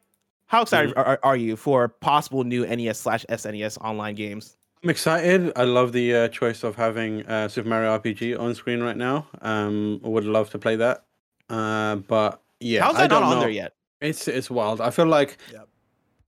how 0.48 0.62
excited 0.64 0.94
are, 0.98 1.20
are 1.24 1.38
you 1.38 1.56
for 1.56 1.88
possible 1.88 2.44
new 2.44 2.66
NES 2.66 3.00
slash 3.00 3.26
SNES 3.30 3.78
online 3.82 4.16
games? 4.16 4.58
I'm 4.84 4.90
excited. 4.90 5.52
I 5.56 5.64
love 5.64 5.92
the 5.92 6.16
uh, 6.16 6.28
choice 6.30 6.64
of 6.64 6.76
having 6.76 7.26
uh, 7.26 7.48
Super 7.48 7.68
Mario 7.68 7.98
RPG 7.98 8.40
on 8.40 8.54
screen 8.56 8.82
right 8.82 8.96
now. 8.98 9.28
Um, 9.42 10.00
would 10.04 10.24
love 10.24 10.50
to 10.52 10.60
play 10.60 10.76
that. 10.78 11.06
Uh, 11.50 11.98
but 11.98 12.42
yeah, 12.60 12.84
How's 12.84 12.96
I 12.96 13.02
that 13.08 13.10
not 13.12 13.24
on 13.24 13.30
know. 13.36 13.40
there 13.40 13.50
yet? 13.50 13.74
It's 14.02 14.28
it's 14.28 14.50
wild. 14.50 14.80
I 14.82 14.92
feel 14.92 15.08
like 15.08 15.38
Yep. 15.52 15.68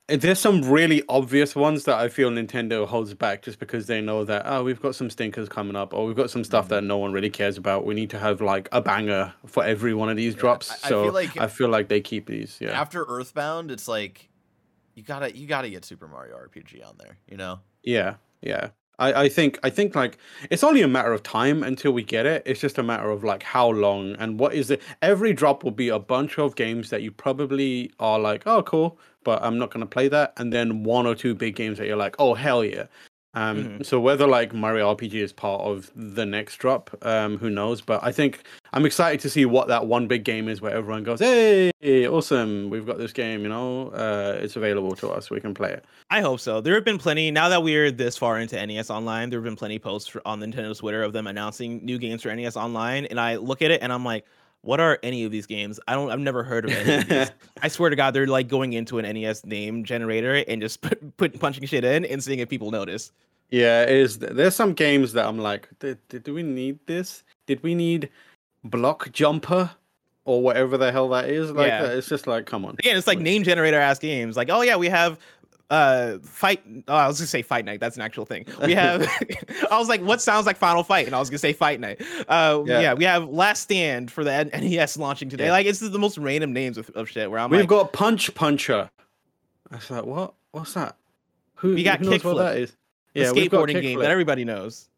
There's 0.09 0.39
some 0.39 0.61
really 0.63 1.03
obvious 1.09 1.55
ones 1.55 1.83
that 1.85 1.97
I 1.97 2.09
feel 2.09 2.29
Nintendo 2.29 2.87
holds 2.87 3.13
back 3.13 3.41
just 3.41 3.59
because 3.59 3.87
they 3.87 4.01
know 4.01 4.23
that 4.25 4.43
oh 4.45 4.63
we've 4.63 4.81
got 4.81 4.95
some 4.95 5.09
stinkers 5.09 5.47
coming 5.49 5.75
up 5.75 5.93
or 5.93 6.05
we've 6.05 6.15
got 6.15 6.29
some 6.29 6.43
stuff 6.43 6.65
Mm-hmm. 6.65 6.73
that 6.75 6.83
no 6.83 6.97
one 6.97 7.13
really 7.13 7.29
cares 7.29 7.57
about. 7.57 7.85
We 7.85 7.93
need 7.95 8.09
to 8.11 8.19
have 8.19 8.41
like 8.41 8.67
a 8.71 8.81
banger 8.81 9.33
for 9.45 9.63
every 9.63 9.93
one 9.93 10.09
of 10.09 10.17
these 10.17 10.35
drops. 10.35 10.71
I- 10.71 10.75
I 10.75 10.89
so 10.89 11.03
feel 11.05 11.13
like- 11.13 11.37
I 11.37 11.47
feel 11.47 11.69
like 11.69 11.87
they 11.89 12.01
keep 12.01 12.27
these. 12.27 12.57
Yeah. 12.59 12.79
After 12.79 13.03
Earthbound, 13.05 13.71
it's 13.71 13.87
like 13.87 14.29
you 14.95 15.03
gotta 15.03 15.35
you 15.35 15.47
gotta 15.47 15.69
get 15.69 15.85
Super 15.85 16.07
Mario 16.07 16.35
RPG 16.35 16.83
on 16.87 16.95
there. 16.97 17.17
You 17.29 17.37
know. 17.37 17.59
Yeah, 17.83 18.15
yeah. 18.41 18.69
I, 18.99 19.23
I 19.23 19.29
think 19.29 19.59
I 19.63 19.69
think 19.69 19.95
like 19.95 20.17
it's 20.49 20.63
only 20.63 20.81
a 20.81 20.87
matter 20.87 21.13
of 21.13 21.23
time 21.23 21.63
until 21.63 21.91
we 21.91 22.03
get 22.03 22.25
it. 22.25 22.43
It's 22.45 22.59
just 22.59 22.77
a 22.77 22.83
matter 22.83 23.09
of 23.09 23.23
like 23.23 23.43
how 23.43 23.69
long 23.69 24.15
and 24.19 24.39
what 24.39 24.53
is 24.53 24.69
it. 24.69 24.81
Every 25.01 25.33
drop 25.33 25.63
will 25.63 25.71
be 25.71 25.89
a 25.89 25.99
bunch 25.99 26.37
of 26.37 26.55
games 26.55 26.89
that 26.89 27.01
you 27.01 27.11
probably 27.11 27.91
are 27.99 28.19
like, 28.19 28.43
oh 28.45 28.61
cool, 28.63 28.99
but 29.23 29.41
I'm 29.43 29.57
not 29.57 29.71
gonna 29.71 29.85
play 29.85 30.07
that. 30.09 30.33
And 30.37 30.53
then 30.53 30.83
one 30.83 31.07
or 31.07 31.15
two 31.15 31.33
big 31.33 31.55
games 31.55 31.77
that 31.77 31.87
you're 31.87 31.97
like, 31.97 32.15
oh 32.19 32.33
hell 32.33 32.63
yeah. 32.63 32.85
Um, 33.39 33.79
Mhm. 33.79 33.85
so 33.85 33.99
whether 33.99 34.27
like 34.27 34.53
Mario 34.53 34.89
RPG 34.93 35.21
is 35.21 35.31
part 35.31 35.61
of 35.61 35.89
the 35.95 36.25
next 36.25 36.57
drop, 36.57 36.89
um, 37.03 37.37
who 37.37 37.49
knows? 37.49 37.79
But 37.81 38.03
I 38.03 38.11
think 38.11 38.43
I'm 38.73 38.85
excited 38.85 39.19
to 39.21 39.29
see 39.29 39.45
what 39.45 39.67
that 39.69 39.85
one 39.85 40.07
big 40.07 40.23
game 40.23 40.47
is 40.49 40.61
where 40.61 40.73
everyone 40.75 41.03
goes, 41.03 41.19
"Hey, 41.19 41.71
awesome! 42.07 42.69
We've 42.69 42.85
got 42.85 42.97
this 42.97 43.13
game. 43.13 43.41
You 43.43 43.49
know, 43.49 43.89
uh, 43.89 44.39
it's 44.41 44.55
available 44.55 44.95
to 44.97 45.09
us. 45.09 45.29
We 45.29 45.39
can 45.39 45.53
play 45.53 45.71
it." 45.71 45.85
I 46.09 46.21
hope 46.21 46.39
so. 46.39 46.59
There 46.59 46.73
have 46.75 46.83
been 46.83 46.97
plenty 46.97 47.31
now 47.31 47.49
that 47.49 47.63
we're 47.63 47.91
this 47.91 48.17
far 48.17 48.39
into 48.39 48.57
NES 48.59 48.89
Online. 48.89 49.29
There 49.29 49.39
have 49.39 49.45
been 49.45 49.55
plenty 49.55 49.79
posts 49.79 50.15
on 50.25 50.41
Nintendo 50.41 50.77
Twitter 50.77 51.01
of 51.03 51.13
them 51.13 51.25
announcing 51.27 51.79
new 51.85 51.97
games 51.97 52.23
for 52.23 52.29
NES 52.35 52.57
Online, 52.57 53.05
and 53.05 53.19
I 53.19 53.35
look 53.37 53.61
at 53.61 53.71
it 53.71 53.81
and 53.81 53.93
I'm 53.93 54.03
like, 54.03 54.25
what 54.61 54.81
are 54.81 54.99
any 55.03 55.23
of 55.23 55.31
these 55.31 55.45
games? 55.45 55.79
I 55.87 55.93
don't. 55.93 56.11
I've 56.11 56.19
never 56.19 56.43
heard 56.43 56.65
of 56.65 56.71
any. 56.71 56.95
of 57.01 57.07
these. 57.07 57.31
I 57.63 57.69
swear 57.69 57.89
to 57.89 57.95
God, 57.95 58.11
they're 58.13 58.27
like 58.27 58.49
going 58.49 58.73
into 58.73 58.99
an 58.99 59.05
NES 59.05 59.45
name 59.45 59.85
generator 59.85 60.43
and 60.47 60.61
just 60.61 60.81
put, 60.87 61.15
put 61.15 61.39
punching 61.39 61.65
shit 61.65 61.85
in 61.85 62.03
and 62.05 62.21
seeing 62.21 62.39
if 62.39 62.49
people 62.49 62.69
notice. 62.71 63.11
Yeah, 63.51 63.83
it 63.83 63.89
is. 63.89 64.19
There's 64.19 64.55
some 64.55 64.73
games 64.73 65.13
that 65.13 65.25
I'm 65.25 65.39
like, 65.39 65.67
do 65.79 66.33
we 66.33 66.43
need 66.43 66.79
this? 66.85 67.23
Did 67.47 67.63
we 67.63 67.73
need 67.75 68.09
block 68.63 69.11
jumper 69.11 69.71
or 70.25 70.41
whatever 70.43 70.77
the 70.77 70.91
hell 70.91 71.09
that 71.09 71.29
is? 71.29 71.51
Like, 71.51 71.67
Yeah. 71.67 71.83
that? 71.83 71.97
it's 71.97 72.07
just 72.07 72.27
like, 72.27 72.45
come 72.45 72.63
on. 72.65 72.75
Again, 72.79 72.95
it's 72.97 73.07
like 73.07 73.19
name 73.19 73.43
generator 73.43 73.79
ass 73.79 73.97
games. 73.99 74.37
Like, 74.37 74.49
oh 74.51 74.61
yeah, 74.61 74.75
we 74.75 74.87
have 74.89 75.17
uh 75.71 76.17
fight 76.23 76.63
oh, 76.87 76.95
I 76.95 77.07
was 77.07 77.19
gonna 77.19 77.27
say 77.27 77.43
fight 77.43 77.63
night. 77.63 77.79
That's 77.79 77.95
an 77.95 78.01
actual 78.01 78.25
thing. 78.25 78.45
We 78.63 78.73
have 78.73 79.01
I 79.71 79.77
was 79.77 79.87
like, 79.87 80.01
what 80.01 80.19
sounds 80.21 80.45
like 80.47 80.57
Final 80.57 80.83
Fight? 80.83 81.05
And 81.05 81.15
I 81.15 81.19
was 81.19 81.29
gonna 81.29 81.37
say 81.39 81.53
fight 81.53 81.79
night. 81.79 82.01
Uh 82.27 82.63
yeah, 82.65 82.81
Yeah. 82.81 82.93
we 82.95 83.03
have 83.05 83.27
Last 83.29 83.61
Stand 83.63 84.11
for 84.11 84.23
the 84.23 84.45
NES 84.45 84.97
launching 84.97 85.29
today. 85.29 85.45
Yeah. 85.45 85.51
Like 85.51 85.65
it's 85.67 85.79
the 85.79 85.99
most 85.99 86.17
random 86.17 86.53
names 86.53 86.77
of, 86.77 86.89
of 86.91 87.07
shit 87.09 87.29
where 87.29 87.39
I'm 87.39 87.49
We've 87.51 87.61
like, 87.61 87.69
got 87.69 87.93
punch 87.93 88.33
puncher. 88.35 88.89
I 89.71 89.75
was 89.75 89.89
like, 89.91 90.05
what? 90.05 90.33
What's 90.51 90.73
that? 90.73 90.95
Who? 91.55 91.75
We 91.75 91.83
got 91.83 91.99
who 91.99 92.09
knows 92.09 92.23
what 92.23 92.37
that 92.37 92.57
is? 92.57 92.75
The 93.13 93.21
Yeah, 93.21 93.31
skateboarding 93.31 93.81
game 93.81 93.99
that 93.99 94.11
everybody 94.11 94.45
knows. 94.45 94.89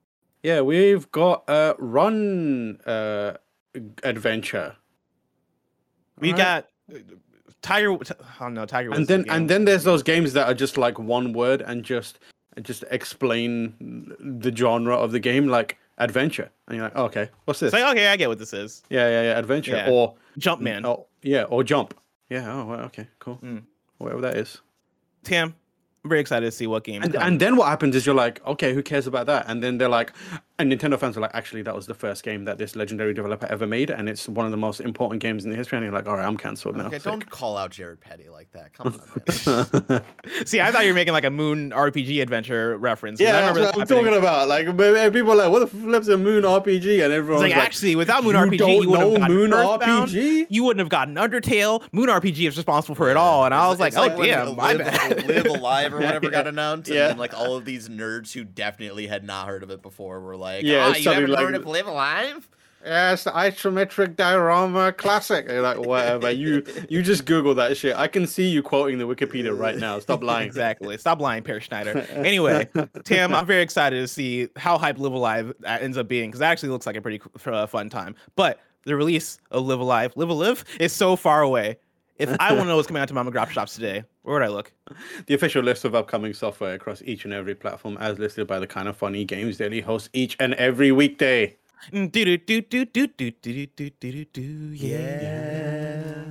Yeah, 0.44 0.62
we've 0.62 1.10
got 1.12 1.44
a 1.48 1.76
run 1.78 2.80
uh 2.86 3.38
adventure. 4.04 4.76
We 6.20 6.34
Alright. 6.34 6.66
got 6.90 7.04
Tiger 7.62 7.94
I 7.94 8.50
don't 8.52 8.68
Tiger 8.68 8.90
Woods 8.90 9.00
and 9.00 9.08
then 9.08 9.26
and 9.30 9.50
then 9.50 9.66
there's 9.66 9.84
those 9.84 10.04
games 10.04 10.34
that 10.34 10.48
are 10.48 10.54
just 10.54 10.78
like 10.78 11.00
one 11.00 11.34
word 11.34 11.62
and 11.62 11.84
just 11.84 12.20
just 12.62 12.84
explain 12.92 13.76
the 14.20 14.54
genre 14.56 14.96
of 14.96 15.12
the 15.12 15.20
game 15.20 15.48
like 15.48 15.78
adventure 15.98 16.50
and 16.68 16.76
you're 16.78 16.86
like 16.86 16.94
oh, 16.96 17.06
okay 17.06 17.30
what's 17.46 17.60
this 17.60 17.68
it's 17.74 17.82
like, 17.82 17.92
okay, 17.96 18.08
I 18.08 18.18
get 18.18 18.28
what 18.28 18.40
this 18.40 18.54
is. 18.54 18.82
yeah 18.90 19.08
yeah 19.10 19.22
yeah 19.24 19.38
adventure 19.40 19.76
Yeah. 19.76 19.90
or 19.90 20.16
Jumpman. 20.40 20.86
oh 20.86 21.06
yeah 21.22 21.44
or 21.44 21.64
jump 21.64 21.94
yeah 22.30 22.52
oh 22.52 22.72
okay 22.86 23.08
cool 23.20 23.38
Mm. 23.44 23.64
whatever 24.00 24.22
that 24.22 24.38
is 24.38 24.60
Tim, 25.24 25.50
I'm 25.50 25.56
very 26.04 26.20
excited 26.20 26.46
to 26.46 26.52
see 26.52 26.66
what 26.66 26.84
game 26.84 27.04
and, 27.04 27.16
and 27.16 27.40
then 27.40 27.56
what 27.56 27.68
happens 27.68 27.96
is 27.96 28.06
you're 28.06 28.16
like 28.16 28.46
okay 28.46 28.74
who 28.74 28.82
cares 28.82 29.08
about 29.08 29.28
that? 29.28 29.46
And 29.48 29.62
then 29.64 29.78
they're 29.78 29.90
like 29.90 30.14
and 30.62 30.72
nintendo 30.72 30.98
fans 31.00 31.16
were 31.16 31.22
like 31.22 31.32
actually 31.34 31.62
that 31.62 31.76
was 31.76 31.86
the 31.88 31.94
first 31.94 32.24
game 32.24 32.46
that 32.46 32.58
this 32.58 32.76
legendary 32.76 33.14
developer 33.14 33.46
ever 33.48 33.68
made 33.68 33.90
and 33.90 34.08
it's 34.08 34.28
one 34.30 34.46
of 34.46 34.52
the 34.52 34.58
most 34.58 34.80
important 34.80 35.22
games 35.22 35.44
in 35.44 35.50
the 35.52 35.56
history 35.58 35.78
and 35.78 35.84
you're 35.86 35.94
like 35.94 36.08
all 36.08 36.16
right 36.16 36.26
i'm 36.26 36.38
cancelled 36.38 36.76
now 36.78 36.88
Okay, 36.88 36.98
Sick. 36.98 37.04
don't 37.12 37.30
call 37.30 37.58
out 37.58 37.72
Jared 37.72 38.00
Petty 38.02 38.30
like 38.30 38.52
that. 38.54 38.74
Come 38.74 38.88
on. 38.88 40.02
See, 40.46 40.60
I 40.62 40.72
thought 40.72 40.84
you 40.84 40.90
were 40.92 40.96
making 40.96 41.14
like 41.14 41.24
a 41.26 41.30
Moon 41.30 41.72
RPG 41.72 42.22
adventure 42.22 42.78
reference. 42.78 43.20
'cause 43.20 43.28
I 43.28 43.32
Yeah, 43.32 43.42
that's 43.42 43.58
what 43.60 43.74
I'm 43.76 43.80
happening. 43.82 44.04
talking 44.06 44.18
about. 44.20 44.48
Like, 44.48 44.68
uh, 44.68 45.10
people 45.12 45.32
are 45.32 45.36
like, 45.36 45.52
what 45.52 45.60
the 45.60 45.68
flip's 45.68 46.08
a 46.08 46.18
Moon 46.18 46.44
RPG? 46.44 47.04
And 47.04 47.14
It's 47.14 47.18
everyone's 47.20 47.44
like, 47.44 47.54
like, 47.56 47.64
actually, 47.64 47.96
without 47.96 48.24
Moon 48.24 48.36
"You 48.36 48.42
RPG, 48.42 48.58
don't 48.58 48.82
you 48.84 48.90
would 48.90 49.00
have 49.00 49.10
know 49.12 49.18
gotten 49.18 49.36
Moon 49.36 49.54
Earthbound, 49.54 50.10
RPG? 50.10 50.48
You 50.50 50.64
wouldn't 50.64 50.80
have 50.80 50.90
gotten 50.90 51.16
Undertale. 51.16 51.84
Moon 51.92 52.08
RPG 52.10 52.48
is 52.48 52.58
responsible 52.58 52.96
for 52.96 53.10
it 53.10 53.18
all, 53.18 53.46
and 53.46 53.54
I 53.54 53.68
was 53.68 53.80
It's- 53.80 53.96
like, 53.96 54.12
oh 54.14 54.18
when 54.18 54.28
damn, 54.30 54.56
my 54.56 54.74
Live, 54.74 54.78
bad. 54.80 55.24
Uh, 55.24 55.28
Live 55.28 55.46
Alive 55.46 55.94
or 55.94 55.98
whatever 56.02 56.30
got 56.30 56.48
announced, 56.48 56.90
and 56.90 56.98
Yeah. 56.98 57.08
then 57.10 57.18
like 57.18 57.34
all 57.34 57.56
of 57.56 57.66
these 57.66 57.90
nerds 57.90 58.34
who 58.34 58.44
definitely 58.44 59.08
had 59.08 59.24
not 59.24 59.48
heard 59.48 59.64
of 59.64 59.70
it 59.72 59.82
before 59.82 60.20
were 60.22 60.36
like, 60.36 60.51
Yeah, 60.60 60.86
"Ah, 60.86 60.90
it's 60.90 61.00
you 61.00 61.04
something 61.06 61.22
haven't 61.22 61.30
like- 61.36 61.46
heard 61.46 61.56
of 61.56 61.66
Live 61.66 61.88
Alive?" 61.88 62.48
yeah, 62.84 63.14
it's 63.14 63.26
the 63.26 63.32
isometric 63.32 64.16
diorama 64.16 64.92
classic. 64.92 65.48
You're 65.48 65.62
like, 65.62 65.78
whatever. 65.78 66.32
you 66.32 66.64
you 66.90 67.04
just 67.04 67.26
Google 67.26 67.54
that 67.56 67.78
shit. 67.78 67.96
I 67.96 68.08
can 68.08 68.26
see 68.26 68.48
you 68.50 68.64
quoting 68.64 68.98
the 68.98 69.06
Wikipedia 69.06 69.56
right 69.56 69.78
now. 69.78 70.00
Stop 70.00 70.24
lying. 70.32 70.48
exactly. 70.48 70.98
Stop 70.98 71.22
lying, 71.22 71.44
Per 71.44 71.60
Schneider. 71.60 72.08
Anyway, 72.16 72.68
Tim, 73.04 73.36
I'm 73.36 73.46
very 73.46 73.62
excited 73.62 73.98
to 74.00 74.08
see 74.08 74.48
how 74.56 74.78
hype 74.80 74.98
Live 74.98 75.14
Alive 75.14 75.54
uh, 75.64 75.78
ends 75.80 75.98
up 75.98 76.08
being 76.08 76.30
because 76.30 76.40
that 76.40 76.52
actually 76.52 76.70
looks 76.70 76.86
like 76.88 76.96
a 76.96 77.02
pretty 77.02 77.22
uh, 77.46 77.68
fun 77.68 77.90
time. 77.90 78.16
But 78.36 78.60
the 78.86 78.96
release 78.96 79.38
of 79.52 79.66
Live 79.68 79.80
Alive, 79.80 80.14
Live 80.16 80.30
a 80.30 80.34
Live, 80.34 80.66
is 80.80 80.92
so 80.92 81.16
far 81.16 81.44
away. 81.44 81.78
If 82.22 82.36
I 82.40 82.52
want 82.54 82.64
to 82.64 82.68
know 82.68 82.76
what's 82.76 82.88
coming 82.88 83.02
out 83.02 83.08
to 83.08 83.14
mom 83.14 83.28
and 83.28 83.36
grop 83.36 83.50
shops 83.50 83.74
today, 83.76 84.04
where 84.22 84.36
would 84.36 84.44
I 84.44 84.48
look? 84.50 84.72
The 85.26 85.34
official 85.34 85.64
list 85.64 85.86
of 85.86 85.96
upcoming 85.96 86.34
software 86.34 86.74
across 86.76 87.02
each 87.04 87.26
and 87.26 87.34
every 87.34 87.56
platform, 87.56 87.98
as 88.00 88.20
listed 88.20 88.46
by 88.48 88.60
the 88.60 88.68
kind 88.68 88.88
of 88.88 88.96
funny 88.96 89.26
games 89.26 89.58
daily 89.58 89.82
hosts 89.82 90.10
each 90.14 90.38
and 90.40 90.54
every 90.56 90.92
weekday. 90.92 91.56
Mm, 91.92 92.12
Do 92.12 92.24
do 92.26 92.38
do 92.38 92.62
do 92.62 92.86
do 92.86 93.08
do 93.08 93.32
do 93.32 93.66
do 93.66 93.90
do 94.00 94.26
do 94.26 94.42
yeah. 94.74 96.24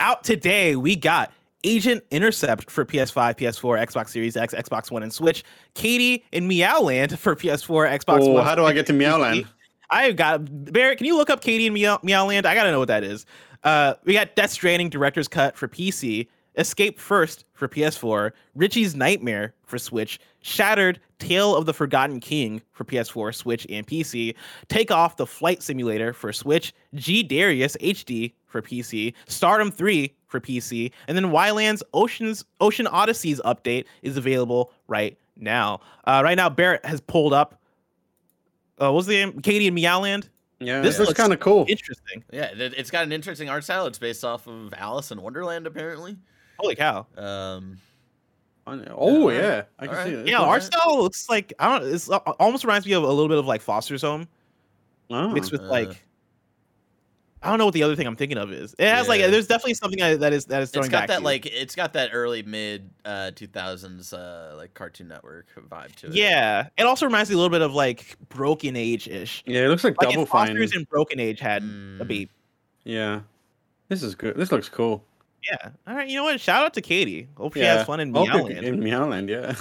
Out 0.00 0.24
today, 0.24 0.76
we 0.76 0.94
got 0.94 1.32
Agent 1.64 2.04
Intercept 2.10 2.70
for 2.70 2.84
PS5, 2.84 3.36
PS4, 3.38 3.86
Xbox 3.86 4.10
Series 4.10 4.36
X, 4.36 4.52
Xbox 4.54 4.90
One, 4.90 5.02
and 5.02 5.12
Switch. 5.12 5.42
Katie 5.74 6.24
and 6.32 6.46
Meowland 6.50 7.18
for 7.18 7.34
PS4, 7.34 7.98
Xbox 8.00 8.20
Oh, 8.22 8.32
One. 8.34 8.44
how 8.44 8.54
do 8.54 8.64
I 8.64 8.72
get 8.72 8.86
to 8.86 8.92
Meowland? 8.92 9.46
I 9.88 10.12
got 10.12 10.40
Barrett. 10.72 10.98
Can 10.98 11.06
you 11.06 11.16
look 11.16 11.30
up 11.30 11.40
Katie 11.40 11.66
and 11.66 11.74
Meow, 11.74 11.98
Meowland? 12.02 12.44
I 12.46 12.54
gotta 12.54 12.70
know 12.70 12.78
what 12.78 12.88
that 12.88 13.04
is. 13.04 13.26
Uh, 13.64 13.94
we 14.04 14.12
got 14.12 14.34
Death 14.34 14.50
Stranding 14.50 14.88
Director's 14.88 15.28
Cut 15.28 15.56
for 15.56 15.68
PC, 15.68 16.26
Escape 16.56 16.98
First 16.98 17.44
for 17.54 17.68
PS4, 17.68 18.32
Richie's 18.54 18.94
Nightmare 18.94 19.54
for 19.64 19.78
Switch, 19.78 20.20
Shattered 20.40 21.00
Tale 21.18 21.54
of 21.54 21.66
the 21.66 21.72
Forgotten 21.72 22.20
King 22.20 22.60
for 22.72 22.84
PS4, 22.84 23.34
Switch, 23.34 23.66
and 23.70 23.86
PC, 23.86 24.34
Take 24.68 24.90
Off 24.90 25.16
the 25.16 25.26
Flight 25.26 25.62
Simulator 25.62 26.12
for 26.12 26.32
Switch, 26.32 26.74
G 26.94 27.22
Darius 27.22 27.76
HD 27.80 28.32
for 28.46 28.60
PC, 28.60 29.14
Stardom 29.26 29.70
3 29.70 30.12
for 30.26 30.40
PC, 30.40 30.90
and 31.06 31.16
then 31.16 31.26
Wyland's 31.26 31.82
Oceans 31.94 32.44
Ocean 32.60 32.86
Odysseys 32.86 33.40
update 33.44 33.84
is 34.02 34.16
available 34.16 34.72
right 34.88 35.16
now. 35.36 35.80
Uh, 36.04 36.20
right 36.24 36.36
now, 36.36 36.50
Barrett 36.50 36.84
has 36.84 37.00
pulled 37.00 37.32
up. 37.32 37.60
Uh, 38.80 38.86
what 38.86 38.94
was 38.94 39.06
the 39.06 39.14
name? 39.14 39.40
Katie 39.40 39.68
and 39.68 39.76
Meowland. 39.76 40.28
Yeah, 40.62 40.80
This 40.80 40.92
this 40.96 40.98
looks 41.00 41.08
looks 41.10 41.20
kind 41.20 41.32
of 41.32 41.40
cool. 41.40 41.64
Interesting. 41.68 42.24
Yeah, 42.32 42.52
it, 42.56 42.74
it's 42.76 42.90
got 42.90 43.04
an 43.04 43.12
interesting 43.12 43.48
art 43.50 43.64
style. 43.64 43.86
It's 43.86 43.98
based 43.98 44.24
off 44.24 44.46
of 44.46 44.72
Alice 44.76 45.10
in 45.10 45.20
Wonderland, 45.22 45.66
apparently. 45.66 46.16
Holy 46.58 46.74
cow! 46.76 47.06
Um, 47.16 47.78
Oh 48.66 49.28
Um, 49.28 49.34
yeah, 49.34 49.62
I 49.78 49.86
can 49.86 49.94
alright. 49.96 50.06
see 50.06 50.14
it. 50.14 50.28
Yeah, 50.28 50.38
art 50.40 50.62
man. 50.62 50.70
style 50.70 51.02
looks 51.02 51.28
like 51.28 51.52
I 51.58 51.78
don't. 51.78 51.92
It's 51.92 52.08
uh, 52.08 52.18
almost 52.18 52.64
reminds 52.64 52.86
me 52.86 52.92
of 52.92 53.02
a 53.02 53.06
little 53.08 53.28
bit 53.28 53.38
of 53.38 53.46
like 53.46 53.60
Foster's 53.60 54.02
Home 54.02 54.28
Oh. 55.10 55.28
mixed 55.30 55.50
with 55.52 55.62
Uh. 55.62 55.64
like. 55.64 56.02
I 57.42 57.48
don't 57.50 57.58
know 57.58 57.64
what 57.64 57.74
the 57.74 57.82
other 57.82 57.96
thing 57.96 58.06
I'm 58.06 58.14
thinking 58.16 58.38
of 58.38 58.52
is. 58.52 58.74
It 58.78 58.88
has 58.88 59.08
like 59.08 59.20
there's 59.20 59.48
definitely 59.48 59.74
something 59.74 59.98
that 59.98 60.20
that 60.20 60.32
is 60.32 60.44
that 60.46 60.62
is 60.62 60.70
throwing 60.70 60.84
it's 60.86 60.92
got 60.92 61.00
back 61.00 61.08
that 61.08 61.22
like 61.22 61.46
it's 61.46 61.74
got 61.74 61.92
that 61.94 62.10
early 62.12 62.42
mid 62.42 62.88
uh 63.04 63.32
2000s 63.34 64.12
uh 64.12 64.56
like 64.56 64.74
Cartoon 64.74 65.08
Network 65.08 65.46
vibe 65.68 65.94
to 65.96 66.06
it. 66.06 66.14
yeah. 66.14 66.68
It 66.78 66.84
also 66.86 67.06
reminds 67.06 67.30
me 67.30 67.34
a 67.34 67.38
little 67.38 67.50
bit 67.50 67.62
of 67.62 67.74
like 67.74 68.16
Broken 68.28 68.76
Age 68.76 69.08
ish. 69.08 69.42
Yeah, 69.46 69.64
it 69.64 69.68
looks 69.68 69.82
like, 69.84 69.96
Like 70.00 70.10
Double 70.10 70.22
if 70.22 70.28
Fine. 70.28 70.48
Foster's 70.48 70.72
and 70.74 70.88
Broken 70.88 71.18
Age 71.18 71.40
had 71.40 71.62
a 71.62 71.66
Mm. 71.66 72.06
beat. 72.06 72.30
Yeah, 72.84 73.20
this 73.88 74.02
is 74.02 74.14
good. 74.14 74.36
This 74.36 74.52
looks 74.52 74.68
cool. 74.68 75.04
Yeah. 75.50 75.70
All 75.86 75.94
right. 75.94 76.08
You 76.08 76.16
know 76.16 76.24
what? 76.24 76.40
Shout 76.40 76.64
out 76.64 76.74
to 76.74 76.80
Katie. 76.80 77.28
Hope 77.36 77.54
she 77.54 77.60
has 77.60 77.84
fun 77.86 78.00
in 78.00 78.12
Meowland. 78.12 78.62
In 78.62 78.80
Meowland, 78.80 79.28
yeah. 79.28 79.54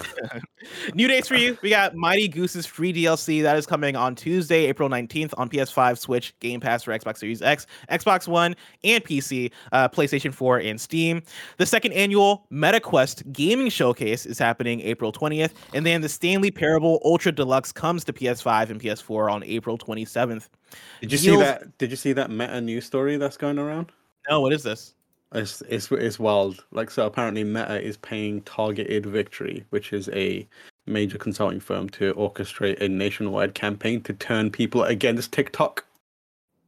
New 0.93 1.07
dates 1.07 1.27
for 1.27 1.35
you. 1.35 1.57
We 1.61 1.69
got 1.69 1.95
Mighty 1.95 2.27
Goose's 2.27 2.65
free 2.65 2.93
DLC 2.93 3.41
that 3.41 3.57
is 3.57 3.65
coming 3.65 3.95
on 3.95 4.15
Tuesday, 4.15 4.65
April 4.65 4.89
19th 4.89 5.33
on 5.37 5.49
PS5, 5.49 5.97
Switch, 5.97 6.37
Game 6.39 6.59
Pass 6.59 6.83
for 6.83 6.91
Xbox 6.97 7.17
Series 7.17 7.41
X, 7.41 7.65
Xbox 7.89 8.27
One, 8.27 8.55
and 8.83 9.03
PC, 9.03 9.51
uh, 9.71 9.89
PlayStation 9.89 10.33
4, 10.33 10.59
and 10.59 10.79
Steam. 10.79 11.23
The 11.57 11.65
second 11.65 11.93
annual 11.93 12.45
MetaQuest 12.51 13.31
Gaming 13.31 13.69
Showcase 13.69 14.25
is 14.25 14.37
happening 14.37 14.81
April 14.81 15.11
20th, 15.11 15.51
and 15.73 15.85
then 15.85 16.01
the 16.01 16.09
Stanley 16.09 16.51
Parable 16.51 17.01
Ultra 17.03 17.31
Deluxe 17.31 17.71
comes 17.71 18.03
to 18.03 18.13
PS5 18.13 18.69
and 18.69 18.79
PS4 18.79 19.31
on 19.31 19.43
April 19.43 19.77
27th. 19.77 20.47
Did 21.01 21.11
you 21.11 21.17
see 21.17 21.35
that? 21.37 21.77
Did 21.77 21.89
you 21.89 21.97
see 21.97 22.13
that 22.13 22.29
meta 22.29 22.61
news 22.61 22.85
story 22.85 23.17
that's 23.17 23.37
going 23.37 23.57
around? 23.57 23.91
No, 24.29 24.41
what 24.41 24.53
is 24.53 24.63
this? 24.63 24.93
It's 25.33 25.61
it's 25.69 25.91
it's 25.91 26.19
wild. 26.19 26.65
Like 26.71 26.91
so, 26.91 27.05
apparently 27.05 27.43
Meta 27.43 27.81
is 27.81 27.97
paying 27.97 28.41
Targeted 28.41 29.05
Victory, 29.05 29.65
which 29.69 29.93
is 29.93 30.09
a 30.09 30.47
major 30.85 31.17
consulting 31.17 31.59
firm, 31.59 31.89
to 31.91 32.13
orchestrate 32.15 32.81
a 32.81 32.89
nationwide 32.89 33.53
campaign 33.53 34.01
to 34.01 34.13
turn 34.13 34.51
people 34.51 34.83
against 34.83 35.31
TikTok. 35.31 35.85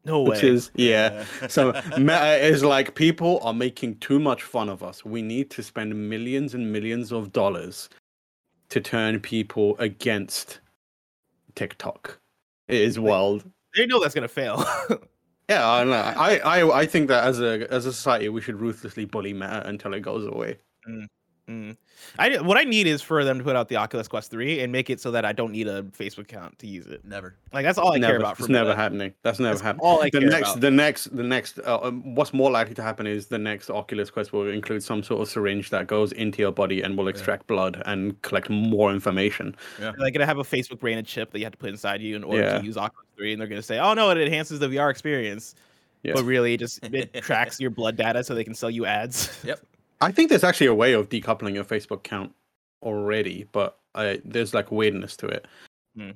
No 0.06 0.22
way. 0.22 0.30
Which 0.30 0.44
is 0.44 0.72
yeah. 0.76 1.26
So 1.50 1.72
Meta 1.98 2.38
is 2.38 2.64
like 2.64 2.96
people 2.96 3.40
are 3.42 3.54
making 3.54 3.98
too 3.98 4.20
much 4.20 4.44
fun 4.44 4.70
of 4.70 4.82
us. 4.82 5.04
We 5.04 5.22
need 5.22 5.50
to 5.52 5.64
spend 5.64 6.10
millions 6.10 6.54
and 6.54 6.72
millions 6.72 7.12
of 7.12 7.34
dollars 7.34 7.90
to 8.70 8.80
turn 8.80 9.20
people 9.20 9.76
against 9.80 10.60
TikTok. 11.56 12.18
It 12.70 12.82
is 12.82 12.98
wild. 12.98 13.44
They 13.76 13.86
know 13.86 14.02
that's 14.02 14.16
gonna 14.16 14.28
fail. 14.28 14.66
Yeah, 15.50 15.66
I, 15.68 16.38
I, 16.38 16.80
I 16.82 16.86
think 16.86 17.10
that 17.10 17.26
as 17.26 17.42
a 17.42 17.72
as 17.72 17.86
a 17.86 17.94
society, 17.94 18.30
we 18.30 18.42
should 18.42 18.60
ruthlessly 18.60 19.06
bully 19.06 19.34
Meta 19.34 19.68
until 19.68 19.94
it 19.94 20.00
goes 20.02 20.26
away. 20.26 20.60
Mm. 20.88 21.08
I 21.48 22.38
what 22.42 22.58
I 22.58 22.64
need 22.64 22.88
is 22.88 23.02
for 23.02 23.24
them 23.26 23.38
to 23.38 23.44
put 23.44 23.56
out 23.56 23.68
the 23.68 23.76
Oculus 23.76 24.08
Quest 24.08 24.32
3 24.32 24.62
and 24.62 24.72
make 24.72 24.90
it 24.90 25.02
so 25.02 25.12
that 25.12 25.26
I 25.26 25.34
don't 25.34 25.52
need 25.52 25.68
a 25.68 25.84
Facebook 25.84 26.20
account 26.22 26.58
to 26.60 26.68
use 26.68 26.86
it. 26.88 27.04
Never. 27.04 27.36
Like 27.52 27.66
that's 27.66 27.78
all 27.78 27.94
I 27.94 27.98
never, 27.98 28.14
care 28.14 28.20
about. 28.20 28.38
it's 28.38 28.46
For 28.46 28.52
never 28.52 28.70
Meta. 28.70 28.82
happening. 28.82 29.14
That's 29.24 29.40
never 29.40 29.54
That's 29.56 29.62
happening. 29.62 29.86
all 29.86 30.02
I 30.02 30.06
the 30.10 30.20
care 30.22 30.30
next, 30.30 30.50
about. 30.52 30.62
the 30.62 30.72
next, 30.72 31.16
the 31.16 31.24
next. 31.24 31.60
Uh, 31.60 31.80
um, 31.84 32.16
what's 32.16 32.34
more 32.34 32.50
likely 32.50 32.74
to 32.76 32.82
happen 32.82 33.06
is 33.08 33.28
the 33.28 33.38
next 33.38 33.70
Oculus 33.70 34.10
Quest 34.10 34.32
will 34.32 34.48
include 34.50 34.84
some 34.84 35.04
sort 35.04 35.22
of 35.22 35.28
syringe 35.30 35.70
that 35.72 35.88
goes 35.88 36.14
into 36.14 36.40
your 36.42 36.52
body 36.52 36.82
and 36.82 36.98
will 36.98 37.10
extract 37.10 37.48
blood 37.48 37.82
and 37.86 38.22
collect 38.22 38.50
more 38.50 38.92
information. 38.94 39.56
They're 39.80 39.94
like 39.98 40.14
gonna 40.14 40.26
have 40.26 40.38
a 40.40 40.44
Facebook 40.44 40.80
branded 40.80 41.06
chip 41.06 41.32
that 41.32 41.40
you 41.40 41.46
have 41.46 41.52
to 41.54 41.58
put 41.58 41.70
inside 41.70 42.02
you 42.02 42.16
in 42.16 42.24
order 42.24 42.44
Yeah. 42.44 42.60
to 42.60 42.64
use 42.66 42.78
Oculus 42.78 43.06
3, 43.18 43.34
and 43.34 43.42
they're 43.42 43.48
gonna 43.50 43.62
say, 43.62 43.80
"Oh 43.80 43.94
no, 43.94 44.10
it 44.12 44.18
enhances 44.18 44.60
the 44.60 44.68
VR 44.70 44.90
experience," 44.90 45.56
Yeah. 46.04 46.14
but 46.16 46.24
really, 46.24 46.54
it 46.54 46.60
just 46.62 46.80
it 46.86 47.14
tracks 47.22 47.60
your 47.60 47.70
blood 47.70 47.96
data 47.98 48.24
so 48.24 48.34
they 48.34 48.44
can 48.46 48.56
sell 48.56 48.70
you 48.70 48.86
ads. 48.86 49.38
Yep. 49.44 49.60
I 50.04 50.12
think 50.12 50.30
there's 50.30 50.44
actually 50.44 50.68
a 50.68 50.74
way 50.74 50.94
of 50.94 51.10
decoupling 51.10 51.54
your 51.54 51.64
Facebook 51.64 51.98
account 51.98 52.34
already, 52.82 53.48
but 53.52 53.80
I, 53.96 54.22
there's 54.26 54.54
like 54.54 54.72
weirdness 54.72 55.16
to 55.18 55.28
it. 55.28 55.48
Hmm. 55.96 56.12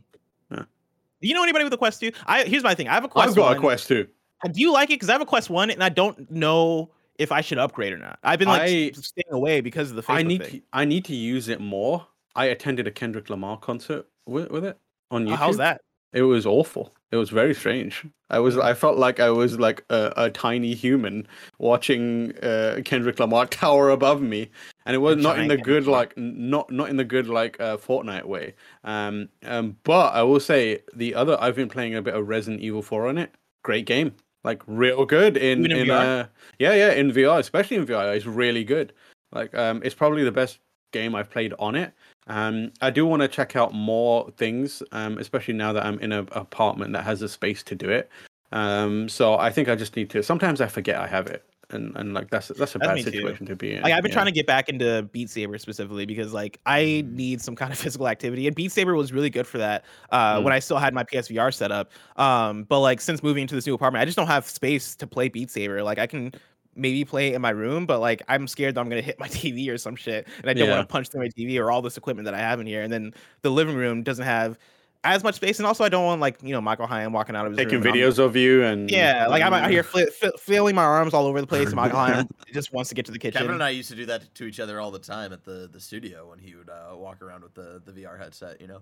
Do 1.19 1.27
you 1.27 1.33
know 1.33 1.41
anybody 1.41 1.63
with 1.63 1.73
a 1.73 1.77
Quest 1.77 1.99
2? 2.01 2.11
I 2.27 2.43
here's 2.43 2.63
my 2.63 2.75
thing. 2.75 2.87
I 2.87 2.93
have 2.93 3.03
a 3.03 3.07
Quest. 3.07 3.29
I've 3.29 3.35
got 3.35 3.47
1. 3.47 3.57
a 3.57 3.59
Quest 3.59 3.87
too. 3.87 4.07
Do 4.51 4.61
you 4.61 4.71
like 4.71 4.89
it? 4.91 4.95
Because 4.95 5.09
I 5.09 5.13
have 5.13 5.21
a 5.21 5.25
Quest 5.25 5.49
One, 5.49 5.71
and 5.71 5.83
I 5.83 5.89
don't 5.89 6.29
know 6.29 6.91
if 7.17 7.31
I 7.31 7.41
should 7.41 7.57
upgrade 7.57 7.91
or 7.91 7.97
not. 7.97 8.19
I've 8.23 8.37
been 8.37 8.47
like 8.47 8.61
I- 8.61 8.91
staying 8.91 9.31
away 9.31 9.61
because 9.61 9.89
of 9.89 9.95
the 9.95 10.03
Facebook 10.03 10.15
I 10.15 10.21
need 10.21 10.43
thing. 10.43 10.51
to, 10.59 10.61
I 10.73 10.85
need 10.85 11.05
to 11.05 11.15
use 11.15 11.47
it 11.47 11.59
more. 11.59 12.05
I 12.35 12.45
attended 12.45 12.85
a 12.85 12.91
Kendrick 12.91 13.31
Lamar 13.31 13.57
concert 13.57 14.05
with, 14.27 14.51
with 14.51 14.63
it 14.63 14.77
on 15.09 15.25
YouTube. 15.25 15.31
Oh, 15.31 15.35
how's 15.37 15.57
that? 15.57 15.81
It 16.13 16.21
was 16.21 16.45
awful. 16.45 16.93
It 17.11 17.15
was 17.15 17.29
very 17.29 17.53
strange. 17.53 18.05
I 18.29 18.39
was 18.39 18.57
I 18.57 18.73
felt 18.73 18.97
like 18.97 19.21
I 19.21 19.29
was 19.29 19.57
like 19.57 19.85
a, 19.89 20.13
a 20.17 20.29
tiny 20.29 20.73
human 20.73 21.25
watching 21.57 22.37
uh, 22.39 22.81
Kendrick 22.83 23.17
Lamar 23.19 23.45
tower 23.61 23.89
above 23.91 24.21
me, 24.21 24.49
and 24.85 24.93
it 24.93 24.99
was 24.99 25.15
A 25.15 25.21
not 25.21 25.39
in 25.39 25.47
the 25.47 25.55
good 25.55 25.87
like 25.87 26.17
not 26.17 26.69
not 26.69 26.89
in 26.89 26.97
the 26.97 27.05
good 27.05 27.27
like 27.27 27.59
uh, 27.61 27.77
Fortnite 27.77 28.25
way. 28.25 28.55
Um, 28.83 29.29
um, 29.45 29.77
but 29.83 30.13
I 30.13 30.23
will 30.23 30.41
say 30.41 30.79
the 30.93 31.15
other 31.15 31.37
I've 31.39 31.55
been 31.55 31.69
playing 31.69 31.95
a 31.95 32.01
bit 32.01 32.13
of 32.13 32.27
Resident 32.27 32.61
Evil 32.61 32.81
4 32.81 33.07
on 33.07 33.17
it. 33.17 33.33
Great 33.63 33.85
game, 33.85 34.13
like 34.43 34.61
real 34.67 35.05
good 35.05 35.37
in 35.37 35.59
Even 35.59 35.71
in 35.71 35.77
in, 35.77 35.89
uh, 35.89 36.27
yeah 36.59 36.73
yeah 36.73 36.91
in 36.91 37.11
VR, 37.13 37.39
especially 37.39 37.77
in 37.77 37.85
VR, 37.85 38.13
it's 38.15 38.25
really 38.25 38.65
good. 38.65 38.91
Like 39.31 39.55
um, 39.55 39.81
it's 39.85 39.95
probably 39.95 40.25
the 40.25 40.31
best 40.31 40.59
game 40.91 41.15
I've 41.15 41.29
played 41.29 41.53
on 41.57 41.75
it. 41.75 41.93
Um, 42.27 42.71
I 42.81 42.89
do 42.89 43.05
want 43.05 43.21
to 43.21 43.27
check 43.27 43.55
out 43.55 43.73
more 43.73 44.29
things, 44.37 44.83
um, 44.91 45.17
especially 45.17 45.53
now 45.53 45.73
that 45.73 45.85
I'm 45.85 45.99
in 45.99 46.11
an 46.11 46.27
apartment 46.33 46.93
that 46.93 47.03
has 47.03 47.21
a 47.21 47.29
space 47.29 47.63
to 47.63 47.75
do 47.75 47.89
it. 47.89 48.09
Um, 48.51 49.09
so 49.09 49.35
I 49.37 49.49
think 49.49 49.69
I 49.69 49.75
just 49.75 49.95
need 49.95 50.09
to. 50.11 50.21
Sometimes 50.23 50.61
I 50.61 50.67
forget 50.67 50.97
I 50.97 51.07
have 51.07 51.27
it, 51.27 51.43
and, 51.69 51.95
and 51.97 52.13
like 52.13 52.29
that's 52.29 52.47
that's 52.49 52.75
a 52.75 52.77
That's 52.77 52.87
bad 52.89 52.95
me 52.95 53.03
too. 53.03 53.11
situation 53.11 53.45
to 53.47 53.55
be 53.55 53.73
in. 53.73 53.81
Like 53.83 53.91
I've 53.93 54.03
been 54.03 54.09
yeah. 54.11 54.15
trying 54.15 54.25
to 54.27 54.31
get 54.31 54.47
back 54.47 54.69
into 54.69 55.03
Beat 55.11 55.29
Saber 55.29 55.57
specifically 55.57 56.05
because 56.05 56.33
like 56.33 56.59
I 56.65 57.03
need 57.07 57.41
some 57.41 57.55
kind 57.55 57.71
of 57.73 57.77
physical 57.85 58.07
activity, 58.07 58.47
and 58.47 58.55
Beat 58.55 58.71
Saber 58.71 58.95
was 58.95 59.11
really 59.11 59.29
good 59.29 59.47
for 59.47 59.57
that 59.57 59.83
uh, 60.11 60.37
Mm. 60.37 60.43
when 60.43 60.53
I 60.53 60.59
still 60.59 60.77
had 60.77 60.93
my 60.93 61.03
PSVR 61.03 61.53
set 61.53 61.71
up. 61.71 61.91
Um, 62.15 62.63
but 62.63 62.79
like 62.79 63.01
since 63.01 63.21
moving 63.23 63.41
into 63.41 63.55
this 63.55 63.65
new 63.67 63.73
apartment, 63.73 64.01
I 64.01 64.05
just 64.05 64.17
don't 64.17 64.27
have 64.27 64.47
space 64.47 64.95
to 64.95 65.07
play 65.07 65.27
Beat 65.29 65.51
Saber. 65.51 65.83
Like 65.83 65.99
I 65.99 66.07
can 66.07 66.33
maybe 66.77 67.03
play 67.05 67.29
it 67.29 67.35
in 67.35 67.41
my 67.41 67.49
room, 67.49 67.85
but 67.85 67.99
like 67.99 68.21
I'm 68.27 68.47
scared 68.47 68.75
that 68.75 68.81
I'm 68.81 68.89
gonna 68.89 69.01
hit 69.01 69.19
my 69.19 69.27
TV 69.29 69.69
or 69.69 69.77
some 69.77 69.95
shit, 69.95 70.27
and 70.41 70.49
I 70.49 70.53
don't 70.53 70.67
Yeah. 70.67 70.75
want 70.77 70.87
to 70.87 70.91
punch 70.91 71.09
through 71.09 71.21
my 71.21 71.29
TV 71.29 71.59
or 71.59 71.71
all 71.71 71.81
this 71.81 71.97
equipment 71.97 72.25
that 72.25 72.33
I 72.33 72.39
have 72.39 72.59
in 72.59 72.67
here. 72.67 72.81
And 72.83 72.91
then 72.93 73.13
the 73.41 73.49
living 73.49 73.75
room 73.75 74.03
doesn't 74.03 74.25
have 74.25 74.57
as 75.03 75.23
much 75.23 75.35
space, 75.35 75.59
and 75.59 75.65
also 75.67 75.83
I 75.83 75.89
don't 75.89 76.03
want 76.05 76.19
like 76.21 76.41
you 76.41 76.51
know 76.53 76.59
Michael 76.59 76.87
Higham 76.87 77.13
walking 77.13 77.35
out 77.35 77.45
of 77.45 77.51
his 77.53 77.57
taking 77.57 77.81
room. 77.81 77.93
videos 77.93 78.17
of 78.19 78.35
you 78.35 78.63
and 78.63 78.89
yeah, 78.89 79.27
like 79.27 79.41
I'm 79.43 79.53
out 79.53 79.69
here 79.69 79.83
fl- 79.83 80.01
fl- 80.19 80.35
flailing 80.39 80.75
my 80.75 80.83
arms 80.83 81.13
all 81.13 81.27
over 81.27 81.39
the 81.39 81.47
place, 81.47 81.67
and 81.67 81.75
Michael 81.75 81.99
Higham 81.99 82.27
just 82.53 82.73
wants 82.73 82.89
to 82.89 82.95
get 82.95 83.05
to 83.05 83.11
the 83.11 83.19
kitchen. 83.19 83.39
Kevin 83.39 83.53
and 83.53 83.63
I 83.63 83.69
used 83.69 83.89
to 83.89 83.95
do 83.95 84.05
that 84.07 84.33
to 84.35 84.45
each 84.45 84.59
other 84.59 84.81
all 84.81 84.91
the 84.91 84.99
time 84.99 85.31
at 85.33 85.43
the, 85.45 85.69
the 85.71 85.79
studio 85.79 86.29
when 86.29 86.39
he 86.39 86.55
would 86.55 86.69
uh, 86.69 86.95
walk 86.95 87.21
around 87.21 87.43
with 87.43 87.53
the, 87.53 87.81
the 87.85 87.91
VR 88.03 88.17
headset, 88.19 88.59
you 88.59 88.67
know? 88.67 88.79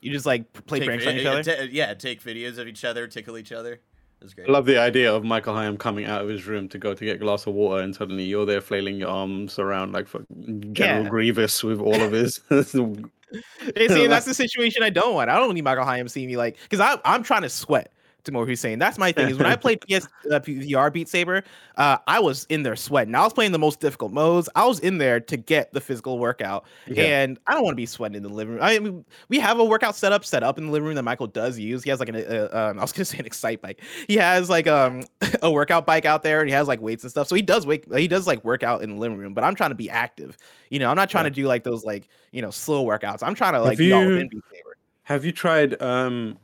You 0.00 0.12
just 0.12 0.26
like 0.26 0.50
play 0.66 0.78
Take 0.78 0.86
pranks 0.86 1.06
on 1.08 1.16
each 1.16 1.26
other. 1.26 1.42
ta- 1.42 1.62
yeah, 1.70 1.92
take 1.92 2.22
videos 2.22 2.56
of 2.58 2.68
each 2.68 2.84
other, 2.84 3.08
tickle 3.08 3.36
each 3.36 3.50
other. 3.50 3.80
Was 4.22 4.34
great. 4.34 4.48
I 4.48 4.52
love 4.52 4.66
the 4.66 4.78
idea 4.78 5.14
of 5.14 5.24
Michael 5.24 5.54
Higham 5.54 5.76
coming 5.76 6.04
out 6.06 6.22
of 6.22 6.28
his 6.28 6.46
room 6.46 6.68
to 6.70 6.78
go 6.78 6.92
to 6.94 7.04
get 7.04 7.16
a 7.16 7.18
glass 7.18 7.46
of 7.46 7.54
water, 7.54 7.82
and 7.82 7.94
suddenly 7.94 8.24
you're 8.24 8.46
there 8.46 8.60
flailing 8.60 8.96
your 8.96 9.08
arms 9.08 9.58
around 9.58 9.92
like 9.92 10.08
fucking 10.08 10.70
General 10.72 11.04
Yeah. 11.04 11.08
Grievous 11.08 11.62
with 11.62 11.80
all 11.80 12.00
of 12.00 12.12
his. 12.12 12.40
See, 12.50 13.06
that's 14.08 14.26
the 14.26 14.34
situation 14.34 14.82
I 14.82 14.90
don't 14.90 15.14
want. 15.14 15.30
I 15.30 15.36
don't 15.36 15.54
need 15.54 15.62
Michael 15.62 15.84
Higham 15.84 16.08
seeing 16.08 16.28
me 16.28 16.36
like 16.36 16.56
because 16.62 16.80
I 16.80 16.98
I'm 17.04 17.22
trying 17.22 17.42
to 17.42 17.48
sweat. 17.48 17.92
Who's 18.34 18.60
saying 18.60 18.78
that's 18.78 18.98
my 18.98 19.12
thing 19.12 19.28
is 19.30 19.38
when 19.38 19.46
I 19.46 19.56
played 19.56 19.80
PS 19.80 20.06
uh, 20.30 20.40
VR 20.40 20.92
Beat 20.92 21.08
Saber, 21.08 21.42
uh, 21.76 21.98
I 22.06 22.20
was 22.20 22.44
in 22.48 22.62
there 22.62 22.76
sweating. 22.76 23.14
I 23.14 23.22
was 23.22 23.32
playing 23.32 23.52
the 23.52 23.58
most 23.58 23.80
difficult 23.80 24.12
modes. 24.12 24.48
I 24.54 24.66
was 24.66 24.78
in 24.80 24.98
there 24.98 25.20
to 25.20 25.36
get 25.36 25.72
the 25.72 25.80
physical 25.80 26.18
workout, 26.18 26.64
Yeah. 26.86 27.04
and 27.04 27.38
I 27.46 27.54
don't 27.54 27.62
want 27.64 27.72
to 27.72 27.76
be 27.76 27.86
sweating 27.86 28.16
in 28.16 28.22
the 28.22 28.28
living 28.28 28.54
room. 28.54 28.62
I 28.62 28.78
mean, 28.78 29.04
we 29.28 29.38
have 29.40 29.58
a 29.58 29.64
workout 29.64 29.96
setup 29.96 30.24
set 30.24 30.42
up 30.42 30.58
in 30.58 30.66
the 30.66 30.72
living 30.72 30.86
room 30.86 30.94
that 30.96 31.02
Michael 31.02 31.26
does 31.26 31.58
use. 31.58 31.82
He 31.82 31.90
has 31.90 32.00
like 32.00 32.08
an 32.08 32.16
uh, 32.16 32.48
um, 32.52 32.78
I 32.78 32.82
was 32.82 32.92
gonna 32.92 33.04
say 33.04 33.18
an 33.18 33.26
Excite 33.26 33.62
bike. 33.62 33.80
He 34.06 34.16
has 34.16 34.48
like 34.50 34.66
um 34.66 35.02
a 35.42 35.50
workout 35.50 35.86
bike 35.86 36.04
out 36.04 36.22
there, 36.22 36.40
and 36.40 36.48
he 36.48 36.54
has 36.54 36.68
like 36.68 36.80
weights 36.80 37.04
and 37.04 37.10
stuff. 37.10 37.28
So 37.28 37.34
he 37.34 37.42
does 37.42 37.66
wake 37.66 37.92
he 37.94 38.08
does 38.08 38.26
like 38.26 38.44
workout 38.44 38.82
in 38.82 38.90
the 38.90 38.96
living 38.96 39.18
room. 39.18 39.34
But 39.34 39.44
I'm 39.44 39.54
trying 39.54 39.70
to 39.70 39.76
be 39.76 39.90
active. 39.90 40.36
You 40.70 40.78
know, 40.78 40.90
I'm 40.90 40.96
not 40.96 41.10
trying 41.10 41.24
to 41.24 41.30
do 41.30 41.46
like 41.46 41.64
those 41.64 41.84
like 41.84 42.08
you 42.32 42.42
know 42.42 42.50
slow 42.50 42.84
workouts. 42.84 43.18
I'm 43.22 43.34
trying 43.34 43.54
to 43.54 43.60
like 43.62 43.78
be 43.78 43.92
all 43.92 44.02
you- 44.04 44.28
Beat 44.28 44.42
Saber. 44.52 44.76
Have 45.04 45.24
you 45.24 45.32
tried 45.32 45.80
um 45.80 46.36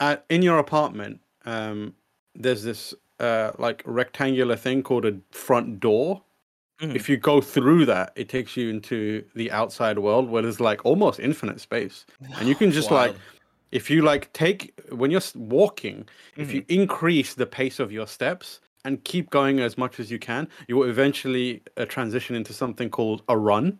at 0.00 0.24
in 0.28 0.42
your 0.42 0.58
apartment 0.58 1.20
um 1.44 1.94
there's 2.34 2.62
this 2.64 2.94
uh 3.20 3.52
like 3.58 3.82
rectangular 3.86 4.56
thing 4.56 4.82
called 4.82 5.04
a 5.04 5.14
front 5.30 5.78
door. 5.80 6.22
Mhm. 6.80 6.96
If 6.96 7.08
you 7.08 7.16
go 7.16 7.40
through 7.40 7.86
that, 7.86 8.12
it 8.16 8.28
takes 8.28 8.56
you 8.56 8.68
into 8.68 9.24
the 9.36 9.52
outside 9.52 9.98
world 10.00 10.28
where 10.28 10.42
there's 10.42 10.58
like 10.60 10.84
almost 10.84 11.20
infinite 11.20 11.60
space. 11.60 12.04
And 12.38 12.48
you 12.48 12.56
can 12.56 12.72
just 12.72 12.90
like 12.90 13.14
if 13.70 13.88
you 13.88 14.02
like 14.02 14.32
take 14.32 14.72
when 14.90 15.10
you're 15.12 15.20
walking, 15.36 16.08
if 16.36 16.48
Mm-hmm. 16.48 16.56
you 16.56 16.64
increase 16.68 17.34
the 17.34 17.46
pace 17.46 17.78
of 17.78 17.92
your 17.92 18.06
steps 18.08 18.60
and 18.84 19.02
keep 19.04 19.30
going 19.30 19.60
as 19.60 19.78
much 19.78 20.00
as 20.00 20.10
you 20.10 20.18
can, 20.18 20.48
you 20.68 20.76
will 20.76 20.88
eventually 20.90 21.62
uh, 21.76 21.84
transition 21.86 22.34
into 22.36 22.52
something 22.52 22.90
called 22.90 23.22
a 23.28 23.36
run. 23.38 23.78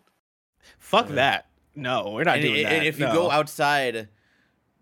Fuck 0.79 1.09
that. 1.09 1.47
No, 1.75 2.11
we're 2.13 2.25
not 2.25 2.37
and, 2.37 2.43
doing 2.43 2.57
and- 2.59 2.67
that. 2.67 2.73
and 2.79 2.87
if 2.87 2.99
you 3.01 3.07
go 3.07 3.31
outside 3.31 4.09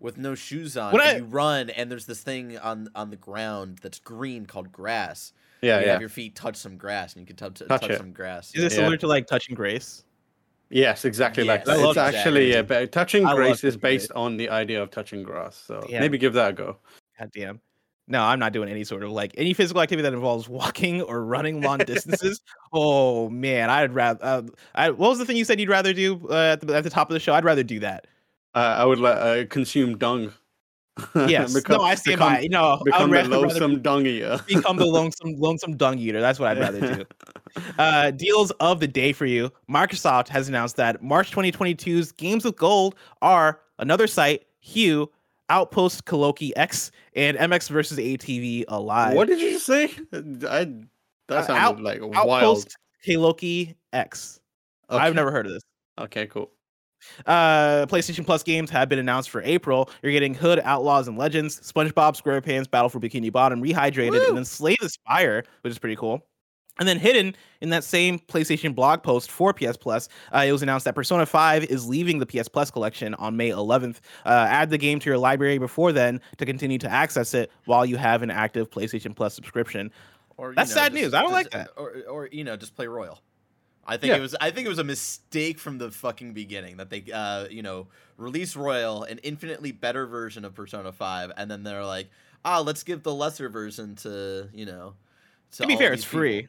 with 0.03 0.17
no 0.17 0.35
shoes 0.35 0.77
on 0.77 0.99
I- 0.99 1.17
you 1.17 1.23
run 1.23 1.69
and 1.71 1.89
there's 1.89 2.05
this 2.05 2.21
thing 2.21 2.57
on 2.59 2.89
on 2.93 3.09
the 3.09 3.15
ground 3.15 3.79
that's 3.81 3.97
green 3.99 4.45
called 4.45 4.71
grass. 4.71 5.33
Yeah, 5.61 5.79
you 5.79 5.85
yeah. 5.85 5.91
have 5.93 6.01
your 6.01 6.09
feet 6.09 6.35
touch 6.35 6.57
some 6.57 6.75
grass 6.77 7.13
and 7.13 7.21
you 7.21 7.25
can 7.25 7.37
touch, 7.37 7.59
Touch 7.67 7.81
touch 7.81 7.97
some 7.97 8.11
grass. 8.11 8.47
is 8.53 8.61
this 8.63 8.73
Yeah. 8.73 8.77
similar 8.79 8.97
to 8.97 9.07
like 9.07 9.25
touching 9.27 9.55
Grace? 9.55 10.03
Yes, 10.69 11.05
exactly 11.05 11.43
like 11.43 11.61
Yes, 11.65 11.77
that. 11.77 11.85
I 11.85 11.89
It's 11.89 11.97
actually 11.97 12.47
exactly. 12.51 12.75
uh, 12.77 12.79
ba- 12.81 12.87
touching 12.87 13.25
I 13.25 13.35
grace 13.35 13.63
is 13.63 13.77
based 13.77 14.09
grace. 14.09 14.15
on 14.15 14.37
the 14.37 14.49
idea 14.49 14.81
of 14.81 14.91
touching 14.91 15.23
grass. 15.23 15.55
So 15.55 15.85
Yeah. 15.87 15.99
maybe 16.01 16.17
give 16.17 16.33
that 16.33 16.49
a 16.49 16.53
go. 16.53 16.77
God 17.19 17.29
damn. 17.33 17.61
No, 18.07 18.21
I'm 18.21 18.39
not 18.39 18.51
doing 18.51 18.67
any 18.69 18.83
sort 18.83 19.03
of 19.03 19.11
like 19.11 19.33
any 19.37 19.53
physical 19.53 19.81
activity 19.81 20.03
that 20.03 20.13
involves 20.13 20.49
walking 20.49 21.01
or 21.01 21.23
running 21.23 21.61
long 21.61 21.77
distances. 21.85 22.41
Oh 22.73 23.29
man, 23.29 23.69
I'd 23.69 23.93
rather. 23.93 24.19
Uh, 24.21 24.41
I, 24.75 24.89
what 24.89 25.09
was 25.11 25.19
the 25.19 25.25
thing 25.25 25.37
you 25.37 25.45
said 25.45 25.59
you'd 25.61 25.69
rather 25.69 25.93
do 25.93 26.27
uh, 26.29 26.53
at, 26.53 26.61
the, 26.61 26.75
at 26.75 26.83
the 26.83 26.89
top 26.89 27.09
of 27.09 27.13
the 27.13 27.19
show? 27.21 27.33
I'd 27.33 27.45
rather 27.45 27.63
do 27.63 27.79
that. 27.79 28.07
Uh, 28.55 28.75
I 28.79 28.85
would 28.85 28.99
like 28.99 29.15
uh, 29.17 29.45
consume 29.49 29.97
dung. 29.97 30.31
Yes. 31.15 31.53
Become- 31.55 31.77
no, 31.77 31.83
I 31.83 31.95
stand 31.95 32.17
become, 32.17 32.33
by. 32.33 32.39
it. 32.41 32.51
No, 32.51 32.63
I'd 32.73 32.83
Become 32.85 33.09
the 33.09 33.15
rather 33.41 33.77
dung 33.81 34.05
eater. 34.05 34.39
become 34.47 34.77
the 34.77 34.85
lonesome 34.85 35.33
lonesome 35.37 35.75
dung 35.75 35.97
eater. 35.97 36.21
That's 36.21 36.37
what 36.39 36.49
I'd 36.49 36.59
rather 36.59 36.95
do. 36.95 37.05
Uh, 37.77 38.09
deals 38.09 38.49
of 38.59 38.79
the 38.79 38.87
day 38.87 39.13
for 39.13 39.27
you. 39.27 39.51
Microsoft 39.69 40.27
has 40.27 40.49
announced 40.49 40.75
that 40.77 41.03
March 41.03 41.31
2022's 41.31 42.11
Games 42.13 42.43
with 42.45 42.55
Gold 42.57 42.95
are 43.21 43.59
another 43.77 44.07
site, 44.07 44.47
Hue, 44.59 45.07
Outpost 45.49 46.05
Kaloki 46.05 46.51
X, 46.55 46.89
and 47.15 47.37
MX 47.37 47.69
versus 47.69 47.99
ATV 47.99 48.65
Alive. 48.69 49.15
What 49.15 49.27
did 49.27 49.39
you 49.39 49.59
say? 49.59 49.83
I 50.11 50.17
that 50.17 50.67
Uh, 51.29 51.41
sounded 51.43 51.61
out- 51.61 51.81
like 51.81 52.01
wild. 52.01 52.15
Outpost 52.15 52.75
Kaloki 53.07 53.75
X. 53.93 54.39
Okay. 54.89 55.03
have 55.03 55.13
never 55.13 55.29
heard 55.31 55.45
of 55.45 55.53
this. 55.53 55.61
Okay, 55.99 56.25
cool. 56.25 56.49
Uh, 57.25 57.85
PlayStation 57.87 58.25
Plus 58.25 58.43
games 58.43 58.69
have 58.69 58.89
been 58.89 58.99
announced 58.99 59.29
for 59.29 59.41
April. 59.43 59.89
You're 60.01 60.11
getting 60.11 60.33
Hood, 60.33 60.59
Outlaws, 60.63 61.07
and 61.07 61.17
Legends, 61.17 61.59
SpongeBob 61.61 62.21
SquarePants, 62.21 62.69
Battle 62.69 62.89
for 62.89 62.99
Bikini 62.99 63.31
Bottom, 63.31 63.61
Rehydrated, 63.61 64.11
Woo! 64.11 64.27
and 64.29 64.37
then 64.37 64.45
Slay 64.45 64.75
the 64.81 64.89
Spire, 64.89 65.43
which 65.61 65.71
is 65.71 65.79
pretty 65.79 65.95
cool. 65.95 66.25
And 66.79 66.87
then 66.87 66.97
hidden 66.97 67.35
in 67.61 67.69
that 67.69 67.83
same 67.83 68.17
PlayStation 68.17 68.73
blog 68.73 69.03
post 69.03 69.29
for 69.29 69.53
PS 69.53 69.77
Plus, 69.77 70.09
uh, 70.33 70.39
it 70.39 70.51
was 70.51 70.63
announced 70.63 70.85
that 70.85 70.95
Persona 70.95 71.23
5 71.23 71.65
is 71.65 71.87
leaving 71.87 72.17
the 72.17 72.25
PS 72.25 72.47
Plus 72.47 72.71
collection 72.71 73.13
on 73.15 73.37
May 73.37 73.49
11th. 73.51 73.97
Uh, 74.25 74.47
add 74.49 74.71
the 74.71 74.79
game 74.79 74.97
to 74.99 75.05
your 75.07 75.19
library 75.19 75.59
before 75.59 75.91
then 75.91 76.19
to 76.37 76.47
continue 76.47 76.79
to 76.79 76.89
access 76.89 77.35
it 77.35 77.51
while 77.65 77.85
you 77.85 77.95
have 77.97 78.23
an 78.23 78.31
active 78.31 78.71
PlayStation 78.71 79.15
Plus 79.15 79.35
subscription. 79.35 79.91
Or, 80.37 80.55
That's 80.55 80.71
know, 80.71 80.81
sad 80.81 80.93
just- 80.93 81.03
news. 81.03 81.13
I 81.13 81.21
don't 81.21 81.29
just- 81.31 81.33
like 81.43 81.51
that. 81.51 81.69
Or, 81.77 81.93
or 82.09 82.29
you 82.31 82.43
know, 82.43 82.57
just 82.57 82.75
play 82.75 82.87
Royal. 82.87 83.19
I 83.85 83.97
think 83.97 84.11
Yeah. 84.11 84.17
it 84.17 84.21
was 84.21 84.35
I 84.39 84.51
think 84.51 84.65
it 84.65 84.69
was 84.69 84.79
a 84.79 84.83
mistake 84.83 85.59
from 85.59 85.77
the 85.77 85.91
fucking 85.91 86.33
beginning 86.33 86.77
that 86.77 86.89
they 86.89 87.03
uh 87.13 87.47
you 87.49 87.61
know 87.61 87.87
release 88.17 88.55
Royal 88.55 89.03
an 89.03 89.17
infinitely 89.19 89.71
better 89.71 90.05
version 90.05 90.45
of 90.45 90.53
Persona 90.53 90.91
5 90.91 91.31
and 91.35 91.49
then 91.51 91.63
they're 91.63 91.85
like 91.85 92.09
ah 92.45 92.59
let's 92.61 92.83
give 92.83 93.03
the 93.03 93.13
lesser 93.13 93.49
version 93.49 93.95
to 93.97 94.49
you 94.53 94.65
know 94.65 94.93
To 95.53 95.67
be 95.67 95.73
all 95.73 95.79
fair, 95.79 95.93
it's 95.93 96.03
free. 96.03 96.47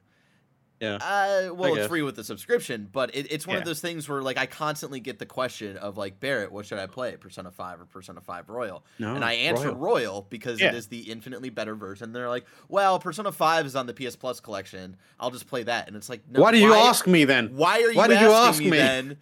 People. 0.80 0.98
Yeah. 1.00 1.48
Uh, 1.50 1.54
well, 1.54 1.74
it's 1.76 1.86
free 1.86 2.02
with 2.02 2.16
the 2.16 2.24
subscription, 2.24 2.88
but 2.92 3.14
it, 3.14 3.30
it's 3.30 3.46
one 3.46 3.56
of 3.56 3.64
those 3.64 3.80
things 3.80 4.08
where 4.08 4.22
like 4.22 4.36
I 4.38 4.46
constantly 4.46 5.00
get 5.00 5.18
the 5.18 5.26
question 5.26 5.76
of 5.76 5.96
like 5.96 6.20
Barrett, 6.20 6.52
what 6.52 6.66
should 6.66 6.78
I 6.78 6.86
play, 6.86 7.16
Persona 7.16 7.50
Five 7.50 7.80
or 7.80 7.84
Persona 7.86 8.20
Five 8.20 8.48
Royal? 8.48 8.84
No, 8.98 9.14
and 9.14 9.24
I 9.24 9.32
answer 9.34 9.68
Royal. 9.72 9.76
Royal, 9.76 10.26
because 10.28 10.60
Yeah. 10.60 10.68
it 10.68 10.74
is 10.74 10.88
the 10.88 11.10
infinitely 11.10 11.50
better 11.50 11.74
version. 11.74 12.12
They're 12.12 12.28
like, 12.28 12.44
well, 12.68 12.98
Persona 12.98 13.32
Five 13.32 13.66
is 13.66 13.76
on 13.76 13.86
the 13.86 13.94
PS 13.94 14.16
Plus 14.16 14.40
collection. 14.40 14.96
I'll 15.20 15.30
just 15.30 15.46
play 15.46 15.62
that, 15.62 15.88
and 15.88 15.96
it's 15.96 16.08
like, 16.08 16.22
no, 16.30 16.40
Why 16.42 16.52
do 16.52 16.58
you 16.58 16.74
ask 16.74 17.06
me 17.06 17.24
then? 17.24 17.56
Why 17.56 17.80
are 17.82 17.90
you 17.90 17.96
Why 17.96 18.08
did 18.08 18.20
you 18.20 18.30
ask 18.32 18.58
me, 18.60 18.70
me? 18.70 18.76
then? 18.76 19.16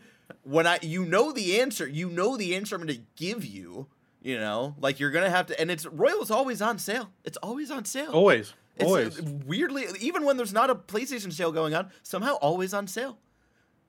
When 0.45 0.67
I 0.67 0.79
you 0.83 1.05
know 1.05 1.31
the 1.33 1.61
answer, 1.61 1.87
you 1.87 2.09
know 2.09 2.37
the 2.37 2.57
answer 2.57 2.75
I'm 2.77 2.83
going 2.83 2.97
to 2.97 3.03
give 3.17 3.45
you. 3.45 3.87
You 4.25 4.39
know, 4.39 4.77
like 4.79 5.01
you're 5.01 5.11
gonna 5.11 5.29
have 5.31 5.47
to, 5.47 5.61
and 5.61 5.69
it's 5.69 5.85
Royal 5.85 6.23
is 6.23 6.31
always 6.31 6.63
on 6.63 6.79
sale. 6.79 7.11
It's 7.25 7.37
always 7.39 7.73
on 7.73 7.85
sale. 7.85 8.13
Always. 8.13 8.55
It's 8.83 8.89
Always. 8.89 9.19
uh, 9.21 9.23
weirdly, 9.47 9.87
even 10.01 10.25
when 10.25 10.37
there's 10.37 10.53
not 10.53 10.71
a 10.71 10.75
PlayStation 10.75 11.33
sale 11.33 11.53
going 11.53 11.75
on, 11.75 11.91
somehow 12.03 12.35
always 12.35 12.75
on 12.75 12.87
sale. 12.87 13.19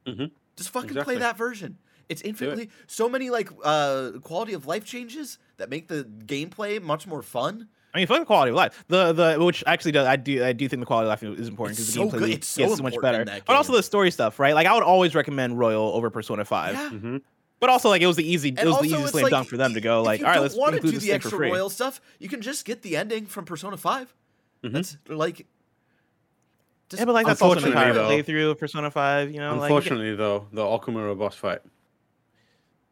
Mhm. 0.06 0.32
Just 0.56 0.70
fucking 0.70 0.90
Exactly. 0.90 1.16
play 1.16 1.20
that 1.22 1.38
version. 1.38 1.78
It's 2.10 2.22
infinitely 2.22 2.70
so 2.88 3.08
many 3.08 3.30
like 3.30 3.50
uh 3.64 4.12
quality 4.22 4.54
of 4.54 4.66
life 4.68 4.84
changes 4.86 5.38
that 5.58 5.70
make 5.70 5.88
the 5.88 6.04
gameplay 6.04 6.82
much 6.82 7.08
more 7.08 7.22
fun. 7.22 7.70
I 7.94 8.00
mean, 8.00 8.08
fuck 8.08 8.20
the 8.20 8.26
quality 8.26 8.50
of 8.50 8.56
life. 8.56 8.84
The 8.88 9.14
the 9.14 9.44
which 9.44 9.64
actually 9.66 9.94
does 9.94 10.06
I 10.06 10.18
do 10.18 10.44
I 10.44 10.52
do 10.52 10.68
think 10.68 10.82
the 10.82 10.86
quality 10.86 11.06
of 11.06 11.10
life 11.10 11.40
is 11.40 11.48
important 11.48 11.80
It's 11.80 11.94
because 11.94 11.94
so 11.94 12.06
the 12.12 12.18
gameplay 12.18 12.20
good. 12.28 12.30
It's 12.38 12.48
so 12.48 12.62
gets 12.64 12.78
so 12.78 12.84
much 12.84 12.96
better. 13.02 13.24
But 13.24 13.56
also 13.56 13.74
the 13.74 13.82
story 13.84 14.12
stuff, 14.12 14.38
right? 14.40 14.54
Like 14.54 14.68
I 14.68 14.74
would 14.74 14.84
always 14.84 15.16
recommend 15.16 15.58
Royal 15.58 15.94
over 15.94 16.10
Persona 16.10 16.44
Five. 16.44 16.76
Yeah. 16.76 16.90
Mhm. 16.90 17.22
But 17.60 17.70
also 17.70 17.88
like 17.88 18.02
it 18.02 18.08
was 18.08 18.18
the 18.18 18.30
easy 18.30 18.50
it 18.50 18.66
was 18.66 18.80
the 18.80 18.86
easiest 18.86 19.02
it's 19.04 19.12
slam 19.12 19.24
like, 19.24 19.32
dunk 19.32 19.48
for 19.48 19.56
them 19.58 19.74
to 19.74 19.82
go 19.82 20.04
like, 20.04 20.20
all 20.20 20.28
right, 20.28 20.42
let's 20.42 20.56
want 20.56 20.76
to 20.76 20.82
do 20.82 21.00
the 21.00 21.14
extra 21.14 21.38
royal 21.40 21.70
stuff. 21.70 22.02
You 22.20 22.28
can 22.28 22.42
just 22.42 22.66
get 22.66 22.82
the 22.82 22.98
ending 22.98 23.26
from 23.26 23.46
Persona 23.46 23.78
5 23.78 24.14
Mhm. 24.64 24.72
That's 24.74 24.98
like. 25.08 25.46
Just, 26.90 27.00
Yeah, 27.02 27.06
but 27.06 27.14
like 27.14 27.26
that's 27.26 27.42
also 27.42 27.60
an 27.60 27.66
Unfortunately, 27.68 27.90
entire 27.92 28.24
though- 28.24 28.24
playthrough 28.34 28.52
of 28.52 28.60
Persona 28.60 28.92
Five. 28.92 29.32
You 29.32 29.40
know, 29.40 29.56
like, 29.56 29.64
Unfortunately, 29.64 30.16
though, 30.16 30.48
the 30.52 30.62
Okumura 30.62 31.18
boss 31.18 31.36
fight 31.36 31.62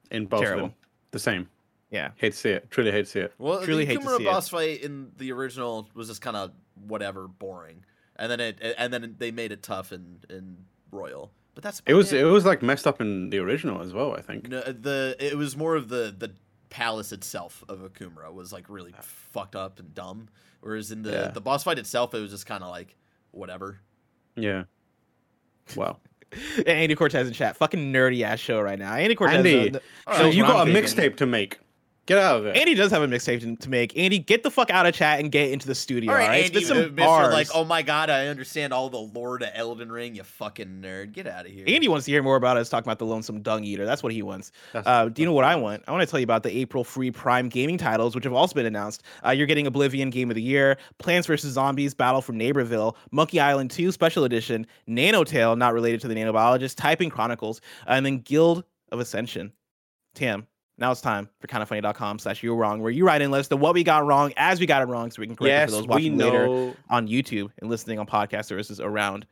in 0.10 0.26
both 0.26 0.44
of 0.46 0.58
them, 0.60 0.74
the 1.12 1.20
same. 1.20 1.48
yeah. 1.90 2.12
Hate 2.16 2.32
to 2.34 2.38
see 2.38 2.50
it. 2.50 2.70
Truly 2.72 2.92
hate 2.92 3.06
to 3.06 3.12
see 3.12 3.20
it. 3.20 3.34
Well, 3.38 3.62
Truly 3.64 3.86
the 3.86 3.94
hate 3.94 4.02
to 4.02 4.08
Kumura 4.08 4.18
see 4.18 4.24
it. 4.24 4.28
boss 4.28 4.50
fight 4.50 4.82
in 4.82 5.12
the 5.18 5.32
original 5.32 5.88
was 5.94 6.08
just 6.08 6.22
kind 6.22 6.36
of 6.38 6.52
whatever, 6.88 7.28
boring, 7.28 7.84
and 8.16 8.32
then 8.32 8.40
it 8.40 8.58
and 8.78 8.92
then 8.94 9.16
they 9.20 9.32
made 9.32 9.52
it 9.52 9.62
tough 9.64 9.92
in 9.92 10.20
in 10.30 10.58
Royal. 10.92 11.32
But 11.54 11.64
that's 11.64 11.82
It 11.86 11.94
was 11.94 12.12
about 12.12 12.22
it 12.22 12.26
was 12.32 12.46
like 12.46 12.62
messed 12.62 12.88
up 12.88 13.02
in 13.02 13.30
the 13.30 13.38
original 13.40 13.82
as 13.82 13.94
well. 13.94 14.14
I 14.16 14.22
think. 14.22 14.48
No, 14.50 14.62
the 14.62 15.16
it 15.20 15.38
was 15.38 15.56
more 15.58 15.76
of 15.76 15.90
the 15.90 16.14
the 16.18 16.32
palace 16.70 17.12
itself 17.12 17.64
of 17.68 17.80
Okumura 17.80 18.34
was 18.34 18.52
like 18.54 18.66
really 18.70 18.94
fucked 19.02 19.56
up 19.58 19.78
and 19.80 19.94
dumb, 19.94 20.30
whereas 20.62 20.92
in 20.92 21.02
the 21.04 21.12
Yeah. 21.12 21.28
the 21.28 21.42
boss 21.42 21.64
fight 21.64 21.78
itself, 21.80 22.14
it 22.16 22.20
was 22.20 22.32
just 22.32 22.46
kind 22.46 22.64
of 22.64 22.70
like 22.70 22.96
whatever. 23.32 23.80
Yeah. 24.36 24.64
Wow. 25.76 25.98
Andy 26.66 26.96
Cortez 26.96 27.28
in 27.28 27.34
chat, 27.34 27.58
fucking 27.58 27.92
nerdy 27.92 28.22
ass 28.24 28.40
show 28.40 28.62
right 28.62 28.80
now. 28.80 28.94
Andy 28.94 29.16
Cortez. 29.16 29.38
Andy, 29.38 29.74
so 30.14 30.24
knows 30.24 30.36
you 30.36 30.44
got 30.44 30.68
I'm 30.68 30.74
a 30.76 30.80
mixtape 30.80 31.18
to 31.18 31.26
make. 31.26 31.60
Get 32.12 32.18
out 32.24 32.40
of 32.40 32.46
it. 32.48 32.58
Andy 32.58 32.74
does 32.74 32.92
have 32.92 33.02
a 33.02 33.08
mixtape 33.08 33.40
to- 33.42 33.56
to 33.56 33.70
make. 33.70 33.98
Andy, 33.98 34.20
get 34.20 34.44
the 34.44 34.52
fuck 34.52 34.70
out 34.70 34.86
of 34.86 34.94
chat 34.94 35.20
and 35.20 35.32
get 35.32 35.50
into 35.52 35.66
the 35.68 35.76
studio. 35.76 36.12
All 36.12 36.18
right, 36.18 36.46
Spit 36.46 36.56
Andy, 36.56 36.66
some 36.66 36.78
Mr. 36.78 36.96
bars. 36.98 37.34
Like, 37.34 37.48
oh 37.56 37.64
my 37.64 37.82
god, 37.82 38.10
I 38.10 38.28
understand 38.28 38.74
all 38.74 38.90
the 38.90 38.98
lore 38.98 39.38
to 39.38 39.56
Elden 39.58 39.92
Ring. 39.92 40.16
You 40.16 40.24
fucking 40.24 40.82
nerd, 40.82 41.14
get 41.14 41.26
out 41.28 41.46
of 41.46 41.52
here. 41.52 41.64
Andy 41.68 41.88
wants 41.88 42.06
to 42.06 42.12
hear 42.12 42.22
more 42.22 42.36
about 42.36 42.58
us 42.58 42.68
talking 42.70 42.88
about 42.88 43.00
the 43.00 43.06
lonesome 43.06 43.42
dung 43.42 43.64
eater. 43.64 43.86
That's 43.86 44.04
what 44.04 44.12
he 44.12 44.22
wants. 44.22 44.52
Uh, 44.74 45.08
do 45.10 45.22
you 45.22 45.26
know 45.26 45.34
what 45.34 45.46
I 45.46 45.56
want? 45.56 45.84
I 45.88 45.92
want 45.92 46.02
to 46.02 46.06
tell 46.10 46.20
you 46.20 46.24
about 46.26 46.44
the 46.44 46.52
April 46.58 46.84
free 46.84 47.12
Prime 47.12 47.48
gaming 47.50 47.78
titles, 47.78 48.14
which 48.16 48.24
have 48.26 48.34
also 48.34 48.56
been 48.56 48.66
announced. 48.66 49.04
Uh, 49.26 49.30
you're 49.32 49.48
getting 49.48 49.68
Oblivion 49.68 50.10
Game 50.10 50.30
of 50.30 50.36
the 50.36 50.42
Year, 50.42 50.78
Plants 50.98 51.28
vs 51.28 51.54
Zombies: 51.54 51.94
Battle 51.94 52.22
for 52.22 52.34
Neighborville, 52.34 52.96
Monkey 53.12 53.40
Island 53.40 53.72
2 53.72 53.92
Special 53.92 54.24
Edition, 54.26 54.68
Nanotale, 54.90 55.58
not 55.58 55.74
related 55.74 56.02
to 56.02 56.08
the 56.08 56.16
nanobiologist, 56.16 56.76
Typing 56.76 57.10
Chronicles, 57.10 57.62
and 57.88 58.06
then 58.06 58.18
Guild 58.20 58.64
of 58.92 59.00
Ascension. 59.00 59.54
Tim, 60.14 60.46
now 60.82 60.92
it's 60.92 61.00
time 61.02 61.30
for 61.40 61.48
kindoffunny.com 61.48 62.20
slash 62.20 62.44
you're 62.44 62.56
wrong, 62.56 62.82
where 62.82 62.92
you 62.92 63.06
write 63.06 63.22
in 63.22 63.32
list 63.32 63.52
of 63.52 63.60
what 63.60 63.74
we 63.74 63.84
got 63.84 64.06
wrong 64.06 64.34
as 64.36 64.60
we 64.60 64.66
got 64.66 64.82
it 64.82 64.86
wrong, 64.86 65.10
so 65.12 65.22
we 65.22 65.28
can 65.28 65.36
correct 65.36 65.70
it 65.72 65.74
for 65.74 65.80
those 65.82 65.88
watching 65.88 66.18
later 66.18 66.74
on 66.90 67.08
YouTube 67.08 67.52
and 67.60 67.70
listening 67.70 68.00
on 68.00 68.06
podcast 68.08 68.46
services 68.46 68.80
around 68.80 69.26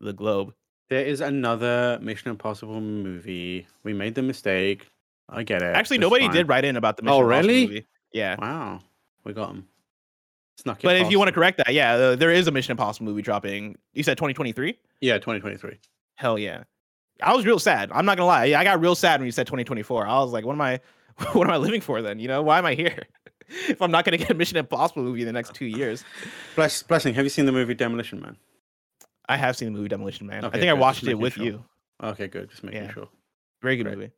the 0.00 0.12
globe. 0.12 0.52
there 0.90 1.04
is 1.04 1.20
another 1.20 1.98
Mission 2.02 2.30
Impossible 2.30 2.80
movie. 2.80 3.66
We 3.84 3.92
made 3.92 4.14
the 4.14 4.22
mistake. 4.22 4.88
I 5.28 5.42
get 5.44 5.62
it. 5.62 5.74
Actually, 5.76 5.96
It's 5.98 6.02
nobody 6.02 6.26
fine. 6.26 6.34
did 6.34 6.48
write 6.48 6.64
in 6.64 6.76
about 6.76 6.96
the 6.96 7.02
Oh, 7.04 7.22
Mission 7.22 7.24
Impossible 7.24 7.48
really? 7.54 7.66
movie. 7.66 7.86
Yeah. 8.12 8.36
Wow, 8.38 8.80
we 9.24 9.32
got 9.32 9.48
them. 9.48 9.68
Snuck 10.58 10.82
But 10.82 10.96
if 10.96 11.10
you 11.10 11.18
want 11.18 11.28
to 11.28 11.32
correct 11.32 11.56
that, 11.58 11.72
yeah, 11.72 11.94
uh, 11.94 12.16
there 12.16 12.30
is 12.30 12.46
a 12.46 12.50
Mission 12.50 12.72
Impossible 12.72 13.06
movie 13.06 13.22
dropping. 13.22 13.76
You 13.94 14.02
said 14.02 14.16
2023? 14.18 14.76
yeah, 15.00 15.14
2023. 15.18 15.78
Hell 16.16 16.38
yeah. 16.38 16.64
I 17.22 17.34
was 17.34 17.46
real 17.46 17.58
sad. 17.58 17.90
I'm 17.92 18.04
not 18.04 18.16
gonna 18.16 18.26
lie. 18.26 18.44
I 18.58 18.64
got 18.64 18.80
real 18.80 18.94
sad 18.94 19.20
when 19.20 19.26
you 19.26 19.32
said 19.32 19.46
2024. 19.46 20.06
I 20.06 20.18
was 20.18 20.32
like, 20.32 20.44
what 20.44 20.52
am 20.54 20.60
I 20.60 20.80
what 21.32 21.46
am 21.46 21.52
I 21.52 21.56
living 21.58 21.80
for 21.80 22.02
then? 22.02 22.18
You 22.18 22.28
know, 22.28 22.42
why 22.42 22.58
am 22.58 22.66
I 22.66 22.74
here? 22.74 23.06
if 23.68 23.80
I'm 23.82 23.90
not 23.90 24.04
gonna 24.04 24.16
get 24.18 24.30
a 24.30 24.34
Mission 24.34 24.56
Impossible 24.56 25.02
movie 25.02 25.20
in 25.20 25.26
the 25.26 25.32
next 25.32 25.54
two 25.54 25.66
years. 25.66 26.04
Bless, 26.56 26.82
blessing. 26.82 27.14
Have 27.14 27.24
you 27.24 27.30
seen 27.30 27.46
the 27.46 27.52
movie 27.52 27.74
Demolition 27.74 28.20
Man? 28.20 28.36
I 29.28 29.36
have 29.36 29.56
seen 29.56 29.72
the 29.72 29.76
movie 29.78 29.88
Demolition 29.88 30.26
Man. 30.26 30.44
I 30.44 30.48
Okay, 30.48 30.58
think 30.60 30.70
I 30.70 30.74
watched 30.74 31.06
it 31.06 31.14
with 31.14 31.34
sure. 31.34 31.44
you. 31.44 31.64
Okay, 32.02 32.26
good. 32.28 32.50
Just 32.50 32.64
making 32.64 32.82
Yeah. 32.84 32.92
sure. 32.92 33.08
Very 33.62 33.76
good 33.76 33.84
Great. 33.84 33.98
movie. 33.98 34.10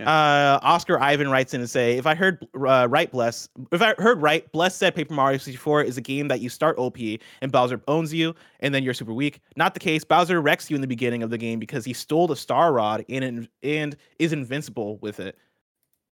Yeah. 0.00 0.10
Uh, 0.10 0.58
Oscar 0.62 0.98
Ivan 0.98 1.28
writes 1.28 1.52
in 1.52 1.60
and 1.60 1.68
say, 1.68 1.98
if 1.98 2.06
I 2.06 2.14
heard 2.14 2.46
uh, 2.54 2.88
right, 2.88 3.10
bless, 3.12 3.50
if 3.70 3.82
I 3.82 3.94
heard 3.98 4.22
right, 4.22 4.50
bless 4.52 4.74
said 4.74 4.94
Paper 4.94 5.12
Mario 5.12 5.36
64 5.36 5.82
is 5.82 5.98
a 5.98 6.00
game 6.00 6.28
that 6.28 6.40
you 6.40 6.48
start 6.48 6.78
OP 6.78 6.96
and 7.42 7.52
Bowser 7.52 7.82
owns 7.86 8.12
you, 8.14 8.34
and 8.60 8.74
then 8.74 8.82
you're 8.82 8.94
super 8.94 9.12
weak. 9.12 9.40
Not 9.56 9.74
the 9.74 9.80
case. 9.80 10.02
Bowser 10.02 10.40
wrecks 10.40 10.70
you 10.70 10.74
in 10.74 10.80
the 10.80 10.86
beginning 10.86 11.22
of 11.22 11.28
the 11.28 11.36
game 11.36 11.58
because 11.58 11.84
he 11.84 11.92
stole 11.92 12.26
the 12.26 12.36
Star 12.36 12.72
Rod 12.72 13.04
and 13.10 13.46
and 13.62 13.96
is 14.18 14.32
invincible 14.32 14.96
with 14.98 15.20
it. 15.20 15.36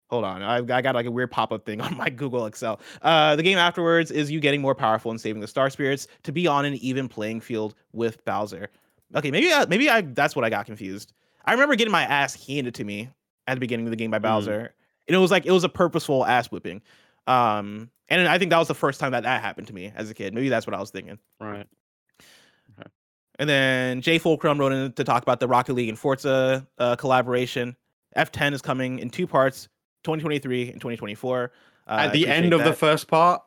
Hold 0.10 0.24
on, 0.24 0.42
I, 0.42 0.58
I 0.58 0.82
got 0.82 0.96
like 0.96 1.06
a 1.06 1.12
weird 1.12 1.32
pop 1.32 1.52
up 1.52 1.66
thing 1.66 1.82
on 1.82 1.98
my 1.98 2.10
Google 2.10 2.46
Excel. 2.46 2.80
Uh, 3.02 3.36
the 3.36 3.44
game 3.44 3.58
afterwards 3.58 4.12
is 4.12 4.32
you 4.32 4.40
getting 4.40 4.62
more 4.62 4.76
powerful 4.76 5.12
and 5.12 5.20
saving 5.20 5.42
the 5.42 5.48
Star 5.48 5.70
Spirits 5.70 6.08
to 6.24 6.32
be 6.32 6.48
on 6.48 6.64
an 6.64 6.76
even 6.76 7.10
playing 7.10 7.42
field 7.42 7.76
with 7.92 8.24
Bowser. 8.24 8.70
Okay, 9.14 9.30
maybe 9.30 9.52
I, 9.52 9.66
maybe 9.66 9.90
I 9.90 10.02
that's 10.02 10.38
what 10.38 10.46
I 10.46 10.50
got 10.50 10.66
confused. 10.66 11.12
I 11.44 11.52
remember 11.52 11.76
getting 11.76 11.92
my 11.92 12.04
ass 12.04 12.34
handed 12.48 12.74
to 12.76 12.86
me 12.86 13.10
at 13.48 13.56
the 13.56 13.60
beginning 13.60 13.86
of 13.86 13.92
the 13.92 13.98
game 13.98 14.12
by 14.12 14.20
Bowser, 14.20 14.74
and 15.08 15.16
it 15.16 15.20
was 15.20 15.32
like 15.32 15.46
it 15.46 15.52
was 15.52 15.64
a 15.64 15.70
purposeful 15.70 16.26
ass 16.26 16.48
whipping. 16.48 16.82
Um, 17.28 17.90
and 18.10 18.28
I 18.28 18.38
think 18.38 18.52
that 18.52 18.60
was 18.60 18.68
the 18.68 18.76
first 18.76 19.00
time 19.00 19.14
that 19.14 19.24
that 19.24 19.42
happened 19.42 19.68
to 19.68 19.74
me 19.74 19.92
as 19.96 20.10
a 20.10 20.14
kid. 20.14 20.34
Maybe 20.34 20.50
that's 20.50 20.68
what 20.68 20.74
I 20.74 20.80
was 20.80 20.92
thinking. 20.92 21.20
Right. 21.40 21.68
And 23.40 23.50
then 23.50 24.02
Jay 24.02 24.20
Fulcrum 24.20 24.60
wrote 24.60 24.74
in 24.74 24.94
to 24.94 25.04
talk 25.04 25.24
about 25.24 25.40
the 25.40 25.48
Rocket 25.48 25.74
League 25.74 25.90
and 25.90 25.98
Forza 25.98 26.68
uh, 26.78 26.96
collaboration. 26.96 27.76
F10 28.16 28.54
is 28.54 28.62
coming 28.62 29.00
in 29.00 29.10
two 29.10 29.26
parts, 29.26 29.64
2023 30.04 30.72
and 30.72 30.80
2024. 30.80 31.52
Uh, 31.88 31.90
At 31.90 32.14
the 32.14 32.28
end 32.28 32.54
of 32.54 32.64
the 32.64 32.74
first 32.74 33.08
part, 33.08 33.42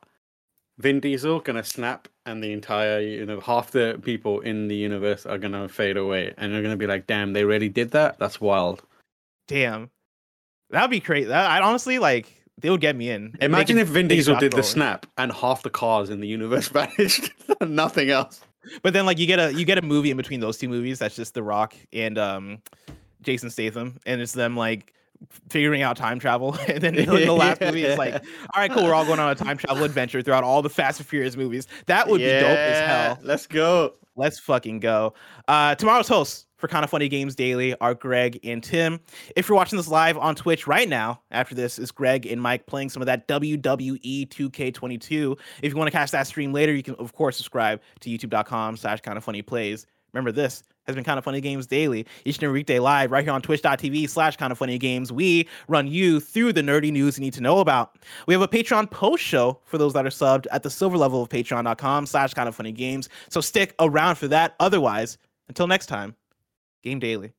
Vin 0.79 1.01
Diesel 1.01 1.41
gonna 1.41 1.65
snap, 1.65 2.09
and 2.27 2.43
the 2.43 2.53
entire 2.53 3.01
you 3.01 3.25
know 3.25 3.41
half 3.41 3.71
the 3.71 3.99
people 4.03 4.41
in 4.41 4.69
the 4.69 4.77
universe 4.77 5.25
are 5.25 5.39
gonna 5.39 5.69
fade 5.69 5.97
away, 5.97 6.35
and 6.37 6.53
they're 6.53 6.63
gonna 6.63 6.77
be 6.77 6.87
like, 6.87 7.07
"Damn, 7.07 7.33
they 7.33 7.45
really 7.45 7.71
did 7.71 7.93
that. 7.93 8.19
That's 8.19 8.41
wild." 8.41 8.83
Damn, 9.47 9.91
that'd 10.71 10.91
be 10.91 11.01
crazy. 11.01 11.29
That, 11.29 11.51
I 11.51 11.61
honestly 11.61 11.99
like 11.99 12.33
they 12.59 12.71
would 12.71 12.81
get 12.81 12.97
me 12.97 13.11
in. 13.11 13.37
Imagine 13.41 13.79
if 13.79 13.89
Vin 13.89 14.09
Diesel 14.09 14.37
did 14.37 14.53
the 14.53 14.63
snap, 14.63 15.07
and 15.19 15.33
half 15.33 15.63
the 15.63 15.71
cars 15.71 16.11
in 16.11 16.21
the 16.21 16.29
universe 16.29 16.69
vanished, 16.71 17.31
nothing 17.61 18.11
else. 18.11 18.41
But 18.83 18.93
then 18.93 19.07
like 19.07 19.19
you 19.19 19.27
get 19.27 19.39
a 19.39 19.53
you 19.53 19.65
get 19.65 19.79
a 19.79 19.83
movie 19.83 20.11
in 20.11 20.17
between 20.17 20.41
those 20.41 20.59
two 20.59 20.69
movies 20.69 20.99
that's 20.99 21.17
just 21.17 21.35
The 21.35 21.43
Rock 21.43 21.75
and 21.93 22.19
um 22.19 22.63
Jason 23.23 23.51
Statham, 23.51 23.99
and 24.07 24.21
it's 24.21 24.33
them 24.33 24.57
like 24.57 24.93
figuring 25.49 25.83
out 25.83 25.97
time 25.97 26.19
travel. 26.19 26.57
and 26.69 26.83
then 26.83 26.95
in 26.97 27.07
the 27.07 27.33
last 27.33 27.61
movie 27.61 27.85
is 27.85 27.99
like, 27.99 28.15
all 28.15 28.61
right, 28.61 28.71
cool, 28.71 28.85
we're 28.85 28.95
all 28.95 29.07
going 29.07 29.21
on 29.21 29.31
a 29.31 29.35
time 29.35 29.57
travel 29.57 29.85
adventure 29.85 30.23
throughout 30.23 30.45
all 30.45 30.63
the 30.63 30.71
Fast 30.71 31.01
and 31.01 31.07
Furious 31.07 31.37
movies. 31.37 31.67
That 31.87 32.09
would 32.09 32.19
be 32.19 32.27
dope 32.27 32.59
as 32.59 32.89
hell. 32.89 33.19
Let's 33.23 33.47
go. 33.47 33.95
Let's 34.17 34.39
fucking 34.39 34.81
go. 34.81 35.13
Uh, 35.47 35.75
tomorrow's 35.75 36.09
hosts 36.09 36.46
for 36.57 36.69
Kind 36.69 36.85
of 36.85 36.91
Funny 36.91 37.09
Games 37.09 37.35
Daily 37.35 37.75
are 37.81 37.95
Greg 37.95 38.41
and 38.45 38.63
Tim. 38.63 39.01
If 39.35 39.49
you're 39.49 39.57
watching 39.57 39.77
this 39.77 39.89
live 39.89 40.17
on 40.19 40.35
Twitch 40.35 40.67
right 40.67 40.89
now, 40.89 41.21
after 41.31 41.55
this 41.55 41.79
is 41.79 41.91
Greg 41.91 42.27
and 42.27 42.41
Mike 42.41 42.67
playing 42.67 42.91
some 42.91 43.03
of 43.03 43.07
that 43.07 43.29
WWE 43.29 44.29
2K22. 44.29 45.39
If 45.63 45.73
you 45.73 45.77
want 45.77 45.89
to 45.89 45.93
catch 45.93 46.11
that 46.11 46.27
stream 46.27 46.53
later, 46.53 46.75
you 46.75 46.83
can 46.83 46.95
of 46.97 47.13
course 47.13 47.37
subscribe 47.37 47.81
to 48.01 48.11
youtube.com 48.11 48.77
slash 48.77 49.01
kind 49.01 49.19
of 49.19 49.25
funny 49.25 49.43
plays. 49.43 49.87
Remember 50.13 50.33
this 50.33 50.63
has 50.87 50.95
been 50.95 51.05
kind 51.05 51.19
of 51.19 51.25
funny 51.25 51.41
games 51.41 51.67
daily 51.67 52.07
each 52.25 52.37
and 52.37 52.45
every 52.45 52.61
weekday 52.61 52.79
live 52.79 53.11
right 53.11 53.25
here 53.25 53.33
on 53.33 53.43
twitch.tv 53.43 54.09
slash 54.09 54.37
kind 54.37 54.53
of 54.53 54.59
funny 54.59 54.79
games 54.79 55.13
we 55.13 55.49
run 55.69 55.87
you 55.87 56.21
through 56.21 56.53
the 56.53 56.63
nerdy 56.63 56.91
news 56.93 57.19
you 57.19 57.25
need 57.25 57.35
to 57.35 57.41
know 57.41 57.59
about 57.59 57.97
we 58.27 58.35
have 58.35 58.43
a 58.43 58.49
patreon 58.49 58.91
post 58.91 59.23
show 59.23 59.59
for 59.65 59.79
those 59.79 59.93
that 59.93 60.07
are 60.07 60.11
subbed 60.11 60.47
at 60.53 60.63
the 60.63 60.71
silver 60.71 60.97
level 60.97 61.23
of 61.23 61.29
patreon.com 61.29 62.07
slash 62.07 62.33
kind 62.35 62.49
of 62.49 62.55
funny 62.55 62.73
games 62.73 63.09
so 63.29 63.41
stick 63.41 63.75
around 63.81 64.15
for 64.15 64.29
that 64.29 64.55
otherwise 64.61 65.19
until 65.49 65.67
next 65.67 65.87
time 65.87 66.15
Game 66.87 67.01
daily. 67.01 67.36